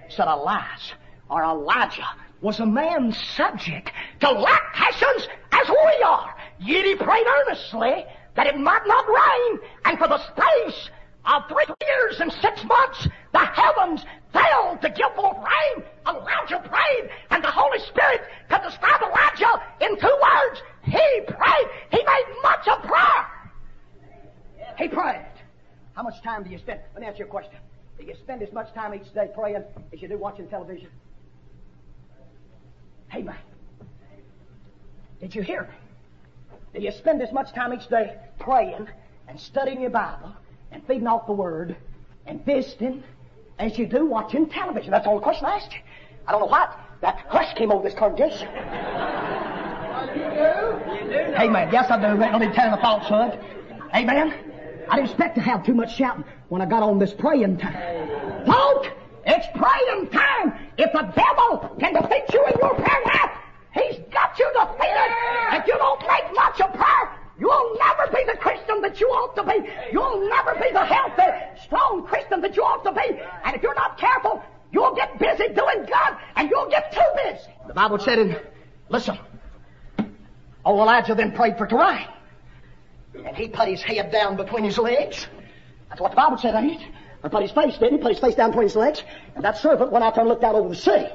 Said 0.09 0.27
Elias, 0.27 0.95
or 1.29 1.45
Elijah, 1.45 2.09
was 2.41 2.59
a 2.59 2.67
man 2.67 3.13
subject 3.37 3.93
to 4.23 4.31
like 4.33 4.63
passions 4.75 5.29
as 5.53 5.69
we 5.69 6.03
are. 6.03 6.35
Yet 6.59 6.85
he 6.85 6.97
prayed 6.97 7.27
earnestly 7.39 8.07
that 8.35 8.49
it 8.49 8.59
might 8.59 8.85
not 8.85 9.07
rain, 9.07 9.61
and 9.85 9.97
for 9.97 10.09
the 10.09 10.19
space 10.19 10.91
of 11.27 11.45
three 11.47 11.73
years 11.87 12.19
and 12.19 12.33
six 12.43 12.65
months, 12.65 13.07
the 13.33 13.39
heavens 13.39 14.05
failed 14.33 14.81
to 14.83 14.89
give 14.91 15.15
forth 15.15 15.37
rain. 15.37 15.85
Elijah 16.07 16.63
prayed, 16.69 17.11
and 17.31 17.43
the 17.43 17.51
Holy 17.51 17.79
Spirit 17.87 18.23
could 18.49 18.63
describe 18.63 19.01
Elijah 19.03 19.63
in 19.81 19.99
two 19.99 20.19
words. 20.23 20.63
He 20.83 21.21
prayed. 21.27 21.67
He 21.91 21.99
made 21.99 22.25
much 22.43 22.69
of 22.69 22.83
prayer. 22.83 23.27
He 24.79 24.89
prayed. 24.89 25.27
How 25.95 26.03
much 26.03 26.23
time 26.23 26.45
do 26.45 26.51
you 26.51 26.59
spend? 26.59 26.81
Let 26.95 27.03
me 27.03 27.07
ask 27.07 27.19
you 27.19 27.27
a 27.27 27.29
question. 27.29 27.59
Do 27.99 28.05
you 28.05 28.15
spend 28.15 28.43
as 28.43 28.53
much 28.53 28.73
time 28.73 28.95
each 28.95 29.13
day 29.13 29.29
praying 29.35 29.63
as 29.93 30.01
you 30.01 30.09
do 30.09 30.17
watching 30.17 30.49
television? 30.49 30.89
Hey, 33.09 33.23
man. 33.23 33.37
Did 35.21 35.35
you 35.35 35.43
hear 35.43 35.63
me? 35.63 35.75
Do 36.75 36.81
you 36.81 36.93
spend 36.93 37.21
as 37.21 37.33
much 37.33 37.53
time 37.53 37.75
each 37.75 37.89
day 37.89 38.17
praying 38.39 38.89
and 39.29 39.39
studying 39.39 39.81
your 39.81 39.91
Bible 39.91 40.33
and 40.73 40.87
feeding 40.87 41.07
off 41.07 41.27
the 41.27 41.33
Word 41.33 41.77
and 42.27 42.45
visiting 42.47 43.03
as 43.61 43.79
you 43.79 43.87
do 43.87 44.07
watching 44.07 44.49
television? 44.49 44.91
That's 44.91 45.07
all 45.07 45.21
the 45.21 45.25
only 45.25 45.25
question 45.25 45.45
I 45.47 45.57
asked 45.57 45.73
you. 45.73 45.81
I 46.27 46.33
don't 46.33 46.41
know 46.41 46.47
what. 46.47 46.77
That 47.03 47.25
hush 47.29 47.55
came 47.55 47.71
over 47.71 47.83
this 47.83 47.95
congregation. 47.97 48.49
You 50.15 50.23
do? 50.23 50.81
You 50.95 51.01
do 51.05 51.33
know. 51.33 51.39
Amen. 51.39 51.69
Yes, 51.71 51.91
I 51.91 51.97
do. 52.01 52.19
Let 52.19 52.41
me 52.41 52.49
tell 52.53 52.71
you 52.71 52.77
the 52.77 52.83
falsehood. 52.83 53.39
Amen. 53.95 54.35
I 54.89 54.97
didn't 54.97 55.11
expect 55.11 55.35
to 55.37 55.41
have 55.41 55.65
too 55.65 55.75
much 55.75 55.95
shouting 55.95 56.25
when 56.49 56.63
I 56.63 56.67
got 56.67 56.83
on 56.83 56.99
this 56.99 57.13
praying 57.13 57.59
time. 57.59 58.45
Folk, 58.47 58.87
it's 59.27 59.47
praying 59.55 60.09
time. 60.09 60.55
If 60.79 60.93
the 60.93 61.03
devil 61.15 61.77
can 61.79 61.93
defeat 61.93 62.25
you 62.33 62.45
in 62.47 62.59
your 62.59 62.75
prayer 62.75 63.03
life, 63.05 63.31
he's 63.73 63.99
got 64.11 64.39
you 64.39 64.51
defeated. 64.53 65.13
If 65.53 65.67
you 65.67 65.77
don't 65.77 66.01
make 66.01 66.35
much 66.35 66.61
of 66.61 66.73
prayer, 66.73 67.20
you'll 67.41 67.77
never 67.79 68.13
be 68.13 68.25
the 68.31 68.39
Christian 68.39 68.81
that 68.83 69.01
you 69.01 69.09
ought 69.09 69.35
to 69.37 69.43
be. 69.43 69.69
You'll 69.91 70.29
never 70.29 70.55
be 70.55 70.71
the 70.73 70.85
healthy, 70.85 71.63
strong 71.65 72.07
Christian 72.07 72.41
that 72.43 72.55
you 72.55 72.63
ought 72.63 72.85
to 72.85 72.93
be. 72.93 73.21
And 73.45 73.57
if 73.57 73.63
you're 73.63 73.75
not 73.75 73.99
careful, 73.99 74.43
you'll 74.71 74.95
get 74.95 75.19
busy 75.19 75.49
doing 75.49 75.87
God, 75.89 76.17
and 76.37 76.49
you'll 76.51 76.71
get 76.71 76.93
too 76.93 77.01
busy. 77.17 77.51
The 77.67 77.75
Bible 77.75 77.99
said 77.99 78.19
in, 78.19 78.37
listen, 78.89 79.19
Oh, 80.65 80.81
Elijah 80.81 81.15
then 81.15 81.33
prayed 81.33 81.57
for 81.57 81.67
rain. 81.67 82.07
And 83.25 83.37
he 83.37 83.49
put 83.49 83.69
his 83.69 83.83
head 83.83 84.13
down 84.13 84.37
between 84.37 84.65
his 84.65 84.79
legs. 84.79 85.27
That's 85.89 86.01
what 86.01 86.13
the 86.13 86.17
Bible 86.17 86.39
said, 86.39 86.55
ain't 86.55 86.81
it? 86.81 86.89
or 87.23 87.31
put 87.31 87.43
his 87.43 87.51
face, 87.51 87.77
didn't 87.79 87.99
he? 87.99 88.03
Put 88.03 88.13
his 88.13 88.21
face 88.21 88.35
down 88.35 88.51
between 88.51 88.69
his 88.69 88.77
legs. 88.77 89.03
And 89.35 89.45
that 89.45 89.59
servant 89.59 89.93
went 89.93 90.05
out 90.05 90.15
there 90.15 90.23
and 90.23 90.29
looked 90.29 90.45
out 90.45 90.55
over 90.55 90.69
the 90.69 90.75
sea. 90.75 91.07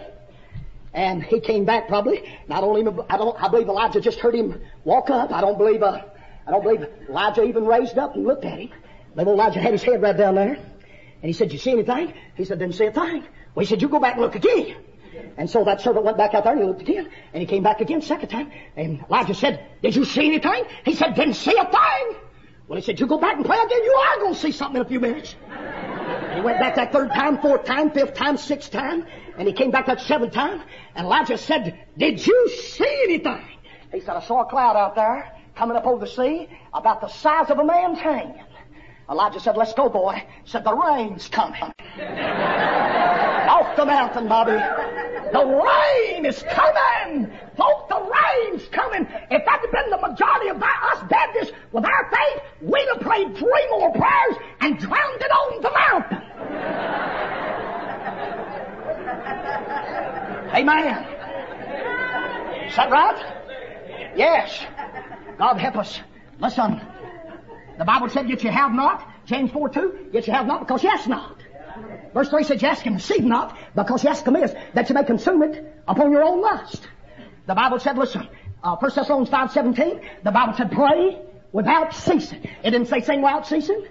And 0.93 1.23
he 1.23 1.39
came 1.39 1.65
back 1.65 1.87
probably. 1.87 2.23
Not 2.47 2.63
only, 2.63 2.81
I 3.09 3.17
don't, 3.17 3.41
I 3.41 3.47
believe 3.49 3.67
Elijah 3.67 4.01
just 4.01 4.19
heard 4.19 4.35
him 4.35 4.61
walk 4.83 5.09
up. 5.09 5.31
I 5.31 5.41
don't 5.41 5.57
believe, 5.57 5.81
uh, 5.81 6.03
I 6.47 6.51
don't 6.51 6.63
believe 6.63 6.85
Elijah 7.09 7.43
even 7.43 7.65
raised 7.65 7.97
up 7.97 8.15
and 8.15 8.25
looked 8.25 8.45
at 8.45 8.59
him. 8.59 8.69
But 9.15 9.27
Elijah 9.27 9.59
had 9.59 9.71
his 9.71 9.83
head 9.83 10.01
right 10.01 10.15
down 10.15 10.35
there. 10.35 10.53
And 10.55 11.23
he 11.23 11.33
said, 11.33 11.51
you 11.51 11.57
see 11.57 11.71
anything? 11.71 12.13
He 12.35 12.45
said, 12.45 12.59
didn't 12.59 12.75
see 12.75 12.85
a 12.85 12.91
thing. 12.91 13.25
Well, 13.55 13.65
he 13.65 13.69
said, 13.69 13.81
you 13.81 13.87
go 13.87 13.99
back 13.99 14.13
and 14.13 14.21
look 14.21 14.35
again. 14.35 14.75
And 15.37 15.49
so 15.49 15.63
that 15.63 15.81
servant 15.81 16.05
went 16.05 16.17
back 16.17 16.33
out 16.33 16.43
there 16.43 16.53
and 16.53 16.61
he 16.61 16.67
looked 16.67 16.81
again. 16.81 17.09
And 17.33 17.41
he 17.41 17.47
came 17.47 17.63
back 17.63 17.81
again 17.81 18.01
second 18.01 18.29
time. 18.29 18.51
And 18.75 19.03
Elijah 19.09 19.33
said, 19.33 19.65
did 19.81 19.95
you 19.95 20.05
see 20.05 20.27
anything? 20.27 20.65
He 20.83 20.93
said, 20.93 21.15
didn't 21.15 21.35
see 21.35 21.57
a 21.57 21.65
thing. 21.65 22.17
Well, 22.67 22.77
he 22.77 22.83
said, 22.83 22.99
you 22.99 23.07
go 23.07 23.17
back 23.17 23.37
and 23.37 23.45
pray 23.45 23.57
again. 23.57 23.83
You 23.83 23.93
are 23.93 24.19
going 24.19 24.33
to 24.33 24.39
see 24.39 24.51
something 24.51 24.81
in 24.81 24.85
a 24.85 24.89
few 24.89 24.99
minutes. 24.99 25.35
And 25.49 26.35
he 26.35 26.41
went 26.41 26.59
back 26.59 26.75
that 26.75 26.91
third 26.91 27.09
time, 27.11 27.39
fourth 27.39 27.65
time, 27.65 27.91
fifth 27.91 28.13
time, 28.13 28.37
sixth 28.37 28.71
time. 28.71 29.05
And 29.37 29.47
he 29.47 29.53
came 29.53 29.71
back 29.71 29.85
that 29.85 30.01
seventh 30.01 30.33
time. 30.33 30.61
And 30.95 31.05
Elijah 31.05 31.37
said, 31.37 31.79
did 31.97 32.25
you 32.25 32.49
see 32.49 33.03
anything? 33.05 33.47
He 33.91 34.01
said, 34.01 34.17
I 34.17 34.21
saw 34.21 34.41
a 34.41 34.45
cloud 34.45 34.75
out 34.75 34.95
there 34.95 35.31
coming 35.55 35.77
up 35.77 35.85
over 35.85 36.05
the 36.05 36.11
sea 36.11 36.49
about 36.73 37.01
the 37.01 37.07
size 37.07 37.49
of 37.49 37.59
a 37.59 37.63
man's 37.63 37.99
hand. 37.99 38.35
Elijah 39.09 39.39
said, 39.39 39.55
let's 39.55 39.73
go, 39.73 39.87
boy. 39.87 40.21
Said, 40.45 40.63
the 40.63 40.73
rain's 40.73 41.27
coming. 41.27 41.61
Off 43.47 43.75
the 43.77 43.85
mountain, 43.85 44.27
Bobby. 44.27 44.59
The 45.31 45.45
rain 45.45 46.25
is 46.25 46.43
coming! 46.43 47.31
Folks, 47.57 47.89
the 47.89 47.99
rain's 47.99 48.67
coming! 48.69 49.07
If 49.31 49.45
that 49.45 49.59
had 49.61 49.71
been 49.71 49.89
the 49.91 49.97
majority 50.07 50.49
of 50.49 50.61
us 50.61 51.03
Baptists 51.09 51.51
with 51.71 51.85
our 51.85 52.11
faith, 52.11 52.41
we'd 52.61 52.87
have 52.93 53.01
prayed 53.01 53.37
three 53.37 53.67
more 53.69 53.91
prayers 53.91 54.37
and 54.61 54.79
drowned 54.79 55.21
it 55.21 55.31
on 55.31 55.61
the 55.61 55.71
mountain. 55.71 56.21
Amen. 60.55 61.03
Is 62.67 62.75
that 62.75 62.89
right? 62.89 63.35
Yes. 64.15 64.65
God 65.37 65.57
help 65.57 65.77
us. 65.77 65.99
Listen. 66.39 66.81
The 67.77 67.85
Bible 67.85 68.09
said, 68.09 68.29
yet 68.29 68.43
you 68.43 68.51
have 68.51 68.71
not. 68.71 69.25
James 69.25 69.51
4 69.51 69.69
2, 69.69 70.09
yet 70.13 70.27
you 70.27 70.33
have 70.33 70.45
not 70.45 70.61
because 70.61 70.83
you 70.83 70.89
ask 70.89 71.07
not. 71.07 71.37
Verse 72.13 72.29
3 72.29 72.43
says, 72.43 72.61
you 72.61 72.67
ask 72.67 72.85
and 72.85 72.95
receive 72.95 73.23
not 73.23 73.57
because 73.75 74.03
you 74.03 74.09
ask 74.09 74.25
amiss, 74.25 74.53
that 74.73 74.87
you 74.87 74.95
may 74.95 75.03
consume 75.03 75.43
it 75.43 75.81
upon 75.87 76.11
your 76.11 76.23
own 76.23 76.41
lust. 76.41 76.87
The 77.47 77.55
Bible 77.55 77.79
said, 77.79 77.97
listen, 77.97 78.27
uh, 78.63 78.77
1 78.77 78.91
Thessalonians 78.95 79.29
5 79.29 79.51
17, 79.51 80.01
the 80.23 80.31
Bible 80.31 80.53
said, 80.55 80.71
pray 80.71 81.21
without 81.51 81.93
ceasing. 81.93 82.43
It 82.63 82.71
didn't 82.71 82.87
say 82.87 83.01
sing 83.01 83.21
without 83.21 83.47
ceasing. 83.47 83.85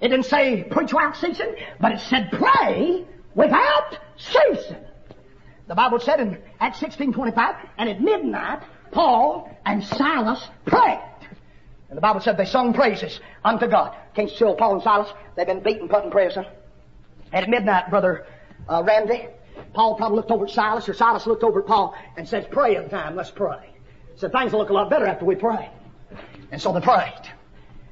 It 0.00 0.08
didn't 0.08 0.26
say 0.26 0.64
preach 0.64 0.92
without 0.92 1.16
ceasing, 1.16 1.54
but 1.80 1.92
it 1.92 2.00
said 2.00 2.30
pray 2.32 3.04
without 3.34 3.98
ceasing. 4.16 4.84
The 5.66 5.74
Bible 5.74 6.00
said 6.00 6.20
in 6.20 6.38
Acts 6.58 6.80
16:25, 6.80 7.56
and 7.78 7.88
at 7.88 8.00
midnight, 8.00 8.62
Paul 8.92 9.50
and 9.64 9.82
Silas 9.84 10.46
prayed. 10.66 11.00
And 11.88 11.96
the 11.96 12.00
Bible 12.00 12.20
said 12.20 12.36
they 12.36 12.44
sung 12.44 12.72
praises 12.72 13.20
unto 13.44 13.66
God. 13.66 13.96
Can't 14.14 14.30
you 14.30 14.36
show 14.36 14.54
Paul 14.54 14.74
and 14.74 14.82
Silas? 14.82 15.12
They've 15.36 15.46
been 15.46 15.60
beaten, 15.60 15.88
put 15.88 16.04
in 16.04 16.10
prison. 16.10 16.46
At 17.32 17.48
midnight, 17.48 17.90
Brother 17.90 18.26
uh, 18.68 18.82
Randy, 18.84 19.26
Paul 19.74 19.96
probably 19.96 20.16
looked 20.16 20.30
over 20.30 20.44
at 20.44 20.50
Silas, 20.50 20.88
or 20.88 20.94
Silas 20.94 21.26
looked 21.26 21.42
over 21.42 21.60
at 21.60 21.66
Paul 21.66 21.94
and 22.16 22.28
says, 22.28 22.44
praying 22.50 22.88
time, 22.90 23.16
let's 23.16 23.30
pray. 23.30 23.70
Said 24.16 24.32
things 24.32 24.52
will 24.52 24.60
look 24.60 24.70
a 24.70 24.72
lot 24.72 24.90
better 24.90 25.06
after 25.06 25.24
we 25.24 25.34
pray. 25.34 25.68
And 26.52 26.60
so 26.60 26.72
they 26.72 26.80
prayed. 26.80 27.30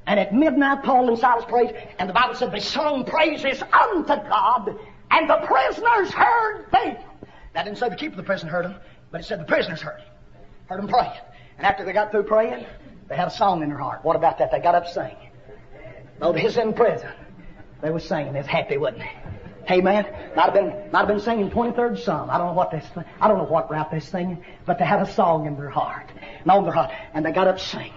And 0.05 0.19
at 0.19 0.33
midnight, 0.33 0.83
Paul 0.83 1.09
and 1.09 1.17
Silas 1.17 1.45
prayed, 1.45 1.75
and 1.99 2.09
the 2.09 2.13
Bible 2.13 2.35
said 2.35 2.51
they 2.51 2.59
sung 2.59 3.05
praises 3.05 3.61
unto 3.61 4.15
God, 4.15 4.79
and 5.11 5.29
the 5.29 5.41
prisoners 5.45 6.11
heard 6.11 6.65
them. 6.71 6.97
That 7.53 7.63
didn't 7.65 7.77
say 7.77 7.89
the 7.89 7.95
keeper 7.95 8.13
of 8.13 8.17
the 8.17 8.23
prison 8.23 8.49
heard 8.49 8.65
them, 8.65 8.75
but 9.11 9.21
it 9.21 9.25
said 9.25 9.39
the 9.39 9.45
prisoners 9.45 9.81
heard 9.81 9.99
him. 9.99 10.07
Heard 10.69 10.77
them 10.77 10.87
praying. 10.87 11.11
And 11.57 11.65
after 11.65 11.83
they 11.83 11.93
got 11.93 12.11
through 12.11 12.23
praying, 12.23 12.63
they 13.07 13.15
had 13.15 13.27
a 13.27 13.31
song 13.31 13.63
in 13.63 13.69
their 13.69 13.79
heart. 13.79 14.05
What 14.05 14.15
about 14.15 14.37
that? 14.37 14.51
They 14.51 14.59
got 14.59 14.75
up 14.75 14.87
singing. 14.87 15.17
Was 16.21 16.57
in 16.57 16.73
prison, 16.73 17.09
they 17.81 17.89
were 17.89 17.99
singing. 17.99 18.33
They 18.33 18.39
was 18.39 18.47
happy, 18.47 18.77
wasn't 18.77 18.99
they? 18.99 19.73
Amen. 19.73 20.05
Might 20.35 20.45
have 20.45 20.53
been, 20.53 20.91
might 20.91 20.99
have 20.99 21.07
been 21.07 21.19
singing 21.19 21.49
23rd 21.49 22.03
Psalm. 22.03 22.29
I 22.29 22.37
don't 22.37 22.47
know 22.47 22.53
what 22.53 22.71
they, 22.71 22.81
I 23.19 23.27
don't 23.27 23.37
know 23.37 23.45
what 23.45 23.71
route 23.71 23.89
they're 23.89 23.99
singing, 23.99 24.43
but 24.65 24.77
they 24.77 24.85
had 24.85 25.01
a 25.01 25.11
song 25.11 25.47
in 25.47 25.55
their 25.55 25.69
heart, 25.69 26.11
and 26.41 26.51
on 26.51 26.63
their 26.63 26.73
heart, 26.73 26.91
and 27.13 27.25
they 27.25 27.31
got 27.31 27.47
up 27.47 27.59
singing. 27.59 27.93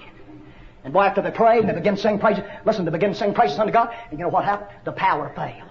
And 0.85 0.93
boy, 0.93 1.03
after 1.03 1.23
they 1.23 1.31
prayed 1.31 1.67
they 1.69 1.73
began 1.73 1.97
to 1.97 2.01
sing 2.01 2.19
praises, 2.19 2.45
listen, 2.65 2.85
they 2.85 2.91
began 2.91 3.11
to 3.11 3.17
sing 3.17 3.35
praises 3.35 3.59
unto 3.59 3.73
God, 3.73 3.95
and 4.11 4.19
you 4.19 4.25
know 4.25 4.31
what 4.31 4.45
happened? 4.45 4.71
The 4.85 4.93
power 4.93 5.33
failed. 5.35 5.69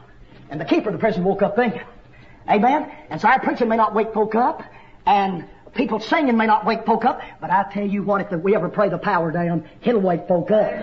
And 0.50 0.60
the 0.60 0.66
keeper 0.66 0.90
of 0.90 0.94
the 0.94 1.00
prison 1.00 1.24
woke 1.24 1.42
up 1.42 1.56
thinking, 1.56 1.82
Amen? 2.50 2.92
And 3.10 3.22
so 3.22 3.28
our 3.28 3.40
preaching 3.40 3.70
may 3.70 3.78
not 3.78 3.94
wake 3.94 4.14
folk 4.14 4.36
up, 4.36 4.64
and 5.06 5.48
people 5.74 6.00
singing 6.00 6.38
may 6.38 6.46
not 6.46 6.66
wake 6.66 6.86
folk 6.86 7.06
up, 7.06 7.22
but 7.40 7.50
I 7.50 7.66
tell 7.72 7.86
you 7.86 8.04
what, 8.04 8.22
if 8.22 8.32
we 8.42 8.56
ever 8.56 8.70
pray 8.70 8.90
the 8.90 8.98
power 8.98 9.32
down, 9.32 9.70
it'll 9.84 10.02
wake 10.02 10.28
folk 10.28 10.52
up. 10.52 10.74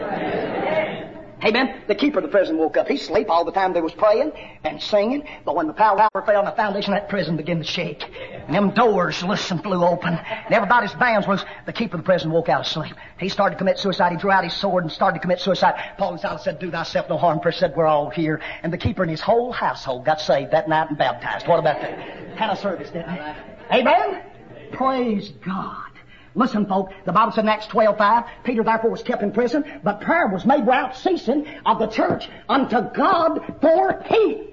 Amen. 1.45 1.83
The 1.87 1.95
keeper 1.95 2.19
of 2.19 2.25
the 2.25 2.31
prison 2.31 2.59
woke 2.59 2.77
up. 2.77 2.89
He 2.89 2.97
sleep 2.97 3.31
all 3.31 3.45
the 3.45 3.53
time 3.53 3.73
they 3.73 3.81
was 3.81 3.93
praying 3.93 4.33
and 4.65 4.83
singing. 4.83 5.23
But 5.45 5.55
when 5.55 5.69
the 5.69 5.73
power 5.73 6.09
fell 6.27 6.37
on 6.37 6.45
the 6.45 6.51
foundation 6.51 6.95
that 6.95 7.09
prison 7.09 7.37
began 7.37 7.59
to 7.59 7.65
shake. 7.65 8.05
And 8.33 8.57
them 8.57 8.71
doors, 8.71 9.23
listen, 9.23 9.61
flew 9.61 9.85
open. 9.85 10.15
And 10.15 10.53
everybody's 10.53 10.93
bands 10.95 11.29
was, 11.29 11.45
the 11.65 11.73
keeper 11.73 11.97
of 11.97 12.03
the 12.03 12.07
prison 12.07 12.33
woke 12.33 12.49
out 12.49 12.63
of 12.63 12.67
sleep. 12.67 12.93
He 13.21 13.29
started 13.29 13.55
to 13.55 13.59
commit 13.59 13.79
suicide. 13.79 14.11
He 14.11 14.19
drew 14.19 14.33
out 14.33 14.43
his 14.43 14.55
sword 14.55 14.83
and 14.83 14.93
started 14.93 15.15
to 15.15 15.21
commit 15.21 15.39
suicide. 15.39 15.77
Paul 15.97 16.15
and 16.15 16.21
Silas 16.21 16.43
said, 16.43 16.59
do 16.59 16.73
thyself 16.73 17.09
no 17.09 17.17
harm, 17.17 17.39
for 17.41 17.53
said, 17.53 17.73
we're 17.77 17.87
all 17.87 18.11
here. 18.11 18.41
And 18.65 18.73
the 18.73 18.79
keeper 18.79 19.03
and 19.03 19.11
his 19.11 19.21
whole 19.21 19.53
household 19.53 20.05
got 20.05 20.21
saved 20.21 20.51
that 20.51 20.69
night 20.69 20.89
and 20.89 20.99
baptized. 20.99 21.47
What 21.47 21.61
about 21.61 21.81
that? 21.81 22.37
Had 22.37 22.51
a 22.51 22.57
service, 22.57 22.91
didn't 22.91 23.11
he? 23.13 23.21
Amen? 23.71 24.23
Praise 24.73 25.31
God. 25.45 25.89
Listen, 26.35 26.67
folk, 26.67 26.93
the 27.05 27.13
Bible 27.13 27.33
said 27.33 27.45
in 27.45 27.49
Acts 27.49 27.67
12, 27.67 27.99
5, 27.99 28.25
Peter 28.45 28.63
therefore 28.63 28.91
was 28.91 29.03
kept 29.03 29.23
in 29.23 29.33
prison, 29.33 29.65
but 29.83 30.01
prayer 30.01 30.29
was 30.29 30.45
made 30.45 30.61
without 30.61 30.97
ceasing 30.97 31.47
of 31.67 31.79
the 31.79 31.89
church 31.89 32.29
unto 32.49 32.81
God 32.95 33.57
for 33.61 34.01
him. 34.03 34.47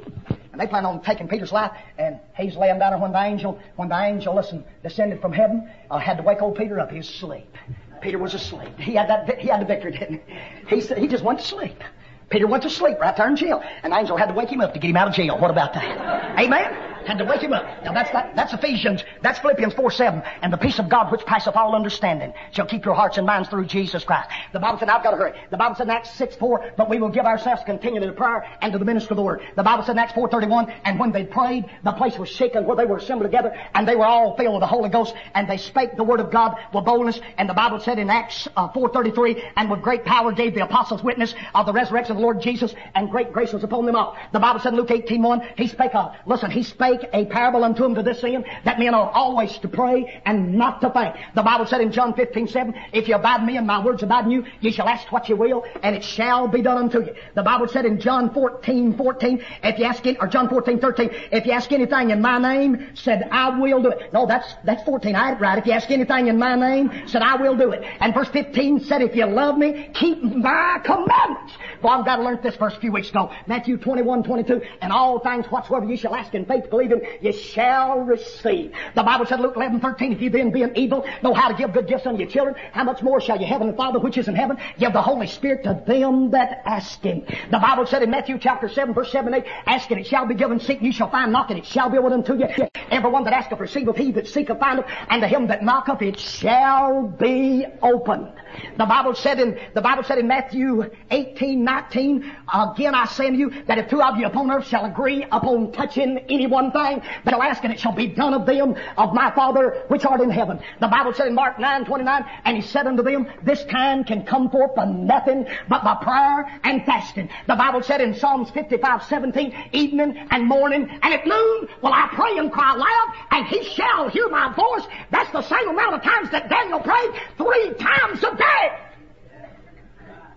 And 0.51 0.61
they 0.61 0.67
planned 0.67 0.87
on 0.87 1.01
taking 1.01 1.27
Peter's 1.27 1.51
life, 1.51 1.71
and 1.97 2.19
he's 2.35 2.55
laying 2.55 2.79
down 2.79 2.99
when 3.01 3.11
the 3.11 3.21
angel, 3.21 3.59
when 3.75 3.89
the 3.89 4.01
angel, 4.01 4.33
listen, 4.33 4.63
descended 4.83 5.21
from 5.21 5.33
heaven, 5.33 5.69
uh, 5.91 5.97
had 5.97 6.17
to 6.17 6.23
wake 6.23 6.41
old 6.41 6.55
Peter 6.57 6.79
up. 6.79 6.89
He 6.89 6.97
was 6.97 7.09
asleep. 7.09 7.55
Peter 8.01 8.17
was 8.17 8.33
asleep. 8.33 8.79
He 8.79 8.95
had 8.95 9.09
that, 9.09 9.39
he 9.39 9.49
had 9.49 9.61
the 9.61 9.65
victory, 9.65 9.91
didn't 9.91 10.21
he? 10.25 10.75
He, 10.75 10.81
said, 10.81 10.97
he 10.97 11.07
just 11.07 11.23
went 11.23 11.39
to 11.39 11.45
sleep. 11.45 11.83
Peter 12.29 12.47
went 12.47 12.63
to 12.63 12.69
sleep 12.69 12.99
right 12.99 13.15
there 13.15 13.27
in 13.27 13.35
jail. 13.35 13.61
An 13.83 13.93
angel 13.93 14.17
had 14.17 14.27
to 14.27 14.33
wake 14.33 14.49
him 14.49 14.61
up 14.61 14.73
to 14.73 14.79
get 14.79 14.89
him 14.89 14.97
out 14.97 15.07
of 15.07 15.13
jail. 15.13 15.37
What 15.37 15.51
about 15.51 15.73
that? 15.73 16.39
Amen? 16.39 16.94
Had 17.05 17.19
to 17.19 17.25
wake 17.25 17.41
him 17.41 17.53
up. 17.53 17.63
Now 17.83 17.93
that's 17.93 18.11
that, 18.11 18.35
that's 18.35 18.53
Ephesians, 18.53 19.03
that's 19.21 19.39
Philippians 19.39 19.73
4 19.73 19.91
7. 19.91 20.23
And 20.41 20.51
the 20.51 20.57
peace 20.57 20.79
of 20.79 20.89
God 20.89 21.11
which 21.11 21.25
passeth 21.25 21.55
all 21.55 21.75
understanding 21.75 22.33
shall 22.51 22.65
keep 22.65 22.83
your 22.85 22.95
hearts 22.95 23.17
and 23.17 23.25
minds 23.25 23.49
through 23.49 23.65
Jesus 23.65 24.03
Christ. 24.03 24.29
The 24.53 24.59
Bible 24.59 24.79
said, 24.79 24.89
I've 24.89 25.03
got 25.03 25.11
to 25.11 25.17
hurry. 25.17 25.33
The 25.51 25.57
Bible 25.57 25.75
said 25.75 25.87
in 25.87 25.91
Acts 25.91 26.11
6 26.11 26.35
4, 26.35 26.73
but 26.77 26.89
we 26.89 26.99
will 26.99 27.09
give 27.09 27.25
ourselves 27.25 27.61
continually 27.65 28.07
to 28.07 28.13
prayer 28.13 28.45
and 28.61 28.73
to 28.73 28.79
the 28.79 28.85
minister 28.85 29.11
of 29.11 29.17
the 29.17 29.23
word. 29.23 29.41
The 29.55 29.63
Bible 29.63 29.83
said 29.83 29.93
in 29.93 29.99
Acts 29.99 30.13
4 30.13 30.29
31, 30.29 30.71
and 30.83 30.99
when 30.99 31.11
they 31.11 31.25
prayed, 31.25 31.65
the 31.83 31.91
place 31.91 32.17
was 32.17 32.29
shaken 32.29 32.65
where 32.65 32.75
they 32.75 32.85
were 32.85 32.97
assembled 32.97 33.29
together, 33.29 33.55
and 33.73 33.87
they 33.87 33.95
were 33.95 34.05
all 34.05 34.35
filled 34.35 34.53
with 34.53 34.61
the 34.61 34.67
Holy 34.67 34.89
Ghost, 34.89 35.13
and 35.33 35.47
they 35.47 35.57
spake 35.57 35.95
the 35.97 36.03
word 36.03 36.19
of 36.19 36.31
God 36.31 36.57
with 36.73 36.85
boldness. 36.85 37.19
And 37.37 37.49
the 37.49 37.53
Bible 37.53 37.79
said 37.79 37.99
in 37.99 38.09
Acts 38.09 38.47
uh, 38.57 38.69
4 38.69 38.89
33, 38.89 39.43
and 39.57 39.69
with 39.69 39.81
great 39.81 40.05
power 40.05 40.31
gave 40.31 40.55
the 40.55 40.63
apostles 40.63 41.03
witness 41.03 41.35
of 41.53 41.65
the 41.65 41.73
resurrection 41.73 42.13
of 42.13 42.17
the 42.17 42.23
Lord 42.23 42.41
Jesus, 42.41 42.73
and 42.95 43.11
great 43.11 43.31
grace 43.31 43.53
was 43.53 43.63
upon 43.63 43.85
them 43.85 43.95
all. 43.95 44.17
The 44.33 44.39
Bible 44.39 44.59
said 44.59 44.73
in 44.73 44.79
Luke 44.79 44.91
18 44.91 45.21
1, 45.21 45.49
he 45.57 45.67
spake 45.67 45.93
a, 45.93 46.19
listen, 46.25 46.51
he 46.51 46.63
spake 46.63 46.94
a 47.13 47.25
parable 47.25 47.63
unto 47.63 47.83
them 47.83 47.95
to 47.95 48.03
this 48.03 48.23
end, 48.23 48.45
that 48.63 48.79
men 48.79 48.93
are 48.93 49.09
always 49.11 49.57
to 49.59 49.67
pray 49.67 50.21
and 50.25 50.53
not 50.53 50.81
to 50.81 50.89
faint. 50.91 51.15
The 51.35 51.43
Bible 51.43 51.65
said 51.65 51.81
in 51.81 51.91
John 51.91 52.13
15 52.13 52.47
7, 52.47 52.73
if 52.93 53.07
you 53.07 53.15
abide 53.15 53.41
in 53.41 53.47
me 53.47 53.57
and 53.57 53.67
my 53.67 53.83
words 53.83 54.03
abide 54.03 54.25
in 54.25 54.31
you, 54.31 54.45
you 54.61 54.71
shall 54.71 54.87
ask 54.87 55.11
what 55.11 55.29
you 55.29 55.35
will, 55.35 55.63
and 55.83 55.95
it 55.95 56.03
shall 56.03 56.47
be 56.47 56.61
done 56.61 56.77
unto 56.77 56.99
you. 56.99 57.15
The 57.35 57.43
Bible 57.43 57.67
said 57.67 57.85
in 57.85 57.99
John 57.99 58.33
14 58.33 58.97
14, 58.97 59.43
if 59.63 59.79
you 59.79 59.85
ask 59.85 60.05
it, 60.05 60.17
or 60.19 60.27
John 60.27 60.49
14 60.49 60.79
13, 60.79 61.09
if 61.31 61.45
you 61.45 61.51
ask 61.51 61.71
anything 61.71 62.11
in 62.11 62.21
my 62.21 62.37
name, 62.37 62.91
said 62.95 63.27
I 63.31 63.57
will 63.57 63.81
do 63.81 63.89
it. 63.89 64.13
No, 64.13 64.25
that's, 64.25 64.53
that's 64.63 64.83
14. 64.83 65.15
I 65.15 65.29
had 65.29 65.37
it 65.37 65.41
right. 65.41 65.57
If 65.57 65.65
you 65.65 65.73
ask 65.73 65.89
anything 65.91 66.27
in 66.27 66.37
my 66.37 66.55
name, 66.55 66.91
said 67.07 67.21
I 67.21 67.35
will 67.35 67.55
do 67.55 67.71
it. 67.71 67.83
And 67.99 68.13
verse 68.13 68.29
15 68.29 68.81
said, 68.81 69.01
if 69.01 69.15
you 69.15 69.25
love 69.25 69.57
me, 69.57 69.89
keep 69.93 70.21
my 70.21 70.79
commandments. 70.83 71.53
I've 71.87 72.05
got 72.05 72.17
to 72.17 72.23
learn 72.23 72.39
this 72.41 72.55
verse 72.55 72.75
a 72.75 72.79
few 72.79 72.91
weeks 72.91 73.09
ago. 73.09 73.31
Matthew 73.47 73.77
21, 73.77 74.23
22. 74.23 74.61
And 74.81 74.91
all 74.91 75.19
things 75.19 75.45
whatsoever 75.47 75.85
you 75.85 75.97
shall 75.97 76.15
ask 76.15 76.33
in 76.33 76.45
faith, 76.45 76.69
believing, 76.69 77.01
you 77.21 77.33
shall 77.33 77.99
receive. 77.99 78.71
The 78.95 79.03
Bible 79.03 79.25
said, 79.25 79.39
Luke 79.39 79.55
11, 79.55 79.79
13, 79.79 80.13
if 80.13 80.21
you 80.21 80.29
then 80.29 80.51
being 80.51 80.75
evil, 80.75 81.05
know 81.23 81.33
how 81.33 81.47
to 81.49 81.53
give 81.53 81.73
good 81.73 81.87
gifts 81.87 82.05
unto 82.05 82.19
your 82.19 82.29
children, 82.29 82.55
how 82.71 82.83
much 82.83 83.01
more 83.01 83.21
shall 83.21 83.37
your 83.37 83.47
heavenly 83.47 83.75
Father 83.75 83.99
which 83.99 84.17
is 84.17 84.27
in 84.27 84.35
heaven 84.35 84.57
give 84.77 84.93
the 84.93 85.01
Holy 85.01 85.27
Spirit 85.27 85.63
to 85.63 85.81
them 85.87 86.31
that 86.31 86.61
ask 86.65 87.01
Him. 87.01 87.23
The 87.51 87.59
Bible 87.59 87.85
said 87.85 88.03
in 88.03 88.09
Matthew 88.09 88.37
chapter 88.39 88.69
7, 88.69 88.93
verse 88.93 89.11
7 89.11 89.33
8, 89.33 89.43
ask 89.65 89.89
and 89.91 89.99
it 89.99 90.07
shall 90.07 90.25
be 90.25 90.35
given, 90.35 90.59
seek 90.59 90.77
and 90.77 90.85
you 90.85 90.93
shall 90.93 91.09
find, 91.09 91.31
knock 91.31 91.49
and 91.49 91.59
it 91.59 91.65
shall 91.65 91.89
be 91.89 91.97
opened 91.97 92.13
unto 92.13 92.35
you. 92.35 92.47
Everyone 92.91 93.23
that 93.23 93.33
asketh 93.33 93.59
receiveth, 93.59 93.97
he 93.97 94.11
that 94.11 94.27
seeketh 94.27 94.59
findeth, 94.59 94.85
and 95.09 95.21
to 95.21 95.27
him 95.27 95.47
that 95.47 95.63
knocketh 95.63 96.01
it 96.01 96.19
shall 96.19 97.07
be 97.07 97.65
opened. 97.81 98.31
The 98.77 98.85
Bible 98.85 99.15
said 99.15 99.39
in, 99.39 99.59
the 99.73 99.81
Bible 99.81 100.03
said 100.03 100.17
in 100.17 100.27
Matthew 100.27 100.89
18, 101.11 101.63
19, 101.63 102.31
again 102.53 102.95
I 102.95 103.05
say 103.05 103.27
unto 103.27 103.39
you 103.39 103.63
that 103.67 103.77
if 103.77 103.89
two 103.89 104.01
of 104.01 104.17
you 104.17 104.25
upon 104.25 104.51
earth 104.51 104.67
shall 104.67 104.85
agree 104.85 105.23
upon 105.23 105.71
touching 105.71 106.17
any 106.29 106.47
one 106.47 106.71
thing, 106.71 107.01
they'll 107.25 107.41
ask 107.41 107.63
and 107.63 107.73
it 107.73 107.79
shall 107.79 107.93
be 107.93 108.07
done 108.07 108.33
of 108.33 108.45
them 108.45 108.75
of 108.97 109.13
my 109.13 109.31
Father 109.31 109.83
which 109.87 110.05
art 110.05 110.21
in 110.21 110.29
heaven. 110.29 110.59
The 110.79 110.87
Bible 110.87 111.13
said 111.13 111.27
in 111.27 111.35
Mark 111.35 111.59
9, 111.59 111.85
29, 111.85 112.25
and 112.43 112.55
he 112.55 112.61
said 112.61 112.87
unto 112.87 113.03
them, 113.03 113.27
this 113.43 113.63
kind 113.65 114.05
can 114.05 114.25
come 114.25 114.49
forth 114.49 114.75
by 114.75 114.85
nothing 114.85 115.45
but 115.69 115.83
by 115.83 115.95
prayer 115.95 116.59
and 116.63 116.85
fasting. 116.85 117.29
The 117.47 117.55
Bible 117.55 117.83
said 117.83 118.01
in 118.01 118.13
Psalms 118.15 118.49
55, 118.51 119.03
17, 119.03 119.69
evening 119.71 120.27
and 120.31 120.45
morning 120.45 120.89
and 121.01 121.13
at 121.13 121.25
noon 121.25 121.67
will 121.81 121.93
I 121.93 122.09
pray 122.13 122.37
and 122.37 122.51
cry 122.51 122.73
loud 122.73 123.13
and 123.31 123.47
he 123.47 123.63
shall 123.63 124.09
hear 124.09 124.29
my 124.29 124.53
voice. 124.53 124.87
That's 125.11 125.31
the 125.31 125.41
same 125.41 125.69
amount 125.69 125.95
of 125.95 126.03
times 126.03 126.31
that 126.31 126.49
Daniel 126.49 126.79
prayed 126.79 127.11
three 127.37 127.73
times 127.79 128.23
a 128.23 128.35
day. 128.35 128.44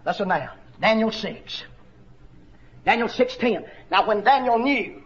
Listen 0.09 0.28
now. 0.28 0.50
Daniel 0.80 1.12
6. 1.12 1.64
Daniel 2.84 3.09
6.10. 3.09 3.68
Now 3.90 4.09
when 4.09 4.24
Daniel 4.24 4.59
knew 4.59 5.02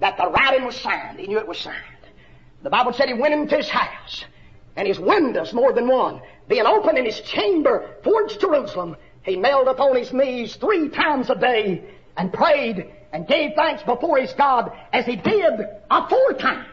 that 0.00 0.18
the 0.18 0.28
writing 0.28 0.66
was 0.66 0.76
signed, 0.76 1.18
he 1.18 1.26
knew 1.26 1.38
it 1.38 1.48
was 1.48 1.58
signed. 1.58 1.76
The 2.62 2.68
Bible 2.68 2.92
said 2.92 3.08
he 3.08 3.14
went 3.14 3.32
into 3.32 3.56
his 3.56 3.70
house 3.70 4.24
and 4.76 4.86
his 4.86 4.98
windows, 4.98 5.54
more 5.54 5.72
than 5.72 5.88
one, 5.88 6.20
being 6.48 6.66
open 6.66 6.98
in 6.98 7.06
his 7.06 7.20
chamber 7.22 7.96
towards 8.02 8.36
Jerusalem, 8.36 8.96
he 9.22 9.36
knelt 9.36 9.68
upon 9.68 9.96
his 9.96 10.12
knees 10.12 10.56
three 10.56 10.88
times 10.90 11.30
a 11.30 11.34
day 11.34 11.82
and 12.16 12.32
prayed 12.32 12.92
and 13.12 13.26
gave 13.26 13.54
thanks 13.54 13.82
before 13.82 14.18
his 14.18 14.32
God 14.34 14.70
as 14.92 15.06
he 15.06 15.16
did 15.16 15.66
aforetime. 15.90 16.66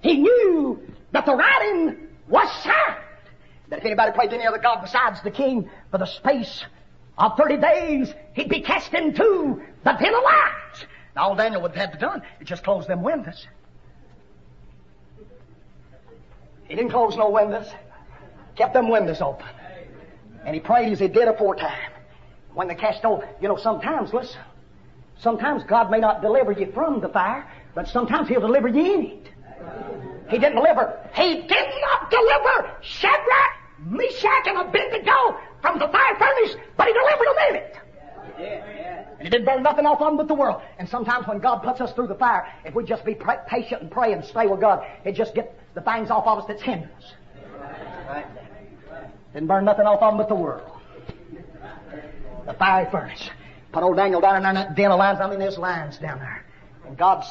He 0.00 0.18
knew 0.18 0.80
that 1.12 1.26
the 1.26 1.34
writing 1.34 2.08
was 2.28 2.50
signed. 2.62 3.03
That 3.74 3.80
if 3.80 3.86
anybody 3.86 4.12
prayed 4.12 4.30
to 4.30 4.36
any 4.36 4.46
other 4.46 4.58
God 4.58 4.82
besides 4.82 5.20
the 5.24 5.32
king 5.32 5.68
for 5.90 5.98
the 5.98 6.06
space 6.06 6.64
of 7.18 7.36
30 7.36 7.56
days, 7.56 8.14
he'd 8.34 8.48
be 8.48 8.60
cast 8.60 8.94
into 8.94 9.60
the 9.82 9.92
pit 9.94 10.14
of 10.14 10.22
lions. 10.22 10.86
Now 11.16 11.22
all 11.22 11.34
Daniel 11.34 11.60
would 11.62 11.72
have 11.72 11.90
had 11.90 11.92
to 11.92 11.98
done 11.98 12.22
is 12.40 12.46
just 12.46 12.62
close 12.62 12.86
them 12.86 13.02
windows. 13.02 13.48
He 16.68 16.76
didn't 16.76 16.92
close 16.92 17.16
no 17.16 17.30
windows. 17.30 17.66
Kept 18.54 18.74
them 18.74 18.88
windows 18.88 19.20
open. 19.20 19.44
And 20.46 20.54
he 20.54 20.60
prayed 20.60 20.92
as 20.92 21.00
he 21.00 21.08
did 21.08 21.26
aforetime. 21.26 21.90
When 22.52 22.68
they 22.68 22.76
cast 22.76 23.04
over, 23.04 23.28
you 23.42 23.48
know, 23.48 23.56
sometimes, 23.56 24.12
listen, 24.12 24.40
sometimes 25.18 25.64
God 25.64 25.90
may 25.90 25.98
not 25.98 26.22
deliver 26.22 26.52
you 26.52 26.70
from 26.70 27.00
the 27.00 27.08
fire, 27.08 27.44
but 27.74 27.88
sometimes 27.88 28.28
He'll 28.28 28.40
deliver 28.40 28.68
you 28.68 28.94
in 28.94 29.06
it. 29.06 29.28
He 30.30 30.38
didn't 30.38 30.54
deliver. 30.54 30.96
He 31.16 31.42
did 31.42 31.68
not 31.80 32.08
deliver 32.08 32.70
Shadrach, 32.82 33.63
Meshach, 33.78 34.46
and 34.46 34.58
Abednego 34.58 35.38
from 35.60 35.78
the 35.78 35.88
fire 35.88 36.16
furnace, 36.18 36.56
but 36.76 36.86
He 36.86 36.92
delivered 36.92 37.26
them 37.26 37.36
in 37.48 37.56
it. 37.56 37.76
And 39.18 39.22
He 39.22 39.30
didn't 39.30 39.46
burn 39.46 39.62
nothing 39.62 39.86
off 39.86 40.00
of 40.00 40.06
them 40.06 40.16
but 40.16 40.28
the 40.28 40.34
world. 40.34 40.62
And 40.78 40.88
sometimes 40.88 41.26
when 41.26 41.38
God 41.38 41.58
puts 41.62 41.80
us 41.80 41.92
through 41.92 42.08
the 42.08 42.14
fire, 42.14 42.46
if 42.64 42.74
we 42.74 42.84
just 42.84 43.04
be 43.04 43.16
patient 43.48 43.82
and 43.82 43.90
pray 43.90 44.12
and 44.12 44.24
stay 44.24 44.46
with 44.46 44.60
God, 44.60 44.84
it 45.04 45.12
just 45.12 45.34
get 45.34 45.58
the 45.74 45.80
things 45.80 46.10
off 46.10 46.26
of 46.26 46.38
us 46.38 46.44
that's 46.46 46.62
hindering 46.62 46.92
us. 46.96 47.12
Didn't 49.32 49.48
burn 49.48 49.64
nothing 49.64 49.86
off 49.86 50.00
of 50.00 50.12
them 50.12 50.18
but 50.18 50.28
the 50.28 50.34
world. 50.34 50.70
The 52.46 52.54
fiery 52.54 52.90
furnace. 52.90 53.30
Put 53.72 53.82
old 53.82 53.96
Daniel 53.96 54.20
down 54.20 54.36
in 54.36 54.42
that 54.54 54.76
den 54.76 54.92
of 54.92 54.98
lions. 54.98 55.20
I 55.20 55.28
mean, 55.28 55.40
there's 55.40 55.58
lions 55.58 55.98
down 55.98 56.20
there. 56.20 56.44
And 56.86 56.96
God 56.96 57.24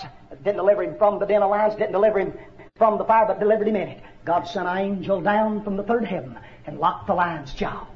didn't 0.43 0.57
deliver 0.57 0.83
him 0.83 0.97
from 0.97 1.19
the 1.19 1.25
den 1.25 1.41
of 1.41 1.49
lions, 1.49 1.75
didn't 1.75 1.93
deliver 1.93 2.19
him 2.19 2.33
from 2.75 2.97
the 2.97 3.05
fire, 3.05 3.25
but 3.25 3.39
delivered 3.39 3.67
him 3.67 3.75
in 3.75 3.87
it. 3.87 4.03
God 4.25 4.47
sent 4.47 4.67
an 4.67 4.77
angel 4.77 5.21
down 5.21 5.63
from 5.63 5.75
the 5.75 5.83
third 5.83 6.05
heaven 6.05 6.37
and 6.65 6.79
locked 6.79 7.07
the 7.07 7.13
lion's 7.13 7.53
jaws. 7.53 7.87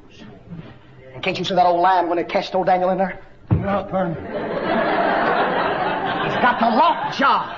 And 1.14 1.22
can't 1.22 1.38
you 1.38 1.44
see 1.44 1.54
that 1.54 1.66
old 1.66 1.80
lion 1.80 2.08
when 2.08 2.18
they 2.18 2.24
cast 2.24 2.54
old 2.54 2.66
Daniel 2.66 2.90
in 2.90 2.98
there? 2.98 3.18
Not 3.50 3.90
burn. 3.90 4.14
He's 4.14 4.24
got 6.42 6.60
the 6.60 6.68
lock 6.68 7.14
jaw. 7.14 7.54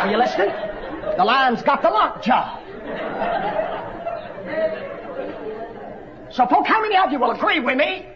Are 0.00 0.10
you 0.10 0.18
listening? 0.18 0.50
The 1.16 1.24
lion's 1.24 1.62
got 1.62 1.80
the 1.80 1.88
lock 1.88 2.22
jaw. 2.22 2.58
So, 6.30 6.46
folks, 6.46 6.68
how 6.68 6.82
many 6.82 6.96
of 6.96 7.12
you 7.12 7.18
will 7.18 7.30
agree 7.30 7.60
with 7.60 7.76
me 7.76 8.06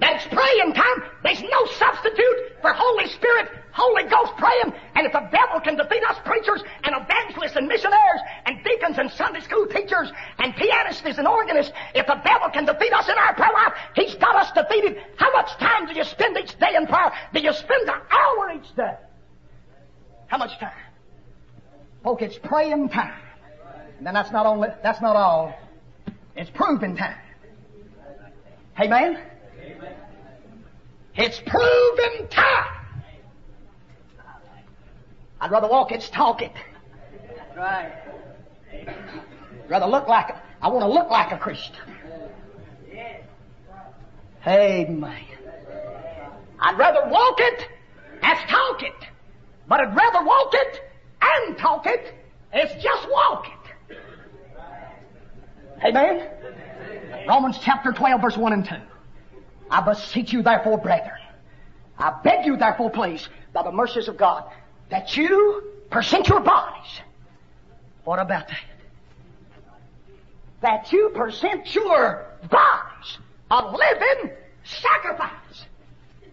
that 0.00 0.16
it's 0.16 0.26
praying 0.26 0.74
time? 0.74 1.02
There's 1.22 1.42
no 1.42 1.66
substitute 1.78 2.52
for 2.60 2.72
Holy 2.72 3.08
Spirit, 3.08 3.50
Holy 3.78 4.02
Ghost 4.10 4.34
praying. 4.36 4.74
And 4.96 5.06
if 5.06 5.12
the 5.12 5.22
devil 5.30 5.60
can 5.62 5.76
defeat 5.76 6.02
us 6.10 6.18
preachers 6.24 6.66
and 6.82 6.96
evangelists 6.98 7.54
and 7.54 7.68
missionaries 7.68 8.22
and 8.44 8.58
deacons 8.64 8.98
and 8.98 9.08
Sunday 9.12 9.40
school 9.40 9.66
teachers 9.68 10.10
and 10.38 10.54
pianists 10.56 11.06
and 11.06 11.28
organists, 11.28 11.72
if 11.94 12.06
the 12.06 12.18
devil 12.24 12.50
can 12.50 12.66
defeat 12.66 12.92
us 12.92 13.08
in 13.08 13.14
our 13.14 13.34
prayer 13.34 13.54
life, 13.54 13.74
he's 13.94 14.16
got 14.16 14.34
us 14.34 14.50
defeated. 14.50 14.98
How 15.16 15.30
much 15.32 15.56
time 15.58 15.86
do 15.86 15.94
you 15.94 16.02
spend 16.02 16.36
each 16.36 16.58
day 16.58 16.74
in 16.74 16.88
prayer? 16.88 17.12
Do 17.32 17.40
you 17.40 17.52
spend 17.52 17.88
an 17.88 18.00
hour 18.10 18.52
each 18.58 18.74
day? 18.74 18.94
How 20.26 20.38
much 20.38 20.58
time? 20.58 20.72
Folk, 22.02 22.20
it's 22.22 22.38
praying 22.42 22.88
time. 22.88 23.14
And 23.98 24.06
then 24.06 24.14
that's 24.14 24.32
not 24.32 24.44
only, 24.44 24.70
that's 24.82 25.00
not 25.00 25.14
all. 25.14 25.54
It's 26.34 26.50
proving 26.50 26.96
time. 26.96 27.16
Amen? 28.80 29.18
Amen. 29.62 29.94
It's 31.14 31.40
proven 31.46 32.28
time. 32.28 32.77
I'd 35.40 35.50
rather 35.50 35.68
walk 35.68 35.92
it, 35.92 36.08
talk 36.12 36.42
it. 36.42 36.52
Right. 37.56 37.92
Rather 39.68 39.86
look 39.86 40.08
like, 40.08 40.30
it. 40.30 40.36
I 40.60 40.68
want 40.68 40.80
to 40.84 40.88
look 40.88 41.10
like 41.10 41.32
a 41.32 41.38
Christian. 41.38 41.76
Amen. 44.46 45.26
I'd 46.60 46.78
rather 46.78 47.08
walk 47.10 47.36
it 47.38 47.68
as 48.22 48.38
talk 48.48 48.82
it. 48.82 48.94
But 49.68 49.80
I'd 49.80 49.94
rather 49.94 50.24
walk 50.24 50.54
it 50.54 50.80
and 51.20 51.58
talk 51.58 51.86
it 51.86 52.14
as 52.52 52.70
just 52.82 53.08
walk 53.10 53.46
it. 53.46 53.96
Amen? 55.84 56.28
Romans 57.28 57.58
chapter 57.60 57.92
12 57.92 58.20
verse 58.20 58.36
1 58.36 58.52
and 58.52 58.64
2. 58.64 58.74
I 59.70 59.80
beseech 59.82 60.32
you 60.32 60.42
therefore, 60.42 60.78
brethren, 60.78 61.20
I 61.98 62.18
beg 62.24 62.46
you 62.46 62.56
therefore, 62.56 62.90
please, 62.90 63.28
by 63.52 63.62
the 63.62 63.72
mercies 63.72 64.08
of 64.08 64.16
God, 64.16 64.50
that 64.90 65.16
you 65.16 65.62
present 65.90 66.28
your 66.28 66.40
bodies. 66.40 67.00
What 68.04 68.18
about 68.18 68.48
that? 68.48 68.64
That 70.60 70.92
you 70.92 71.10
present 71.14 71.74
your 71.74 72.26
bodies 72.50 73.18
a 73.50 73.76
living 73.76 74.36
sacrifice. 74.64 75.64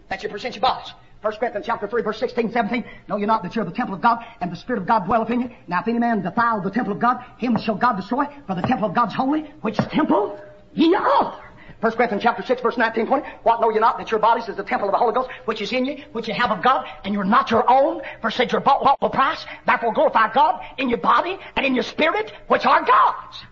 That 0.08 0.22
you 0.22 0.28
present 0.28 0.54
your 0.54 0.62
bodies. 0.62 0.92
1 1.22 1.32
Corinthians 1.36 1.66
chapter 1.66 1.88
3 1.88 2.02
verse 2.02 2.20
16, 2.20 2.52
17. 2.52 2.84
Know 3.08 3.16
you 3.16 3.26
not 3.26 3.42
that 3.42 3.56
you're 3.56 3.64
the 3.64 3.70
temple 3.70 3.94
of 3.94 4.00
God 4.00 4.24
and 4.40 4.52
the 4.52 4.56
Spirit 4.56 4.80
of 4.80 4.86
God 4.86 5.06
dwelleth 5.06 5.30
in 5.30 5.40
you? 5.40 5.50
Now 5.66 5.80
if 5.80 5.88
any 5.88 5.98
man 5.98 6.22
defile 6.22 6.60
the 6.60 6.70
temple 6.70 6.92
of 6.92 7.00
God, 7.00 7.24
him 7.38 7.56
shall 7.58 7.74
God 7.74 7.96
destroy, 7.96 8.26
for 8.46 8.54
the 8.54 8.62
temple 8.62 8.88
of 8.88 8.94
God's 8.94 9.14
holy, 9.14 9.42
which 9.62 9.76
temple 9.76 10.38
ye 10.74 10.94
are. 10.94 11.45
1 11.80 11.92
Corinthians 11.92 12.22
chapter 12.22 12.42
6 12.42 12.62
verse 12.62 12.76
19, 12.76 13.06
20. 13.06 13.28
What 13.42 13.60
know 13.60 13.70
you 13.70 13.80
not 13.80 13.98
that 13.98 14.10
your 14.10 14.20
bodies 14.20 14.48
is 14.48 14.56
the 14.56 14.64
temple 14.64 14.88
of 14.88 14.92
the 14.92 14.98
Holy 14.98 15.12
Ghost, 15.12 15.28
which 15.44 15.60
is 15.60 15.72
in 15.72 15.84
you, 15.84 16.04
which 16.12 16.26
you 16.26 16.34
have 16.34 16.50
of 16.50 16.62
God, 16.62 16.86
and 17.04 17.12
you're 17.12 17.24
not 17.24 17.50
your 17.50 17.70
own, 17.70 18.00
for 18.22 18.30
said 18.30 18.50
you're 18.50 18.62
bought 18.62 18.82
what 18.82 19.00
will 19.00 19.10
price, 19.10 19.44
therefore 19.66 19.92
glorify 19.92 20.32
God 20.32 20.60
in 20.78 20.88
your 20.88 20.98
body 20.98 21.38
and 21.54 21.66
in 21.66 21.74
your 21.74 21.84
spirit, 21.84 22.32
which 22.48 22.64
are 22.64 22.82
God's. 22.84 23.44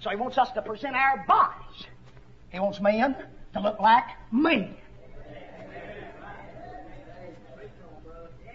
So 0.00 0.10
he 0.10 0.16
wants 0.16 0.38
us 0.38 0.50
to 0.52 0.62
present 0.62 0.96
our 0.96 1.24
bodies. 1.26 1.86
He 2.50 2.58
wants 2.58 2.80
men 2.80 3.16
to 3.54 3.60
look 3.60 3.80
like 3.80 4.04
me. 4.32 4.76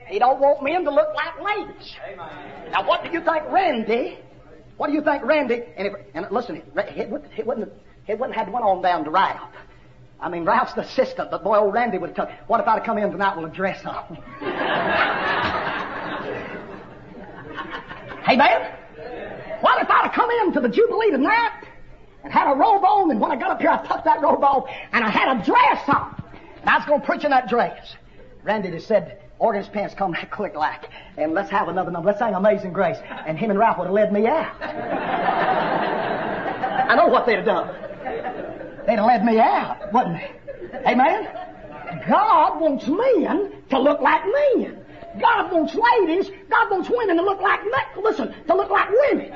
He 0.07 0.19
don't 0.19 0.41
want 0.41 0.61
men 0.61 0.83
to 0.83 0.91
look 0.91 1.07
like 1.15 1.41
ladies. 1.41 1.95
Now 2.71 2.85
what 2.85 3.03
do 3.05 3.11
you 3.11 3.21
think 3.21 3.43
Randy, 3.49 4.19
what 4.75 4.87
do 4.87 4.93
you 4.93 5.01
think 5.01 5.23
Randy, 5.23 5.63
and, 5.77 5.87
if, 5.87 5.93
and 6.13 6.27
listen, 6.31 6.57
it, 6.57 6.65
it, 6.75 7.09
wouldn't, 7.09 7.31
it, 7.37 7.47
wouldn't, 7.47 7.71
it 8.07 8.19
wouldn't 8.19 8.35
have 8.35 8.47
had 8.47 8.53
went 8.53 8.65
on 8.65 8.81
down 8.81 9.05
to 9.05 9.09
Ralph. 9.09 9.49
I 10.19 10.27
mean, 10.29 10.43
Ralph's 10.45 10.73
the 10.73 10.81
assistant, 10.81 11.31
but 11.31 11.43
boy, 11.43 11.57
old 11.57 11.73
Randy 11.73 11.97
would 11.97 12.11
have 12.11 12.15
come. 12.15 12.27
What 12.47 12.59
if 12.59 12.67
I'd 12.67 12.75
have 12.75 12.83
come 12.83 12.99
in 12.99 13.11
tonight 13.11 13.35
with 13.37 13.51
a 13.51 13.53
dress 13.53 13.83
on? 13.85 14.15
hey, 18.25 18.35
man? 18.35 18.77
What 19.61 19.81
if 19.81 19.89
I'd 19.89 20.03
have 20.03 20.13
come 20.13 20.29
in 20.29 20.53
to 20.53 20.59
the 20.59 20.69
Jubilee 20.69 21.09
tonight 21.11 21.63
and 22.23 22.31
had 22.31 22.51
a 22.51 22.55
robe 22.55 22.83
on, 22.83 23.09
and 23.09 23.19
when 23.19 23.31
I 23.31 23.35
got 23.35 23.49
up 23.51 23.61
here, 23.61 23.71
I 23.71 23.83
tucked 23.85 24.05
that 24.05 24.21
robe 24.21 24.43
off, 24.43 24.69
and 24.91 25.03
I 25.03 25.09
had 25.09 25.37
a 25.37 25.43
dress 25.43 25.81
on, 25.87 26.23
and 26.61 26.69
I 26.69 26.77
was 26.77 26.85
going 26.85 27.01
to 27.01 27.05
preach 27.05 27.23
in 27.23 27.31
that 27.31 27.49
dress. 27.49 27.95
Randy 28.43 28.69
just 28.69 28.87
said, 28.87 29.21
organist 29.39 29.71
pants 29.71 29.95
come 29.95 30.11
that 30.11 30.29
quick 30.29 30.53
like, 30.55 30.87
and 31.17 31.33
let's 31.33 31.49
have 31.49 31.67
another 31.67 31.89
number. 31.89 32.05
Let's 32.07 32.19
sing 32.19 32.35
Amazing 32.35 32.73
Grace. 32.73 32.97
And 33.25 33.39
him 33.39 33.49
and 33.49 33.57
Ralph 33.57 33.79
would 33.79 33.85
have 33.85 33.93
led 33.93 34.13
me 34.13 34.27
out. 34.27 34.53
I 36.89 36.95
know 36.95 37.07
what 37.07 37.25
they'd 37.25 37.37
have 37.37 37.45
done. 37.45 37.73
They'd 38.85 38.97
have 38.97 39.05
led 39.05 39.25
me 39.25 39.39
out, 39.39 39.93
wouldn't 39.93 40.17
they? 40.17 40.31
Amen? 40.87 41.27
God 42.07 42.59
wants 42.61 42.87
men 42.87 43.51
to 43.69 43.79
look 43.79 44.01
like 44.01 44.23
men. 44.25 44.77
God 45.19 45.51
wants 45.51 45.75
ladies, 45.75 46.31
God 46.49 46.71
wants 46.71 46.89
women 46.89 47.17
to 47.17 47.23
look 47.23 47.41
like, 47.41 47.59
men. 47.63 48.03
listen, 48.03 48.33
to 48.47 48.55
look 48.55 48.69
like 48.69 48.89
women. 48.89 49.31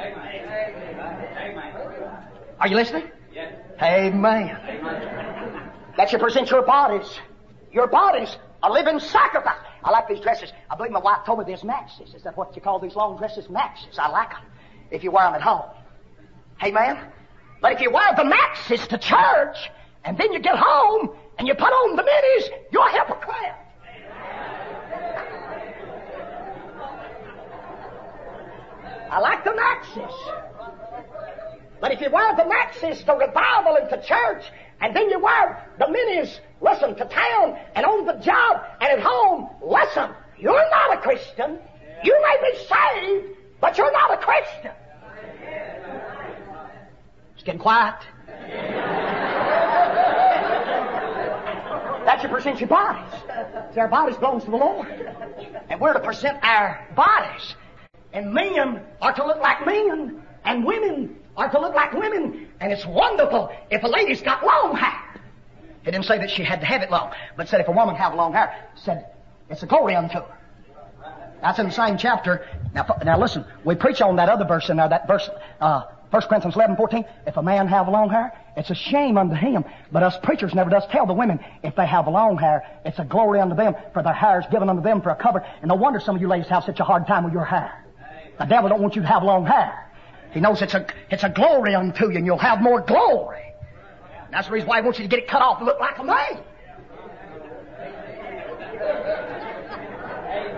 Are 2.59 2.67
you 2.67 2.75
listening? 2.75 3.11
Yes. 3.33 3.53
Amen. 3.81 4.57
That 5.97 6.11
you 6.11 6.17
present 6.17 6.49
your 6.49 6.61
bodies. 6.61 7.19
Your 7.73 7.87
bodies 7.87 8.37
a 8.65 8.71
living 8.71 8.99
sacrifice. 8.99 9.59
I 9.83 9.91
like 9.91 10.07
these 10.07 10.19
dresses. 10.19 10.51
I 10.69 10.75
believe 10.75 10.91
my 10.91 10.99
wife 10.99 11.25
told 11.25 11.39
me 11.39 11.45
there's 11.45 11.63
maxes. 11.63 12.13
Is 12.15 12.23
that 12.23 12.35
what 12.35 12.55
you 12.55 12.61
call 12.61 12.79
these 12.79 12.95
long 12.95 13.17
dresses? 13.17 13.49
Maxes. 13.49 13.99
I 13.99 14.09
like 14.09 14.31
them. 14.31 14.41
If 14.91 15.03
you 15.03 15.11
wear 15.11 15.25
them 15.25 15.35
at 15.35 15.41
home. 15.41 15.69
Amen. 16.63 16.97
But 17.65 17.71
if 17.71 17.81
you 17.81 17.89
wear 17.89 18.13
the 18.15 18.25
maxes 18.25 18.87
to 18.89 18.97
church, 18.99 19.57
and 20.03 20.15
then 20.19 20.31
you 20.33 20.39
get 20.39 20.55
home, 20.55 21.09
and 21.39 21.47
you 21.47 21.55
put 21.55 21.63
on 21.63 21.95
the 21.95 22.03
minis, 22.03 22.49
you're 22.71 22.87
a 22.87 22.91
hypocrite. 22.91 23.55
I 29.09 29.19
like 29.19 29.43
the 29.43 29.55
maxes. 29.55 30.15
But 31.81 31.91
if 31.91 32.01
you 32.01 32.11
wear 32.11 32.35
the 32.35 32.45
maxes 32.45 33.03
to 33.05 33.13
revival 33.13 33.77
and 33.77 33.89
to 33.89 33.97
church, 34.07 34.43
and 34.79 34.95
then 34.95 35.09
you 35.09 35.17
wear 35.19 35.67
the 35.79 35.85
minis, 35.85 36.39
listen, 36.61 36.95
to 36.95 37.05
town 37.05 37.57
and 37.73 37.83
on 37.83 38.05
the 38.05 38.23
job 38.23 38.61
and 38.79 38.91
at 38.91 38.99
home, 39.01 39.49
listen, 39.63 40.11
you're 40.37 40.69
not 40.69 40.99
a 40.99 41.01
Christian. 41.01 41.57
You 42.03 42.21
may 42.21 42.51
be 42.51 42.57
saved, 42.59 43.37
but 43.59 43.75
you're 43.75 43.91
not 43.91 44.13
a 44.13 44.17
Christian. 44.17 44.71
Getting 47.45 47.61
quiet. 47.61 47.95
That's 52.05 52.23
your 52.23 52.31
present 52.31 52.59
your 52.59 52.69
bodies. 52.69 53.13
See, 53.73 53.79
our 53.79 53.87
bodies 53.87 54.17
belongs 54.17 54.43
to 54.45 54.51
the 54.51 54.57
Lord. 54.57 54.87
And 55.69 55.79
we're 55.79 55.93
to 55.93 55.99
present 55.99 56.39
our 56.43 56.87
bodies. 56.95 57.55
And 58.13 58.33
men 58.33 58.81
are 59.01 59.13
to 59.13 59.25
look 59.25 59.39
like 59.39 59.65
men, 59.65 60.23
and 60.43 60.65
women 60.65 61.17
are 61.37 61.49
to 61.49 61.59
look 61.59 61.75
like 61.75 61.93
women. 61.93 62.47
And 62.59 62.71
it's 62.71 62.85
wonderful 62.85 63.51
if 63.69 63.83
a 63.83 63.87
lady's 63.87 64.21
got 64.21 64.43
long 64.43 64.75
hair. 64.75 65.21
It 65.85 65.91
didn't 65.91 66.05
say 66.05 66.17
that 66.17 66.31
she 66.31 66.43
had 66.43 66.61
to 66.61 66.65
have 66.65 66.81
it 66.81 66.89
long, 66.89 67.11
but 67.37 67.47
said 67.47 67.61
if 67.61 67.67
a 67.67 67.71
woman 67.71 67.95
have 67.95 68.15
long 68.15 68.33
hair, 68.33 68.69
said 68.75 69.07
it's 69.49 69.61
a 69.61 69.67
glory 69.67 69.95
unto 69.95 70.15
her. 70.15 70.37
That's 71.41 71.59
in 71.59 71.67
the 71.67 71.71
same 71.71 71.97
chapter. 71.97 72.47
Now, 72.73 72.87
now 73.03 73.19
listen, 73.19 73.45
we 73.63 73.75
preach 73.75 74.01
on 74.01 74.15
that 74.15 74.29
other 74.29 74.45
verse 74.45 74.69
in 74.69 74.77
there, 74.77 74.89
that 74.89 75.07
verse, 75.07 75.29
uh, 75.61 75.83
1 76.15 76.21
Corinthians 76.29 76.55
11, 76.55 76.77
14. 76.77 77.05
If 77.27 77.35
a 77.35 77.43
man 77.43 77.67
have 77.67 77.89
long 77.89 78.09
hair, 78.09 78.31
it's 78.55 78.69
a 78.69 78.75
shame 78.75 79.17
unto 79.17 79.35
him. 79.35 79.65
But 79.91 80.01
us 80.01 80.17
preachers 80.23 80.53
never 80.53 80.69
does 80.69 80.83
tell 80.89 81.05
the 81.05 81.11
women, 81.11 81.41
if 81.61 81.75
they 81.75 81.85
have 81.85 82.07
long 82.07 82.37
hair, 82.37 82.63
it's 82.85 82.97
a 82.99 83.03
glory 83.03 83.41
unto 83.41 83.53
them, 83.53 83.75
for 83.91 84.01
their 84.01 84.13
hair 84.13 84.39
is 84.39 84.45
given 84.49 84.69
unto 84.69 84.81
them 84.81 85.01
for 85.01 85.09
a 85.09 85.15
cover. 85.17 85.45
And 85.59 85.67
no 85.67 85.75
wonder 85.75 85.99
some 85.99 86.15
of 86.15 86.21
you 86.21 86.29
ladies 86.29 86.47
have 86.47 86.63
such 86.63 86.79
a 86.79 86.85
hard 86.85 87.05
time 87.05 87.25
with 87.25 87.33
your 87.33 87.43
hair. 87.43 87.83
The 88.39 88.45
devil 88.45 88.69
don't 88.69 88.81
want 88.81 88.95
you 88.95 89.01
to 89.01 89.07
have 89.09 89.23
long 89.23 89.45
hair. 89.45 89.91
He 90.31 90.39
knows 90.39 90.61
it's 90.61 90.73
a, 90.73 90.87
it's 91.09 91.25
a 91.25 91.29
glory 91.29 91.75
unto 91.75 92.09
you 92.09 92.15
and 92.17 92.25
you'll 92.25 92.37
have 92.37 92.61
more 92.61 92.79
glory. 92.79 93.53
That's 94.31 94.47
the 94.47 94.53
reason 94.53 94.69
why 94.69 94.79
he 94.79 94.83
wants 94.83 94.99
you 94.99 95.03
to 95.03 95.09
get 95.09 95.19
it 95.19 95.27
cut 95.27 95.41
off 95.41 95.57
and 95.57 95.65
look 95.65 95.81
like 95.81 95.97
a 95.99 96.03
man. 96.05 96.43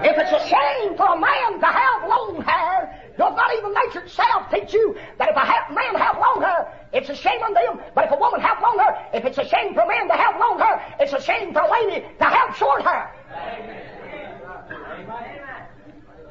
If 0.06 0.18
it's 0.20 0.32
a 0.32 0.48
shame 0.48 0.96
for 0.96 1.16
a 1.16 1.20
man 1.20 1.60
to 1.60 1.66
have 1.66 2.08
long 2.08 2.44
hair, 2.44 3.07
does 3.18 3.36
not 3.36 3.50
even 3.58 3.74
nature 3.74 4.02
itself 4.02 4.50
teach 4.52 4.74
you 4.74 4.96
that 5.18 5.30
if 5.30 5.36
a 5.36 5.74
man 5.74 5.96
have 5.96 6.18
long 6.18 6.42
hair, 6.42 6.72
it's 6.94 7.10
a 7.10 7.16
shame 7.16 7.42
unto 7.44 7.60
him. 7.60 7.80
But 7.96 8.06
if 8.06 8.12
a 8.12 8.18
woman 8.18 8.42
have 8.42 8.62
long 8.62 8.78
hair, 8.80 8.98
if 9.14 9.26
it's 9.26 9.38
a 9.38 9.48
shame 9.48 9.74
for 9.74 9.82
a 9.82 9.88
man 9.88 10.08
to 10.08 10.14
have 10.14 10.40
long 10.40 10.60
hair, 10.60 10.82
it's 11.00 11.14
a 11.14 11.22
shame 11.22 11.54
for 11.54 11.62
a 11.62 11.72
lady 11.72 12.06
to 12.20 12.26
have 12.26 12.56
short 12.56 12.84
hair. 12.84 13.14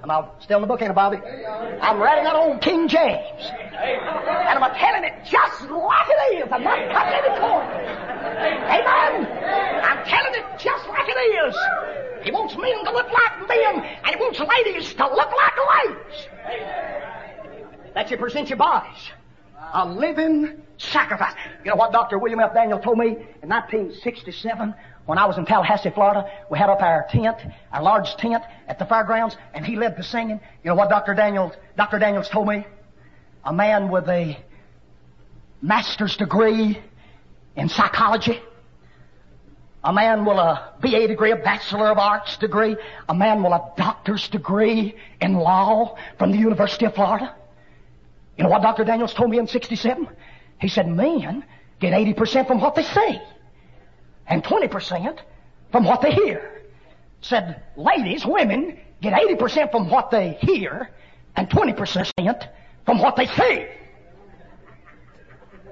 Am 0.07 0.13
I 0.13 0.25
still 0.39 0.59
in 0.59 0.63
the 0.63 0.69
book, 0.69 0.81
ain't 0.83 0.95
Bobby? 0.95 1.17
I'm 1.17 1.99
writing 1.99 2.27
it 2.27 2.33
on 2.33 2.61
King 2.61 2.87
James. 2.87 3.51
And 3.75 4.63
I'm 4.63 4.73
telling 4.77 5.03
it 5.03 5.15
just 5.29 5.63
like 5.63 6.07
it 6.09 6.39
is. 6.39 6.53
I'm 6.53 6.63
not 6.63 6.79
cutting 6.95 7.19
any 7.27 7.41
corners. 7.41 7.91
Amen? 8.71 9.27
I'm 9.83 10.07
telling 10.07 10.35
it 10.35 10.45
just 10.61 10.87
like 10.87 11.09
it 11.09 11.19
is. 11.19 11.57
He 12.23 12.31
wants 12.31 12.55
men 12.55 12.85
to 12.85 12.93
look 12.93 13.11
like 13.11 13.49
men, 13.49 13.83
and 13.83 14.07
he 14.07 14.15
wants 14.15 14.39
ladies 14.39 14.95
to 14.95 15.09
look 15.09 15.33
like 15.35 15.57
ladies. 15.89 16.29
That 17.95 18.09
you 18.09 18.17
present 18.17 18.49
your 18.49 18.59
bodies. 18.59 19.11
A 19.75 19.85
living 19.89 20.63
sacrifice. 20.79 21.35
You 21.65 21.71
know 21.73 21.77
what 21.77 21.91
Dr. 21.91 22.21
William 22.21 22.39
F. 22.39 22.55
Daniel 22.55 22.79
told 22.79 22.99
me 22.99 23.07
in 23.43 23.49
1967 23.49 24.73
when 25.07 25.19
I 25.19 25.27
was 25.27 25.39
in 25.39 25.47
Tallahassee, 25.47 25.91
Florida, 25.91 26.29
we 26.51 26.59
had 26.59 26.69
up 26.69 26.83
our 26.83 27.07
tent, 27.09 27.37
our 27.73 27.83
large 27.83 28.17
tent 28.17 28.43
at 28.67 28.81
the 28.81 28.85
fairgrounds, 28.85 29.37
and 29.55 29.65
he 29.65 29.77
led 29.77 29.97
the 29.97 30.03
singing. 30.03 30.41
You 30.65 30.71
know 30.71 30.75
what 30.75 30.91
Dr. 30.91 31.15
Daniels, 31.15 31.53
Dr. 31.77 32.01
Daniels 32.01 32.29
told 32.29 32.49
me? 32.49 32.67
A 33.45 33.53
man 33.53 33.89
with 33.89 34.09
a 34.09 34.37
master's 35.63 36.17
degree 36.17 36.83
in 37.55 37.69
psychology, 37.69 38.41
a 39.85 39.93
man 39.93 40.25
with 40.25 40.37
a 40.37 40.73
BA 40.81 41.07
degree, 41.07 41.31
a 41.31 41.37
Bachelor 41.37 41.93
of 41.93 41.99
Arts 41.99 42.37
degree, 42.39 42.77
a 43.09 43.15
man 43.15 43.45
with 43.45 43.53
a 43.53 43.73
doctor's 43.77 44.29
degree 44.29 44.97
in 45.21 45.35
law 45.35 45.97
from 46.19 46.33
the 46.33 46.39
University 46.39 46.85
of 46.85 46.95
Florida. 46.95 47.33
You 48.37 48.43
know 48.43 48.51
what 48.51 48.63
Dr. 48.63 48.85
Daniels 48.85 49.15
told 49.15 49.31
me 49.31 49.39
in 49.39 49.47
67? 49.47 50.09
He 50.61 50.67
said, 50.67 50.89
men 50.89 51.45
get 51.79 51.93
80% 51.93 52.49
from 52.49 52.61
what 52.61 52.75
they 52.75 52.83
say 52.83 53.23
and 54.29 54.43
20% 54.43 55.19
from 55.73 55.85
what 55.85 56.01
they 56.01 56.13
hear. 56.13 56.63
Said 57.21 57.63
ladies, 57.77 58.25
women 58.25 58.79
get 59.01 59.13
80% 59.13 59.71
from 59.71 59.91
what 59.91 60.11
they 60.11 60.33
hear 60.41 60.91
and 61.37 61.49
20% 61.49 62.49
from 62.85 62.99
what 62.99 63.17
they 63.17 63.27
see. 63.27 63.67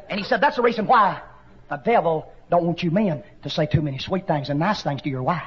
And 0.09 0.21
he 0.21 0.25
said 0.25 0.41
that's 0.41 0.57
the 0.57 0.63
reason 0.63 0.87
why 0.87 1.23
the 1.71 1.77
devil 1.77 2.33
don't 2.51 2.65
want 2.65 2.83
you 2.83 2.91
men 2.91 3.25
to 3.43 3.51
say 3.51 3.67
too 3.67 3.81
many 3.81 3.99
sweet 3.99 4.27
things 4.27 4.51
and 4.51 4.59
nice 4.59 4.83
things 4.83 5.03
to 5.03 5.09
your 5.09 5.23
wife 5.23 5.43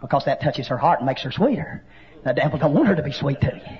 because 0.00 0.24
that 0.24 0.40
touches 0.40 0.68
her 0.68 0.76
heart 0.76 1.00
and 1.00 1.06
makes 1.06 1.22
her 1.22 1.30
sweeter. 1.30 1.82
The 2.24 2.32
devil 2.32 2.58
don't 2.58 2.74
want 2.74 2.88
her 2.88 2.96
to 2.96 3.02
be 3.02 3.12
sweet 3.12 3.40
to 3.42 3.54
you. 3.54 3.78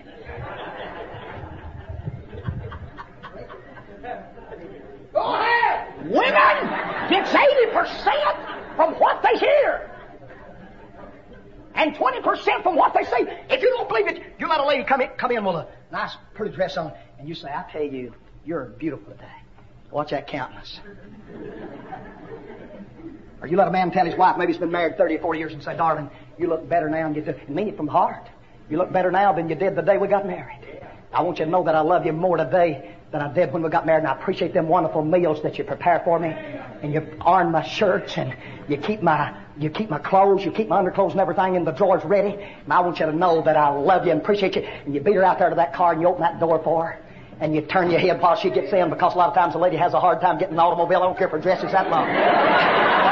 Go 5.12 5.20
ahead. 5.20 6.10
Women 6.10 7.08
gets 7.08 7.30
80% 7.30 8.43
from 8.76 8.94
what 8.94 9.22
they 9.22 9.38
hear. 9.38 9.90
And 11.74 11.94
20% 11.94 12.62
from 12.62 12.76
what 12.76 12.94
they 12.94 13.04
say. 13.04 13.44
If 13.50 13.60
you 13.62 13.70
don't 13.70 13.88
believe 13.88 14.06
it, 14.06 14.22
you 14.38 14.48
let 14.48 14.60
a 14.60 14.66
lady 14.66 14.84
come 14.84 15.00
in, 15.00 15.08
come 15.16 15.32
in 15.32 15.44
with 15.44 15.56
a 15.56 15.66
nice, 15.90 16.16
pretty 16.34 16.54
dress 16.54 16.76
on, 16.76 16.92
and 17.18 17.28
you 17.28 17.34
say, 17.34 17.48
I 17.48 17.64
tell 17.70 17.82
you, 17.82 18.14
you're 18.44 18.66
beautiful 18.66 19.12
today. 19.12 19.26
Watch 19.90 20.10
that 20.10 20.28
countenance. 20.28 20.80
or 23.40 23.48
you 23.48 23.56
let 23.56 23.68
a 23.68 23.72
man 23.72 23.90
tell 23.90 24.06
his 24.06 24.16
wife, 24.16 24.36
maybe 24.36 24.52
he's 24.52 24.60
been 24.60 24.70
married 24.70 24.96
30 24.96 25.16
or 25.16 25.20
40 25.20 25.38
years, 25.38 25.52
and 25.52 25.62
say, 25.62 25.76
darling, 25.76 26.10
you 26.38 26.46
look 26.46 26.68
better 26.68 26.88
now 26.88 27.08
than 27.08 27.14
you 27.14 27.22
did. 27.22 27.40
And 27.46 27.56
mean 27.56 27.68
it 27.68 27.76
from 27.76 27.86
the 27.86 27.92
heart. 27.92 28.28
You 28.70 28.78
look 28.78 28.92
better 28.92 29.10
now 29.10 29.32
than 29.32 29.48
you 29.48 29.54
did 29.54 29.76
the 29.76 29.82
day 29.82 29.98
we 29.98 30.08
got 30.08 30.26
married. 30.26 30.60
I 31.12 31.22
want 31.22 31.38
you 31.38 31.44
to 31.44 31.50
know 31.50 31.64
that 31.64 31.74
I 31.74 31.80
love 31.80 32.06
you 32.06 32.12
more 32.12 32.36
today 32.36 32.94
than 33.14 33.22
I 33.22 33.32
did 33.32 33.52
when 33.52 33.62
we 33.62 33.70
got 33.70 33.86
married, 33.86 34.00
and 34.00 34.08
I 34.08 34.20
appreciate 34.20 34.52
them 34.52 34.66
wonderful 34.66 35.04
meals 35.04 35.40
that 35.44 35.56
you 35.56 35.62
prepare 35.62 36.02
for 36.04 36.18
me, 36.18 36.30
and 36.82 36.92
you 36.92 37.16
iron 37.20 37.52
my 37.52 37.62
shirts, 37.62 38.18
and 38.18 38.34
you 38.68 38.76
keep 38.76 39.02
my 39.02 39.32
you 39.56 39.70
keep 39.70 39.88
my 39.88 40.00
clothes, 40.00 40.44
you 40.44 40.50
keep 40.50 40.66
my 40.66 40.78
underclothes 40.78 41.12
and 41.12 41.20
everything 41.20 41.54
in 41.54 41.64
the 41.64 41.70
drawers 41.70 42.04
ready. 42.04 42.34
And 42.34 42.72
I 42.72 42.80
want 42.80 42.98
you 42.98 43.06
to 43.06 43.12
know 43.12 43.40
that 43.42 43.56
I 43.56 43.68
love 43.68 44.04
you 44.04 44.10
and 44.10 44.20
appreciate 44.20 44.56
you. 44.56 44.62
And 44.62 44.92
you 44.92 45.00
beat 45.00 45.14
her 45.14 45.22
out 45.22 45.38
there 45.38 45.48
to 45.48 45.54
that 45.54 45.72
car, 45.72 45.92
and 45.92 46.00
you 46.02 46.08
open 46.08 46.22
that 46.22 46.40
door 46.40 46.60
for 46.64 46.86
her, 46.86 46.98
and 47.38 47.54
you 47.54 47.60
turn 47.60 47.88
your 47.88 48.00
head 48.00 48.20
while 48.20 48.34
she 48.34 48.50
gets 48.50 48.72
in, 48.72 48.90
because 48.90 49.14
a 49.14 49.18
lot 49.18 49.28
of 49.28 49.34
times 49.34 49.54
a 49.54 49.58
lady 49.58 49.76
has 49.76 49.94
a 49.94 50.00
hard 50.00 50.20
time 50.20 50.36
getting 50.36 50.54
in 50.54 50.56
the 50.56 50.62
automobile. 50.62 50.98
I 50.98 51.06
don't 51.06 51.16
care 51.16 51.28
if 51.28 51.32
her 51.32 51.38
dress 51.38 51.62
is 51.62 51.70
that 51.70 51.88
long. 51.88 52.08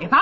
If 0.00 0.12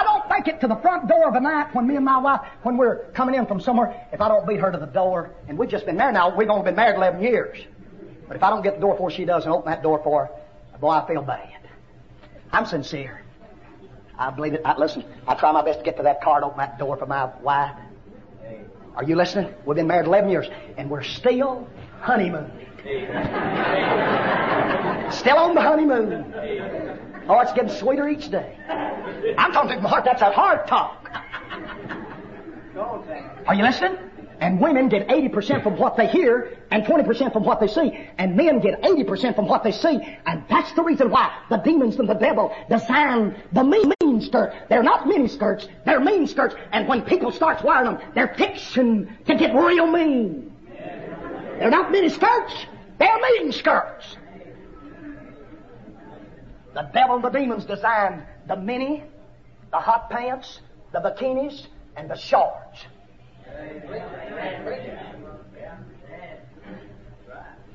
I 0.57 0.59
don't 0.59 0.68
make 0.68 0.72
it 0.72 0.74
to 0.74 0.74
the 0.74 0.80
front 0.80 1.09
door 1.09 1.28
of 1.28 1.34
a 1.34 1.40
night 1.40 1.74
when 1.74 1.86
me 1.86 1.96
and 1.96 2.04
my 2.04 2.18
wife, 2.18 2.40
when 2.62 2.76
we're 2.76 3.04
coming 3.12 3.34
in 3.34 3.46
from 3.46 3.61
somewhere, 3.61 4.07
if 4.12 4.20
I 4.20 4.28
don't 4.28 4.46
beat 4.46 4.61
her 4.61 4.70
to 4.70 4.78
the 4.78 4.86
door, 4.86 5.30
and 5.48 5.59
we've 5.59 5.68
just 5.68 5.86
been 5.86 5.96
married 5.96 6.14
now, 6.14 6.34
we've 6.36 6.48
only 6.48 6.64
been 6.64 6.76
married 6.76 6.96
11 6.96 7.22
years. 7.22 7.59
But 8.26 8.36
if 8.36 8.42
I 8.42 8.50
don't 8.50 8.62
get 8.62 8.74
the 8.74 8.80
door 8.80 8.94
before 8.94 9.11
she 9.11 9.24
does 9.24 9.44
and 9.44 9.52
open 9.52 9.70
that 9.70 9.82
door 9.82 10.00
for 10.02 10.26
her, 10.26 10.78
boy, 10.78 10.90
I 10.90 11.07
feel 11.07 11.22
bad. 11.22 11.61
I'm 12.52 12.66
sincere. 12.66 13.22
I 14.18 14.30
believe 14.30 14.54
it. 14.54 14.62
I, 14.64 14.76
listen, 14.78 15.04
I 15.28 15.34
try 15.34 15.52
my 15.52 15.62
best 15.62 15.80
to 15.80 15.84
get 15.84 15.96
to 15.98 16.02
that 16.04 16.22
car 16.22 16.36
and 16.36 16.44
open 16.44 16.59
that 16.59 16.78
door 16.78 16.96
for 16.96 17.07
my 17.07 17.30
wife. 17.42 17.76
Are 18.94 19.04
you 19.04 19.14
listening? 19.14 19.52
We've 19.66 19.76
been 19.76 19.86
married 19.86 20.07
11 20.07 20.30
years, 20.30 20.46
and 20.78 20.88
we're 20.88 21.02
still 21.02 21.68
honeymoon. 22.00 22.50
still 25.11 25.36
on 25.36 25.54
the 25.54 25.61
honeymoon. 25.61 27.05
Oh, 27.28 27.40
it's 27.40 27.52
getting 27.52 27.70
sweeter 27.76 28.08
each 28.08 28.30
day. 28.30 28.56
I'm 29.36 29.52
talking 29.52 29.76
to 29.76 29.82
my 29.82 29.88
heart. 29.88 30.04
That's 30.04 30.22
a 30.22 30.30
heart 30.30 30.68
talk. 30.68 31.10
Are 33.46 33.54
you 33.54 33.62
listening? 33.62 33.98
And 34.38 34.60
women 34.60 34.88
get 34.88 35.08
80% 35.08 35.62
from 35.62 35.78
what 35.78 35.96
they 35.96 36.06
hear 36.06 36.58
and 36.70 36.84
20% 36.84 37.32
from 37.32 37.44
what 37.44 37.58
they 37.58 37.68
see. 37.68 38.06
And 38.18 38.36
men 38.36 38.60
get 38.60 38.82
80% 38.82 39.34
from 39.34 39.48
what 39.48 39.64
they 39.64 39.72
see. 39.72 39.98
And 40.26 40.44
that's 40.48 40.72
the 40.74 40.82
reason 40.82 41.10
why 41.10 41.32
the 41.48 41.56
demons 41.56 41.98
and 41.98 42.08
the 42.08 42.14
devil 42.14 42.54
design 42.68 43.42
the 43.52 43.64
mean, 43.64 43.92
mean 44.02 44.20
skirt. 44.20 44.54
They're 44.68 44.82
not 44.82 45.06
mini 45.06 45.28
skirts, 45.28 45.66
they're 45.86 46.00
mean 46.00 46.26
skirts. 46.26 46.54
And 46.72 46.86
when 46.86 47.02
people 47.02 47.32
start 47.32 47.64
wearing 47.64 47.86
them, 47.86 47.98
they're 48.14 48.34
fixing 48.36 49.08
to 49.26 49.34
get 49.36 49.54
real 49.54 49.86
mean. 49.86 50.52
They're 51.58 51.70
not 51.70 51.90
mini 51.90 52.10
skirts, 52.10 52.52
they're 52.98 53.18
mean 53.18 53.52
skirts. 53.52 54.16
The 56.76 56.82
devil 56.92 57.16
and 57.16 57.24
the 57.24 57.30
demons 57.30 57.64
designed 57.64 58.22
the 58.46 58.54
mini, 58.54 59.02
the 59.70 59.78
hot 59.78 60.10
pants, 60.10 60.60
the 60.92 60.98
bikinis, 60.98 61.68
and 61.96 62.10
the 62.10 62.16
shorts. 62.16 62.84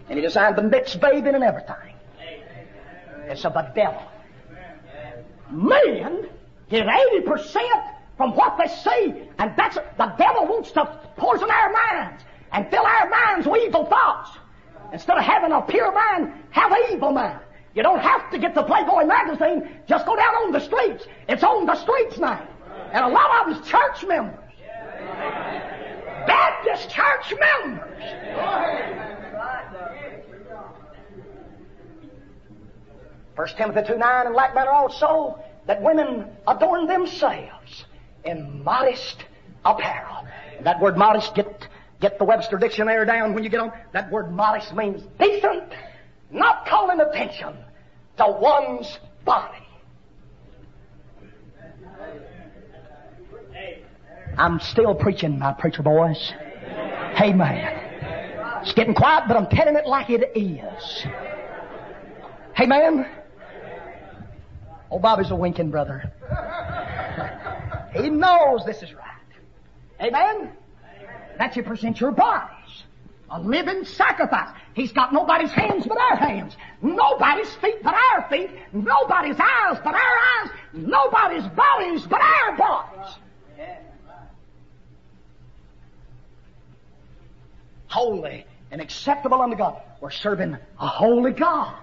And 0.07 0.19
he 0.19 0.21
designed 0.21 0.55
the 0.55 0.61
mixed 0.61 1.01
bathing 1.01 1.33
and 1.33 1.43
everything. 1.43 1.95
It's 3.25 3.43
of 3.43 3.53
the 3.53 3.71
devil. 3.73 4.03
Men 5.49 6.29
get 6.69 6.85
80% 6.85 7.95
from 8.17 8.35
what 8.35 8.55
they 8.59 8.67
see, 8.67 9.23
and 9.39 9.51
that's, 9.57 9.77
the 9.97 10.13
devil 10.19 10.45
wants 10.45 10.71
to 10.73 10.85
poison 11.17 11.49
our 11.49 11.73
minds 11.73 12.23
and 12.51 12.69
fill 12.69 12.85
our 12.85 13.09
minds 13.09 13.47
with 13.47 13.63
evil 13.63 13.87
thoughts. 13.87 14.29
Instead 14.93 15.17
of 15.17 15.23
having 15.23 15.53
a 15.53 15.61
pure 15.63 15.91
mind, 15.91 16.33
have 16.51 16.71
an 16.71 16.83
evil 16.91 17.11
mind. 17.11 17.39
You 17.73 17.83
don't 17.83 17.99
have 17.99 18.29
to 18.31 18.39
get 18.39 18.53
the 18.53 18.63
Playboy 18.63 19.05
magazine. 19.05 19.69
Just 19.87 20.05
go 20.05 20.15
down 20.15 20.35
on 20.35 20.51
the 20.51 20.59
streets. 20.59 21.05
It's 21.29 21.43
on 21.43 21.65
the 21.65 21.75
streets 21.75 22.17
now. 22.17 22.47
And 22.91 23.05
a 23.05 23.07
lot 23.07 23.47
of 23.47 23.53
them's 23.53 23.67
church 23.67 24.03
members. 24.05 24.37
Baptist 26.27 26.89
church 26.89 27.33
members. 27.39 27.91
First 33.35 33.57
Timothy 33.57 33.81
2 33.87 33.97
9 33.97 34.25
and 34.27 34.35
like 34.35 34.53
manner 34.53 34.71
also 34.71 35.39
that 35.65 35.81
women 35.81 36.25
adorn 36.47 36.87
themselves 36.87 37.85
in 38.25 38.63
modest 38.63 39.25
apparel. 39.65 40.27
That 40.61 40.79
word 40.79 40.97
modest, 40.97 41.33
get, 41.33 41.67
get 42.01 42.19
the 42.19 42.25
Webster 42.25 42.57
dictionary 42.57 43.05
down 43.05 43.33
when 43.33 43.43
you 43.43 43.49
get 43.49 43.61
on. 43.61 43.71
That 43.93 44.11
word 44.11 44.31
modest 44.31 44.75
means 44.75 45.01
decent, 45.19 45.71
not 46.31 46.65
calling 46.65 46.99
attention 46.99 47.53
to 48.17 48.27
one's 48.27 48.99
body. 49.25 49.57
I'm 54.37 54.59
still 54.59 54.95
preaching, 54.95 55.39
my 55.39 55.53
preacher 55.53 55.83
boys. 55.83 56.33
Amen. 57.19 57.77
It's 58.61 58.73
getting 58.73 58.93
quiet, 58.93 59.25
but 59.27 59.35
I'm 59.37 59.47
telling 59.47 59.75
it 59.75 59.85
like 59.85 60.09
it 60.09 60.31
is. 60.35 61.05
Amen. 62.59 63.09
Oh, 64.89 64.99
Bobby's 64.99 65.31
a 65.31 65.35
winking 65.35 65.71
brother. 65.71 66.11
He 67.93 68.09
knows 68.09 68.63
this 68.65 68.81
is 68.83 68.93
right. 68.93 70.07
Amen. 70.07 70.51
That 71.37 71.55
you 71.55 71.63
present 71.63 71.99
your 71.99 72.11
bodies 72.11 72.60
a 73.31 73.39
living 73.39 73.85
sacrifice. 73.85 74.49
He's 74.73 74.91
got 74.91 75.13
nobody's 75.13 75.51
hands 75.51 75.85
but 75.87 75.97
our 75.97 76.17
hands, 76.17 76.55
nobody's 76.81 77.51
feet 77.55 77.81
but 77.81 77.93
our 77.93 78.29
feet, 78.29 78.49
nobody's 78.73 79.39
eyes 79.39 79.77
but 79.83 79.95
our 79.95 80.17
eyes, 80.43 80.49
nobody's 80.73 81.47
bodies 81.47 82.05
but 82.07 82.21
our 82.21 82.57
bodies. 82.57 83.15
Holy 87.87 88.45
and 88.71 88.81
acceptable 88.81 89.41
unto 89.41 89.55
God. 89.55 89.81
We're 89.99 90.11
serving 90.11 90.57
a 90.79 90.87
holy 90.87 91.31
God. 91.31 91.75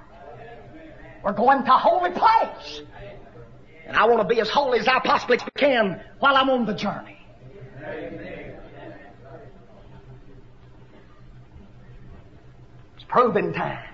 We're 1.22 1.32
going 1.32 1.64
to 1.64 1.74
a 1.74 1.78
holy 1.78 2.10
place. 2.10 2.82
And 3.86 3.96
I 3.96 4.06
want 4.06 4.20
to 4.20 4.34
be 4.34 4.40
as 4.40 4.48
holy 4.50 4.78
as 4.80 4.88
I 4.88 5.00
possibly 5.00 5.38
can 5.56 6.02
while 6.18 6.36
I'm 6.36 6.50
on 6.50 6.66
the 6.66 6.74
journey. 6.74 7.18
It's 7.80 8.37
proving 13.08 13.52
time. 13.52 13.84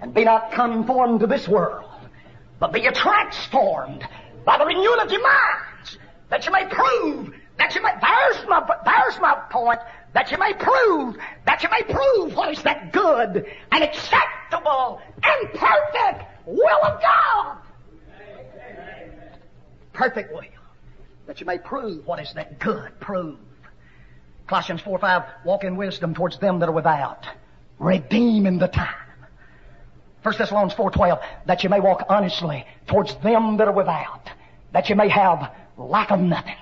And 0.00 0.14
be 0.14 0.24
not 0.24 0.52
conformed 0.52 1.20
to 1.20 1.26
this 1.26 1.48
world, 1.48 1.90
but 2.60 2.72
be 2.72 2.82
transformed 2.92 4.06
by 4.44 4.58
the 4.58 4.66
renewing 4.66 5.00
of 5.00 5.10
your 5.10 5.22
minds, 5.22 5.98
that 6.28 6.44
you 6.46 6.52
may 6.52 6.66
prove 6.66 7.34
that 7.58 7.74
you 7.74 7.82
may, 7.82 7.92
there's 8.00 8.48
my, 8.48 8.66
there's 8.84 9.20
my 9.20 9.34
point, 9.50 9.78
that 10.12 10.30
you 10.30 10.38
may 10.38 10.52
prove, 10.54 11.16
that 11.46 11.62
you 11.62 11.68
may 11.70 11.82
prove 11.82 12.34
what 12.34 12.50
is 12.50 12.62
that 12.64 12.92
good 12.92 13.46
and 13.70 13.84
acceptable 13.84 15.00
and 15.22 15.50
perfect 15.52 16.24
will 16.46 16.84
of 16.84 17.00
God. 17.00 17.58
Perfect 19.92 20.32
will. 20.32 20.42
That 21.26 21.40
you 21.40 21.46
may 21.46 21.58
prove 21.58 22.06
what 22.06 22.20
is 22.20 22.32
that 22.34 22.58
good, 22.58 22.98
prove. 23.00 23.38
Colossians 24.46 24.80
4 24.82 24.98
5, 24.98 25.22
walk 25.44 25.64
in 25.64 25.76
wisdom 25.76 26.14
towards 26.14 26.38
them 26.38 26.58
that 26.60 26.68
are 26.68 26.72
without, 26.72 27.26
redeeming 27.78 28.58
the 28.58 28.68
time. 28.68 28.94
1 30.22 30.34
Thessalonians 30.38 30.74
4 30.74 30.90
12, 30.90 31.18
that 31.46 31.64
you 31.64 31.70
may 31.70 31.80
walk 31.80 32.04
honestly 32.08 32.66
towards 32.86 33.14
them 33.16 33.56
that 33.58 33.68
are 33.68 33.74
without, 33.74 34.28
that 34.72 34.88
you 34.88 34.96
may 34.96 35.08
have 35.08 35.52
lack 35.76 36.10
of 36.10 36.20
nothing. 36.20 36.56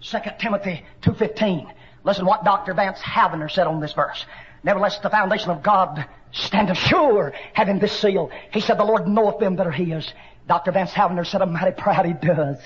2 0.00 0.18
Timothy 0.38 0.84
2.15. 1.02 1.72
Listen 2.04 2.26
what 2.26 2.44
Dr. 2.44 2.74
Vance 2.74 2.98
Havner 3.00 3.50
said 3.50 3.66
on 3.66 3.80
this 3.80 3.94
verse. 3.94 4.24
Nevertheless, 4.62 4.98
the 4.98 5.10
foundation 5.10 5.50
of 5.50 5.62
God 5.62 6.06
standeth 6.32 6.78
sure, 6.78 7.32
having 7.52 7.78
this 7.78 7.98
seal. 7.98 8.30
He 8.52 8.60
said, 8.60 8.78
the 8.78 8.84
Lord 8.84 9.08
knoweth 9.08 9.38
them 9.38 9.56
that 9.56 9.66
are 9.66 9.72
His. 9.72 10.12
Dr. 10.46 10.72
Vance 10.72 10.90
Havner 10.92 11.26
said, 11.26 11.40
I'm 11.42 11.52
mighty 11.52 11.72
proud 11.72 12.06
He 12.06 12.12
does. 12.12 12.58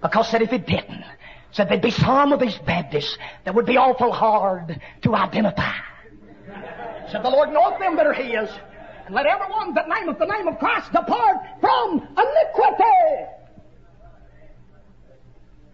Because 0.00 0.30
said 0.30 0.42
if 0.42 0.50
He 0.50 0.58
didn't, 0.58 1.04
said 1.52 1.68
there'd 1.68 1.82
be 1.82 1.90
some 1.90 2.32
of 2.32 2.40
these 2.40 2.58
Baptists 2.66 3.16
that 3.44 3.54
would 3.54 3.66
be 3.66 3.76
awful 3.76 4.12
hard 4.12 4.80
to 5.02 5.14
identify. 5.14 5.74
Said 7.10 7.22
the 7.22 7.30
Lord 7.30 7.50
knoweth 7.52 7.78
them 7.78 7.96
that 7.96 8.06
are 8.06 8.12
His. 8.12 8.50
And 9.06 9.14
let 9.14 9.24
everyone 9.24 9.72
that 9.74 9.88
nameth 9.88 10.18
the 10.18 10.26
name 10.26 10.46
of 10.48 10.58
Christ 10.58 10.92
depart 10.92 11.36
from 11.60 12.06
iniquity. 12.16 13.24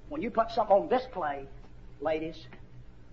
When 0.09 0.23
you 0.23 0.31
put 0.31 0.53
something 0.53 0.77
on 0.77 0.89
this 0.89 1.03
display, 1.03 1.47
ladies, 2.01 2.47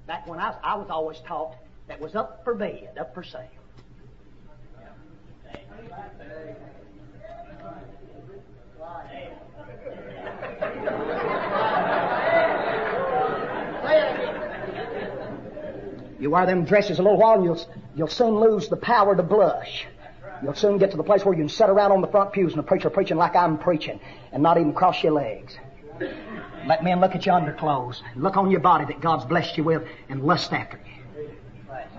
back 0.05 0.27
when 0.27 0.39
I, 0.39 0.55
I 0.63 0.75
was 0.75 0.87
always 0.91 1.17
taught 1.27 1.55
that 1.87 1.99
was 1.99 2.15
up 2.15 2.43
for 2.43 2.53
bid, 2.53 2.89
up 2.99 3.15
for 3.15 3.23
sale. 3.23 3.47
You 16.21 16.29
wear 16.29 16.45
them 16.45 16.65
dresses 16.65 16.99
a 16.99 17.01
little 17.01 17.17
while 17.17 17.33
and 17.33 17.43
you'll, 17.43 17.67
you'll 17.95 18.07
soon 18.07 18.39
lose 18.39 18.69
the 18.69 18.77
power 18.77 19.15
to 19.15 19.23
blush. 19.23 19.87
You'll 20.43 20.53
soon 20.53 20.77
get 20.77 20.91
to 20.91 20.97
the 20.97 21.03
place 21.03 21.25
where 21.25 21.33
you 21.33 21.41
can 21.41 21.49
sit 21.49 21.67
around 21.67 21.91
on 21.91 22.01
the 22.01 22.07
front 22.07 22.31
pews 22.31 22.53
and 22.53 22.59
the 22.59 22.67
preacher 22.67 22.91
preaching 22.91 23.17
like 23.17 23.35
I'm 23.35 23.57
preaching 23.57 23.99
and 24.31 24.43
not 24.43 24.59
even 24.59 24.71
cross 24.71 25.01
your 25.01 25.13
legs. 25.13 25.57
Let 26.67 26.83
men 26.83 26.99
look 26.99 27.15
at 27.15 27.25
your 27.25 27.33
underclothes, 27.33 28.03
look 28.15 28.37
on 28.37 28.51
your 28.51 28.59
body 28.59 28.85
that 28.85 29.01
God's 29.01 29.25
blessed 29.25 29.57
you 29.57 29.63
with, 29.63 29.81
and 30.09 30.23
lust 30.23 30.53
after 30.53 30.79
you. 30.85 31.27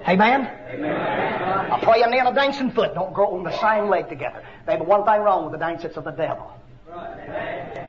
Amen? 0.07 0.49
Amen. 0.71 1.71
A 1.73 1.79
praying 1.83 2.11
knee 2.11 2.21
and 2.21 2.29
a 2.29 2.35
dancing 2.35 2.71
foot 2.71 2.95
don't 2.95 3.13
grow 3.13 3.37
on 3.37 3.43
the 3.43 3.59
same 3.61 3.89
leg 3.89 4.09
together. 4.09 4.45
There's 4.67 4.79
but 4.79 4.87
one 4.87 5.05
thing 5.05 5.21
wrong 5.21 5.45
with 5.45 5.53
the 5.53 5.59
dance, 5.59 5.83
it's 5.83 5.97
of 5.97 6.05
the 6.05 6.13
devil. 6.13 6.49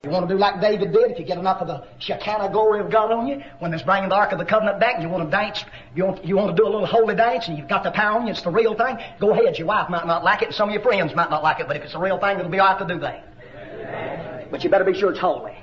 You 0.03 0.09
want 0.09 0.27
to 0.27 0.33
do 0.33 0.37
like 0.37 0.59
David 0.59 0.91
did, 0.91 1.11
if 1.11 1.19
you 1.19 1.25
get 1.25 1.37
enough 1.37 1.61
of 1.61 1.67
the 1.67 1.85
Shekinah 1.99 2.49
glory 2.51 2.81
of 2.81 2.91
God 2.91 3.11
on 3.11 3.25
you, 3.25 3.41
when 3.59 3.71
there's 3.71 3.83
bringing 3.83 4.09
the 4.09 4.15
Ark 4.15 4.33
of 4.33 4.37
the 4.37 4.45
Covenant 4.45 4.79
back, 4.79 4.95
and 4.95 5.03
you 5.03 5.09
want 5.09 5.23
to 5.23 5.31
dance, 5.31 5.63
you 5.95 6.05
want, 6.05 6.25
you 6.25 6.35
want 6.35 6.55
to 6.55 6.61
do 6.61 6.67
a 6.67 6.69
little 6.69 6.85
holy 6.85 7.15
dance, 7.15 7.47
and 7.47 7.57
you've 7.57 7.69
got 7.69 7.83
the 7.83 7.91
power 7.91 8.19
on 8.19 8.25
you, 8.25 8.31
it's 8.31 8.41
the 8.41 8.51
real 8.51 8.75
thing, 8.75 8.97
go 9.19 9.31
ahead. 9.31 9.57
Your 9.57 9.67
wife 9.67 9.89
might 9.89 10.05
not 10.05 10.23
like 10.23 10.41
it, 10.41 10.49
and 10.49 10.55
some 10.55 10.67
of 10.67 10.73
your 10.73 10.83
friends 10.83 11.15
might 11.15 11.29
not 11.29 11.41
like 11.41 11.61
it, 11.61 11.67
but 11.67 11.77
if 11.77 11.83
it's 11.83 11.95
a 11.95 11.99
real 11.99 12.19
thing, 12.19 12.37
it'll 12.37 12.51
be 12.51 12.59
all 12.59 12.73
right 12.73 12.85
to 12.85 12.93
do 12.93 12.99
that. 12.99 14.51
But 14.51 14.63
you 14.63 14.69
better 14.69 14.83
be 14.83 14.93
sure 14.93 15.11
it's 15.11 15.19
holy. 15.19 15.57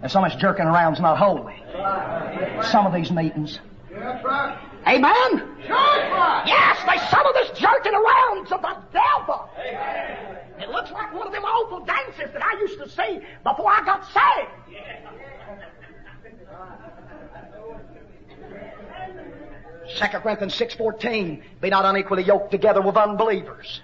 And 0.00 0.10
so 0.10 0.20
much 0.20 0.38
jerking 0.38 0.64
around 0.64 0.74
around's 0.74 1.00
not 1.00 1.18
holy. 1.18 1.62
Some 2.70 2.86
of 2.86 2.94
these 2.94 3.10
meetings. 3.10 3.58
Amen? 4.86 5.56
Yes, 6.46 6.78
there's 6.86 7.10
some 7.10 7.26
of 7.26 7.34
this 7.34 7.50
jerking 7.58 7.92
around 7.92 8.46
to 8.46 8.58
the 8.62 8.76
devil. 8.92 9.50
It 10.60 10.70
looks 10.70 10.90
like 10.90 11.14
one 11.14 11.26
of 11.26 11.32
them 11.32 11.44
awful 11.44 11.84
dances 11.84 12.32
that 12.32 12.42
I 12.42 12.58
used 12.60 12.78
to 12.78 12.88
see 12.88 13.20
before 13.44 13.70
I 13.70 13.84
got 13.84 14.04
saved. 14.04 14.50
Second 19.96 20.20
Corinthians 20.20 20.54
6.14, 20.58 21.42
be 21.60 21.70
not 21.70 21.84
unequally 21.84 22.22
yoked 22.22 22.50
together 22.50 22.82
with 22.82 22.96
unbelievers. 22.96 23.80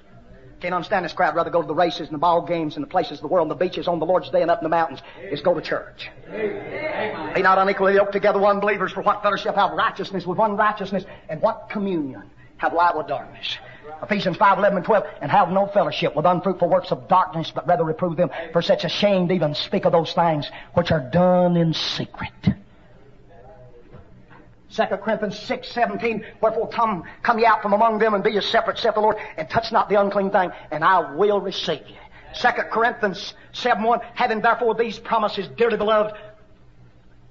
Can't 0.60 0.74
understand 0.74 1.04
this 1.04 1.12
crowd. 1.12 1.34
Rather 1.34 1.50
go 1.50 1.60
to 1.62 1.66
the 1.66 1.74
races 1.74 2.08
and 2.08 2.14
the 2.14 2.18
ball 2.18 2.42
games 2.42 2.76
and 2.76 2.82
the 2.82 2.88
places 2.88 3.18
of 3.18 3.22
the 3.22 3.28
world 3.28 3.50
and 3.50 3.50
the 3.50 3.64
beaches 3.64 3.88
on 3.88 3.98
the 3.98 4.06
Lord's 4.06 4.30
Day 4.30 4.42
and 4.42 4.50
up 4.50 4.60
in 4.60 4.64
the 4.64 4.70
mountains 4.70 5.00
is 5.30 5.40
go 5.40 5.54
to 5.54 5.60
church. 5.60 6.10
Be 6.30 7.42
not 7.42 7.58
unequally 7.58 7.94
yoked 7.94 8.12
together 8.12 8.38
one 8.38 8.60
believers 8.60 8.92
for 8.92 9.02
what 9.02 9.22
fellowship 9.22 9.54
have 9.56 9.72
righteousness 9.72 10.26
with 10.26 10.38
unrighteousness, 10.38 11.04
and 11.28 11.40
what 11.40 11.68
communion 11.70 12.30
have 12.58 12.72
light 12.72 12.96
with 12.96 13.08
darkness. 13.08 13.58
Ephesians 14.02 14.36
5, 14.36 14.58
11 14.58 14.78
and 14.78 14.86
12, 14.86 15.04
and 15.20 15.30
have 15.30 15.50
no 15.50 15.66
fellowship 15.66 16.14
with 16.14 16.26
unfruitful 16.26 16.68
works 16.68 16.90
of 16.90 17.08
darkness, 17.08 17.50
but 17.54 17.66
rather 17.66 17.84
reprove 17.84 18.16
them, 18.16 18.30
for 18.52 18.62
such 18.62 18.84
ashamed 18.84 19.30
even 19.30 19.54
speak 19.54 19.84
of 19.84 19.92
those 19.92 20.12
things 20.12 20.50
which 20.74 20.90
are 20.92 21.00
done 21.00 21.56
in 21.56 21.72
secret. 21.72 22.32
2 24.74 24.82
Corinthians 24.96 25.38
6, 25.38 25.70
17, 25.70 26.24
wherefore 26.40 26.68
come, 26.68 27.04
come 27.22 27.38
ye 27.38 27.46
out 27.46 27.62
from 27.62 27.72
among 27.72 27.98
them 27.98 28.14
and 28.14 28.24
be 28.24 28.32
ye 28.32 28.40
separate, 28.40 28.76
saith 28.76 28.94
the 28.94 29.00
Lord, 29.00 29.16
and 29.36 29.48
touch 29.48 29.70
not 29.70 29.88
the 29.88 30.00
unclean 30.00 30.30
thing, 30.30 30.50
and 30.72 30.82
I 30.82 31.14
will 31.14 31.40
receive 31.40 31.86
you. 31.86 31.96
2 32.40 32.48
Corinthians 32.72 33.34
7, 33.52 33.82
1, 33.82 34.00
having 34.14 34.40
therefore 34.40 34.74
these 34.74 34.98
promises, 34.98 35.46
dearly 35.56 35.76
beloved, 35.76 36.16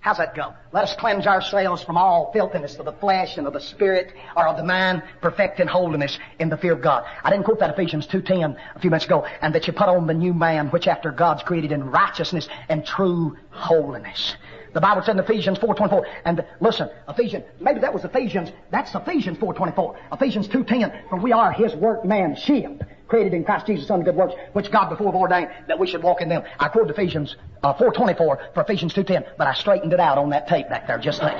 How's 0.04 0.18
that 0.18 0.36
go? 0.36 0.54
Let 0.74 0.84
us 0.84 0.94
cleanse 0.98 1.26
ourselves 1.26 1.82
from 1.82 1.96
all 1.96 2.34
filthiness 2.34 2.76
of 2.76 2.84
the 2.84 2.92
flesh 2.92 3.38
and 3.38 3.48
of 3.48 3.54
the 3.54 3.62
spirit 3.62 4.12
or 4.36 4.46
of 4.46 4.58
the 4.58 4.64
mind, 4.64 5.02
perfecting 5.22 5.66
holiness 5.66 6.20
in 6.40 6.50
the 6.50 6.58
fear 6.58 6.74
of 6.74 6.82
God. 6.82 7.06
I 7.24 7.30
didn't 7.30 7.46
quote 7.46 7.60
that 7.60 7.70
Ephesians 7.70 8.06
2.10 8.08 8.58
a 8.76 8.80
few 8.80 8.90
minutes 8.90 9.06
ago. 9.06 9.26
And 9.42 9.56
that 9.56 9.66
you 9.66 9.72
put 9.72 9.88
on 9.88 10.06
the 10.06 10.14
new 10.14 10.34
man, 10.34 10.68
which 10.72 10.90
after 10.90 11.10
God's 11.10 11.42
created 11.44 11.72
in 11.72 11.90
righteousness 11.90 12.50
and 12.68 12.86
true 12.86 13.38
holiness. 13.52 14.36
The 14.74 14.82
Bible 14.82 15.04
said 15.04 15.16
in 15.16 15.24
Ephesians 15.24 15.58
4.24, 15.60 16.04
and 16.26 16.46
listen, 16.60 16.90
Ephesians, 17.08 17.46
maybe 17.62 17.80
that 17.80 17.94
was 17.94 18.04
Ephesians, 18.04 18.52
that's 18.72 18.94
Ephesians 18.94 19.38
4.24. 19.38 19.96
Ephesians 20.12 20.50
2.10, 20.50 21.10
for 21.10 21.18
we 21.18 21.32
are 21.32 21.54
His 21.54 21.74
workmanship, 21.76 22.84
created 23.14 23.36
in 23.36 23.44
Christ 23.44 23.68
Jesus 23.68 23.88
unto 23.92 24.04
good 24.04 24.16
works, 24.16 24.34
which 24.54 24.72
God 24.72 24.90
before 24.90 25.14
ordained 25.14 25.52
that 25.68 25.78
we 25.78 25.86
should 25.86 26.02
walk 26.02 26.20
in 26.22 26.30
them. 26.30 26.42
I 26.60 26.68
quoted 26.68 26.90
Ephesians 26.90 27.36
uh, 27.62 27.72
4.24 27.76 28.18
for 28.18 28.62
Ephesians 28.64 28.92
2.10, 28.92 29.38
but 29.38 29.46
I 29.46 29.54
straightened 29.54 29.94
it 29.94 30.00
out 30.00 30.18
on 30.18 30.32
that 30.32 30.48
tape 30.48 30.68
back 30.68 30.88
there 30.88 30.98
just 30.98 31.22
like 31.22 31.36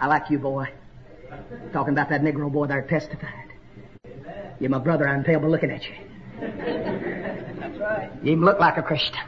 I 0.00 0.06
like 0.08 0.28
you, 0.28 0.40
boy. 0.40 0.72
Talking 1.72 1.92
about 1.92 2.08
that 2.08 2.20
Negro 2.22 2.52
boy 2.52 2.66
there 2.66 2.82
testified. 2.82 3.52
You're 4.58 4.70
my 4.70 4.78
brother, 4.78 5.08
I 5.08 5.14
can 5.14 5.22
tell 5.22 5.38
by 5.38 5.46
looking 5.46 5.70
at 5.70 5.84
you. 5.84 5.94
That's 6.40 7.78
right. 7.78 8.10
You 8.24 8.32
even 8.32 8.44
look 8.44 8.58
like 8.58 8.76
a 8.76 8.82
Christian. 8.82 9.22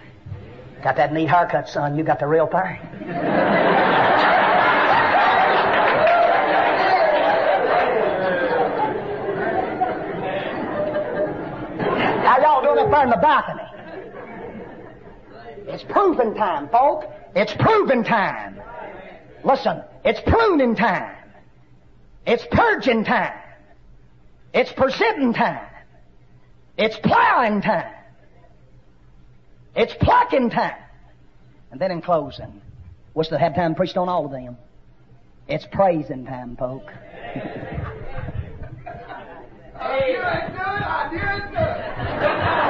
Got 0.83 0.97
that 0.97 1.13
neat 1.13 1.29
haircut, 1.29 1.69
son. 1.69 1.97
You 1.97 2.03
got 2.03 2.19
the 2.19 2.27
real 2.27 2.49
thing. 2.49 3.76
Doing 12.77 12.89
up 12.89 12.93
there 12.93 13.05
in 13.05 13.11
the 13.11 13.17
balcony? 13.17 13.63
It's 15.69 15.83
proving 15.85 16.35
time, 16.35 16.69
folk. 16.69 17.05
It's 17.35 17.55
proving 17.59 18.05
time. 18.05 18.61
Listen, 19.45 19.83
it's 20.05 20.21
pruning 20.27 20.77
time. 20.77 21.17
It's 22.27 22.45
purging 22.51 23.05
time. 23.05 23.33
It's 24.53 24.71
presenting 24.73 25.33
time. 25.33 25.67
It's 26.77 26.99
plowing 26.99 27.63
time. 27.63 27.95
It's 29.75 29.95
plucking 29.95 30.51
time. 30.51 30.77
And 31.71 31.81
then 31.81 31.91
in 31.91 32.03
closing, 32.03 32.61
wish 33.15 33.29
to 33.29 33.39
have 33.39 33.55
time 33.55 33.75
preached 33.75 33.97
on 33.97 34.11
all 34.11 34.27
of 34.27 34.33
them. 34.33 34.59
It's 35.49 35.65
praising 35.73 36.27
time, 36.27 36.57
folk. 36.57 36.93
Amen. 41.57 42.66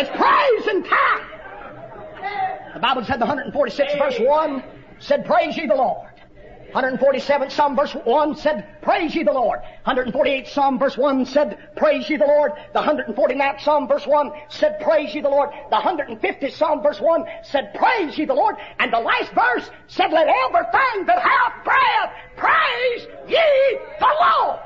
It's 0.00 0.10
praising 0.10 0.84
time. 0.84 1.26
The 2.72 2.78
Bible 2.78 3.04
said 3.04 3.18
the 3.18 3.26
146th 3.26 3.98
verse 3.98 4.20
1 4.20 4.62
said, 5.00 5.26
Praise 5.26 5.56
ye 5.56 5.66
the 5.66 5.74
Lord. 5.74 6.06
147th 6.72 7.50
Psalm 7.50 7.74
verse 7.74 7.92
1 8.04 8.36
said, 8.36 8.80
Praise 8.80 9.12
ye 9.16 9.24
the 9.24 9.32
Lord. 9.32 9.58
148th 9.88 10.50
Psalm 10.50 10.78
verse 10.78 10.96
1 10.96 11.26
said, 11.26 11.58
Praise 11.74 12.08
ye 12.08 12.16
the 12.16 12.26
Lord. 12.26 12.52
The 12.74 12.80
149th 12.80 13.60
Psalm 13.60 13.88
verse 13.88 14.06
1 14.06 14.30
said, 14.48 14.78
Praise 14.80 15.12
ye 15.16 15.20
the 15.20 15.30
Lord. 15.30 15.50
The 15.70 15.76
150th 15.76 16.52
Psalm 16.52 16.80
verse 16.80 17.00
1 17.00 17.24
said, 17.42 17.74
Praise 17.74 18.16
ye 18.16 18.24
the 18.24 18.34
Lord. 18.34 18.54
And 18.78 18.92
the 18.92 19.00
last 19.00 19.32
verse 19.32 19.68
said, 19.88 20.12
Let 20.12 20.28
everything 20.28 21.06
that 21.06 21.18
hath 21.20 21.64
breath 21.64 22.12
praise 22.36 23.08
ye 23.26 23.78
the 23.98 24.14
Lord. 24.22 24.60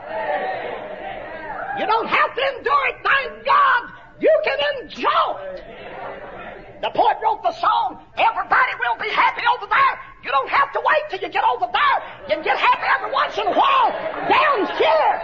You 1.81 1.87
don't 1.87 2.07
have 2.07 2.35
to 2.35 2.57
endure 2.59 2.89
it, 2.89 2.97
thank 3.03 3.47
God. 3.47 4.02
You 4.23 4.41
can 4.45 4.59
enjoy 4.83 5.35
it. 5.51 6.81
The 6.81 6.91
poet 6.95 7.17
wrote 7.23 7.43
the 7.43 7.53
song, 7.61 8.05
Everybody 8.17 8.73
will 8.79 8.97
be 9.03 9.11
happy 9.11 9.43
over 9.57 9.67
there. 9.69 10.01
You 10.23 10.31
don't 10.31 10.49
have 10.49 10.73
to 10.73 10.81
wait 10.85 11.11
till 11.11 11.21
you 11.21 11.29
get 11.29 11.43
over 11.43 11.67
there. 11.73 12.29
You 12.29 12.37
can 12.37 12.45
get 12.45 12.57
happy 12.57 12.87
every 12.99 13.13
once 13.13 13.37
in 13.37 13.47
a 13.47 13.51
while 13.51 13.91
down 14.29 14.77
here. 14.79 15.19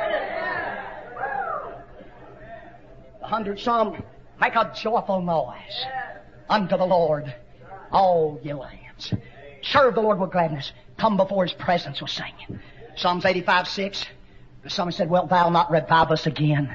The 3.20 3.26
hundred 3.26 3.60
psalm, 3.60 4.02
make 4.40 4.56
a 4.56 4.72
joyful 4.74 5.22
noise 5.22 5.86
unto 6.50 6.76
the 6.76 6.84
Lord, 6.84 7.32
all 7.92 8.40
ye 8.42 8.52
lands. 8.52 9.14
Serve 9.62 9.94
the 9.94 10.00
Lord 10.00 10.18
with 10.18 10.32
gladness. 10.32 10.72
Come 10.96 11.16
before 11.16 11.44
His 11.44 11.52
presence 11.52 12.00
with 12.00 12.10
singing. 12.10 12.58
Psalms 12.96 13.24
85, 13.24 13.68
6. 13.68 14.06
The 14.64 14.70
psalmist 14.70 14.98
said, 14.98 15.08
Wilt 15.08 15.28
thou 15.28 15.50
not 15.50 15.70
revive 15.70 16.10
us 16.10 16.26
again? 16.26 16.74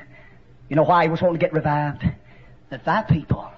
You 0.69 0.77
know 0.77 0.83
why 0.83 1.03
he 1.03 1.09
was 1.09 1.21
wanting 1.21 1.39
to 1.39 1.45
get 1.45 1.53
revived? 1.53 2.03
That 2.73 2.85
thy 2.85 3.03
people 3.03 3.51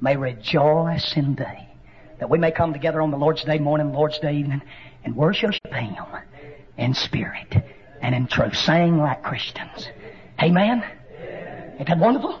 may 0.00 0.16
rejoice 0.16 1.14
in 1.18 1.34
thee. 1.34 1.68
That 2.18 2.30
we 2.30 2.38
may 2.38 2.50
come 2.50 2.72
together 2.72 3.02
on 3.02 3.10
the 3.10 3.18
Lord's 3.18 3.44
Day 3.44 3.58
morning, 3.58 3.92
Lord's 3.92 4.18
Day 4.20 4.36
evening, 4.36 4.62
and 5.04 5.14
worship 5.14 5.52
Him 5.70 5.96
in 6.78 6.94
spirit 6.94 7.54
and 8.00 8.14
in 8.14 8.26
truth, 8.26 8.56
saying 8.56 8.96
like 8.96 9.22
Christians. 9.22 9.90
Amen? 10.42 10.82
Ain't 11.78 11.88
that 11.88 11.98
wonderful? 11.98 12.40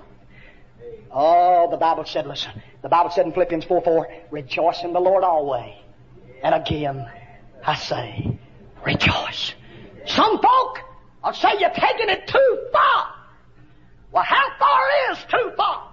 Oh, 1.10 1.68
the 1.70 1.76
Bible 1.76 2.06
said, 2.06 2.26
listen, 2.26 2.52
the 2.80 2.88
Bible 2.88 3.10
said 3.10 3.26
in 3.26 3.32
Philippians 3.32 3.66
4 3.66 3.82
4, 3.82 4.08
rejoice 4.30 4.82
in 4.84 4.94
the 4.94 5.00
Lord 5.00 5.24
always. 5.24 5.74
And 6.42 6.54
again, 6.54 7.06
I 7.66 7.74
say, 7.74 8.38
rejoice. 8.82 9.52
Some 10.06 10.40
folk 10.40 10.78
will 11.22 11.34
say 11.34 11.50
you're 11.58 11.68
taking 11.68 12.08
it 12.08 12.26
too 12.26 12.68
far. 12.72 13.14
Well, 14.10 14.22
how 14.22 14.46
far 14.58 15.12
is 15.12 15.18
too 15.30 15.52
far? 15.54 15.87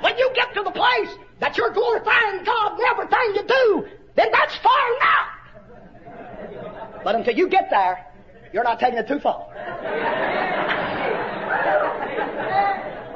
When 0.00 0.16
you 0.18 0.30
get 0.34 0.54
to 0.54 0.62
the 0.62 0.70
place 0.70 1.10
that 1.40 1.56
you're 1.56 1.72
glorifying 1.72 2.44
God 2.44 2.78
in 2.78 2.84
everything 2.86 3.34
you 3.34 3.44
do, 3.46 3.86
then 4.14 4.28
that's 4.32 4.56
far 4.58 4.96
enough. 4.96 5.28
But 7.04 7.14
until 7.14 7.34
you 7.34 7.48
get 7.48 7.68
there, 7.70 8.04
you're 8.52 8.64
not 8.64 8.78
taking 8.80 8.98
it 8.98 9.08
too 9.08 9.20
far. 9.20 9.46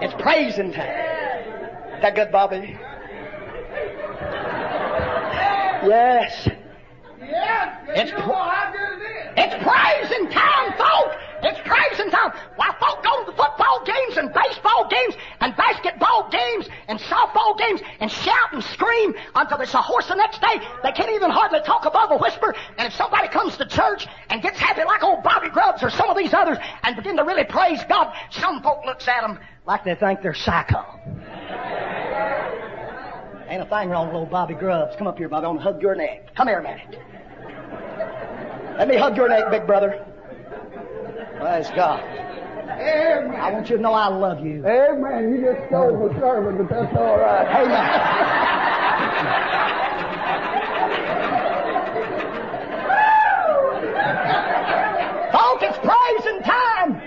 It's 0.03 0.15
praising 0.23 0.73
time. 0.73 0.89
Is 1.95 2.03
that 2.03 2.15
good, 2.15 2.33
Bobby? 2.33 2.77
Yes. 5.87 6.49
Yes, 7.21 7.69
It's 7.89 8.11
you 8.11 8.17
pr- 8.17 8.33
it 9.37 9.53
is. 9.53 9.63
Praising 9.63 10.31
time, 10.31 10.73
folk. 10.77 11.13
It's 11.43 11.61
praising 11.65 12.11
time. 12.11 12.33
Why, 12.57 12.75
folk 12.79 13.03
go 13.03 13.25
to 13.25 13.31
the 13.31 13.37
football 13.37 13.85
games 13.85 14.17
and 14.17 14.33
baseball 14.33 14.89
games 14.89 15.15
and 15.41 15.57
basketball 15.57 16.29
games 16.31 16.69
and 16.89 16.99
softball 17.01 17.59
games 17.59 17.81
and 18.01 18.11
shout 18.11 18.53
and 18.53 18.63
scream 18.63 19.15
until 19.35 19.59
there's 19.59 19.75
a 19.75 19.83
horse 19.83 20.09
the 20.09 20.15
next 20.15 20.41
day. 20.41 20.61
They 20.83 20.93
can't 20.93 21.11
even 21.11 21.31
hardly 21.31 21.61
talk 21.63 21.87
above 21.87 22.11
a 22.11 22.19
whisper. 22.19 22.55
And 22.79 22.87
if 22.87 22.95
somebody 22.95 23.29
comes 23.29 23.57
to 23.57 23.67
church 23.67 24.07
and 24.29 24.43
gets 24.43 24.59
happy 24.59 24.85
like 24.85 25.03
old 25.03 25.23
Bobby 25.23 25.49
Grubbs 25.49 25.83
or 25.83 25.91
some 25.91 26.11
of 26.11 26.17
these 26.17 26.35
others 26.35 26.59
and 26.83 26.97
begin 26.97 27.17
to 27.17 27.25
really 27.25 27.45
praise 27.45 27.81
God, 27.89 28.15
some 28.31 28.63
folk 28.63 28.85
looks 28.85 29.09
at 29.09 29.23
them 29.23 29.39
like 29.67 29.85
they 29.85 29.95
think 29.95 30.23
they're 30.23 30.35
psycho. 30.35 30.85
Ain't 33.49 33.63
a 33.63 33.67
thing 33.67 33.91
wrong 33.91 34.07
with 34.07 34.17
old 34.17 34.31
Bobby 34.31 34.55
Grubbs. 34.55 34.95
Come 34.97 35.09
up 35.09 35.19
here, 35.19 35.29
Bobby. 35.29 35.47
I 35.47 35.49
want 35.49 35.61
to 35.61 35.65
hug 35.65 35.83
your 35.83 35.95
neck. 35.95 36.35
Come 36.37 36.49
here 36.49 36.61
a 36.61 36.63
minute. 36.63 36.99
Let 38.79 38.89
me 38.89 38.97
hug 38.97 39.17
your 39.17 39.29
neck, 39.29 39.51
big 39.51 39.67
brother. 39.67 40.07
Praise 41.41 41.71
God. 41.75 42.05
Amen. 42.69 43.35
I 43.35 43.51
want 43.51 43.71
you 43.71 43.77
to 43.77 43.83
know 43.83 43.95
I 43.95 44.09
love 44.09 44.45
you. 44.45 44.63
Amen. 44.67 45.33
You 45.35 45.41
just 45.43 45.69
stole 45.69 46.07
the 46.07 46.15
sermon, 46.21 46.59
but 46.59 46.69
that's 46.69 46.95
all 46.97 47.19
right. 47.19 47.47
Amen. 47.49 48.01
Folks, 55.33 55.63
it's 55.65 55.79
praising 55.79 56.43
time. 56.43 57.01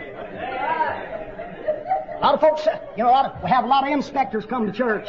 A 2.18 2.20
lot 2.22 2.34
of 2.34 2.42
folks, 2.42 2.66
you 2.98 3.04
know, 3.04 3.10
a 3.10 3.12
lot 3.12 3.26
of, 3.26 3.44
we 3.44 3.50
have 3.50 3.66
a 3.66 3.68
lot 3.68 3.84
of 3.84 3.90
inspectors 3.92 4.46
come 4.46 4.66
to 4.66 4.72
church. 4.72 5.08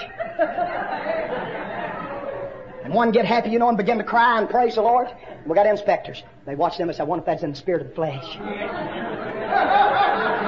One 2.94 3.10
get 3.10 3.26
happy, 3.26 3.50
you 3.50 3.58
know, 3.58 3.68
and 3.68 3.76
begin 3.76 3.98
to 3.98 4.04
cry 4.04 4.38
and 4.38 4.48
praise 4.48 4.76
the 4.76 4.82
Lord. 4.82 5.08
We 5.46 5.54
got 5.54 5.66
inspectors. 5.66 6.22
They 6.46 6.54
watch 6.54 6.78
them 6.78 6.88
and 6.88 6.96
say, 6.96 7.02
I 7.02 7.06
wonder 7.06 7.22
if 7.22 7.26
that's 7.26 7.42
in 7.42 7.50
the 7.50 7.56
spirit 7.56 7.82
of 7.82 7.88
the 7.88 7.94
flesh. 7.94 8.36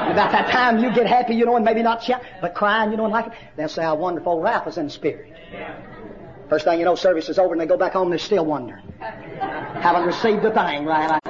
About 0.07 0.31
that 0.31 0.51
time 0.51 0.79
you 0.79 0.95
get 0.95 1.07
happy, 1.07 1.35
you 1.35 1.45
know, 1.45 1.57
and 1.57 1.65
maybe 1.65 1.83
not 1.83 2.05
shout, 2.05 2.23
but 2.41 2.55
crying, 2.55 2.93
you 2.93 2.97
know, 2.97 3.05
and 3.05 3.13
like 3.13 3.27
it. 3.27 3.33
They'll 3.57 3.69
say, 3.69 3.83
I 3.83 3.93
wonder 3.93 4.21
if 4.21 4.27
old 4.27 4.45
Ralph 4.45 4.69
is 4.69 4.79
in 4.79 4.87
the 4.87 4.93
spirit. 4.93 5.33
First 6.49 6.65
thing 6.65 6.79
you 6.79 6.85
know, 6.85 6.95
service 6.95 7.29
is 7.29 7.39
over 7.41 7.53
and 7.53 7.61
they 7.61 7.67
go 7.67 7.77
back 7.77 7.93
home 7.93 8.05
and 8.05 8.13
they're 8.13 8.19
still 8.21 8.47
wondering. 8.47 8.85
Haven't 9.01 10.07
received 10.07 10.45
a 10.45 10.55
thing, 10.55 10.85
right? 10.85 11.21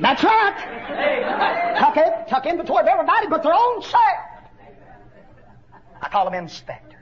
That's 0.00 0.24
right. 0.24 1.76
Tuck 1.78 1.96
in, 1.96 2.26
tuck 2.28 2.46
inventory 2.46 2.82
of 2.82 2.88
everybody 2.88 3.28
but 3.28 3.44
their 3.44 3.54
own 3.54 3.80
self. 3.82 4.02
I 6.02 6.08
call 6.08 6.24
them 6.24 6.34
inspectors. 6.34 6.94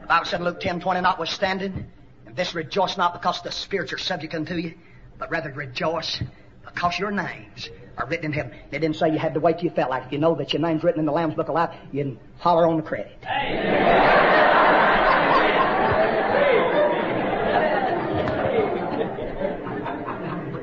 The 0.00 0.06
Bible 0.06 0.26
said 0.26 0.40
in 0.40 0.46
Luke 0.46 0.60
ten 0.60 0.80
twenty, 0.80 1.00
notwithstanding, 1.00 1.86
and 2.26 2.36
this 2.36 2.54
rejoice 2.54 2.96
not 2.96 3.12
because 3.12 3.40
the 3.42 3.52
spirits 3.52 3.92
are 3.92 3.98
subject 3.98 4.34
unto 4.34 4.54
you, 4.54 4.74
but 5.18 5.30
rather 5.30 5.52
rejoice 5.52 6.22
because 6.64 6.98
your 6.98 7.10
names 7.10 7.68
are 7.96 8.06
written 8.06 8.26
in 8.26 8.32
heaven. 8.32 8.52
They 8.70 8.78
didn't 8.78 8.96
say 8.96 9.10
you 9.10 9.18
had 9.18 9.34
to 9.34 9.40
wait 9.40 9.56
till 9.56 9.64
you 9.66 9.70
felt 9.70 9.90
like 9.90 10.06
it. 10.06 10.12
You 10.12 10.18
know 10.18 10.34
that 10.36 10.52
your 10.52 10.62
name's 10.62 10.82
written 10.82 11.00
in 11.00 11.06
the 11.06 11.12
Lamb's 11.12 11.34
Book 11.34 11.48
of 11.48 11.54
Life, 11.54 11.74
you 11.92 12.04
can 12.04 12.18
holler 12.38 12.66
on 12.66 12.76
the 12.76 12.82
credit. 12.82 13.18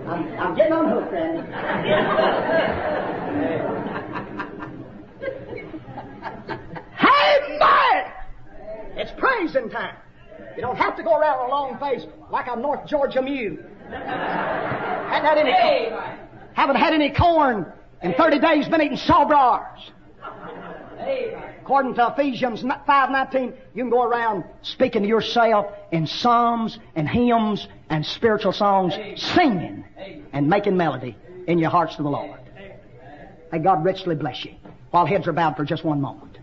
I'm, 0.07 0.23
I'm 0.39 0.55
getting 0.55 0.73
unhooked, 0.73 1.11
Randy. 1.11 1.41
hey, 6.97 7.57
man! 7.59 8.13
Praising 9.38 9.69
time. 9.69 9.95
You 10.55 10.61
don't 10.61 10.77
have 10.77 10.95
to 10.97 11.03
go 11.03 11.15
around 11.15 11.47
a 11.47 11.51
long 11.51 11.77
face 11.79 12.03
like 12.31 12.47
a 12.47 12.55
North 12.55 12.88
Georgia 12.88 13.21
mule. 13.21 13.57
Haven't 13.88 15.25
had 15.25 15.38
any 15.38 15.53
corn. 15.53 16.19
Haven't 16.53 16.75
had 16.75 16.93
any 16.93 17.11
corn 17.11 17.71
in 18.01 18.13
30 18.15 18.39
days, 18.39 18.67
been 18.67 18.81
eating 18.81 18.97
sawbars. 18.97 19.91
According 21.61 21.93
to 21.95 22.13
Ephesians 22.13 22.63
5.19, 22.63 23.55
you 23.75 23.83
can 23.83 23.91
go 23.91 24.03
around 24.03 24.43
speaking 24.63 25.03
to 25.03 25.07
yourself 25.07 25.67
in 25.91 26.07
psalms 26.07 26.79
and 26.95 27.07
hymns 27.07 27.67
and 27.89 28.03
spiritual 28.03 28.53
songs, 28.53 28.93
singing 29.15 29.85
and 30.33 30.49
making 30.49 30.77
melody 30.77 31.15
in 31.47 31.59
your 31.59 31.69
hearts 31.69 31.95
to 31.97 32.03
the 32.03 32.09
Lord. 32.09 32.39
May 33.51 33.59
God 33.59 33.85
richly 33.85 34.15
bless 34.15 34.43
you. 34.43 34.55
While 34.89 35.05
heads 35.05 35.27
are 35.27 35.33
bowed 35.33 35.55
for 35.55 35.63
just 35.63 35.83
one 35.83 36.01
moment. 36.01 36.36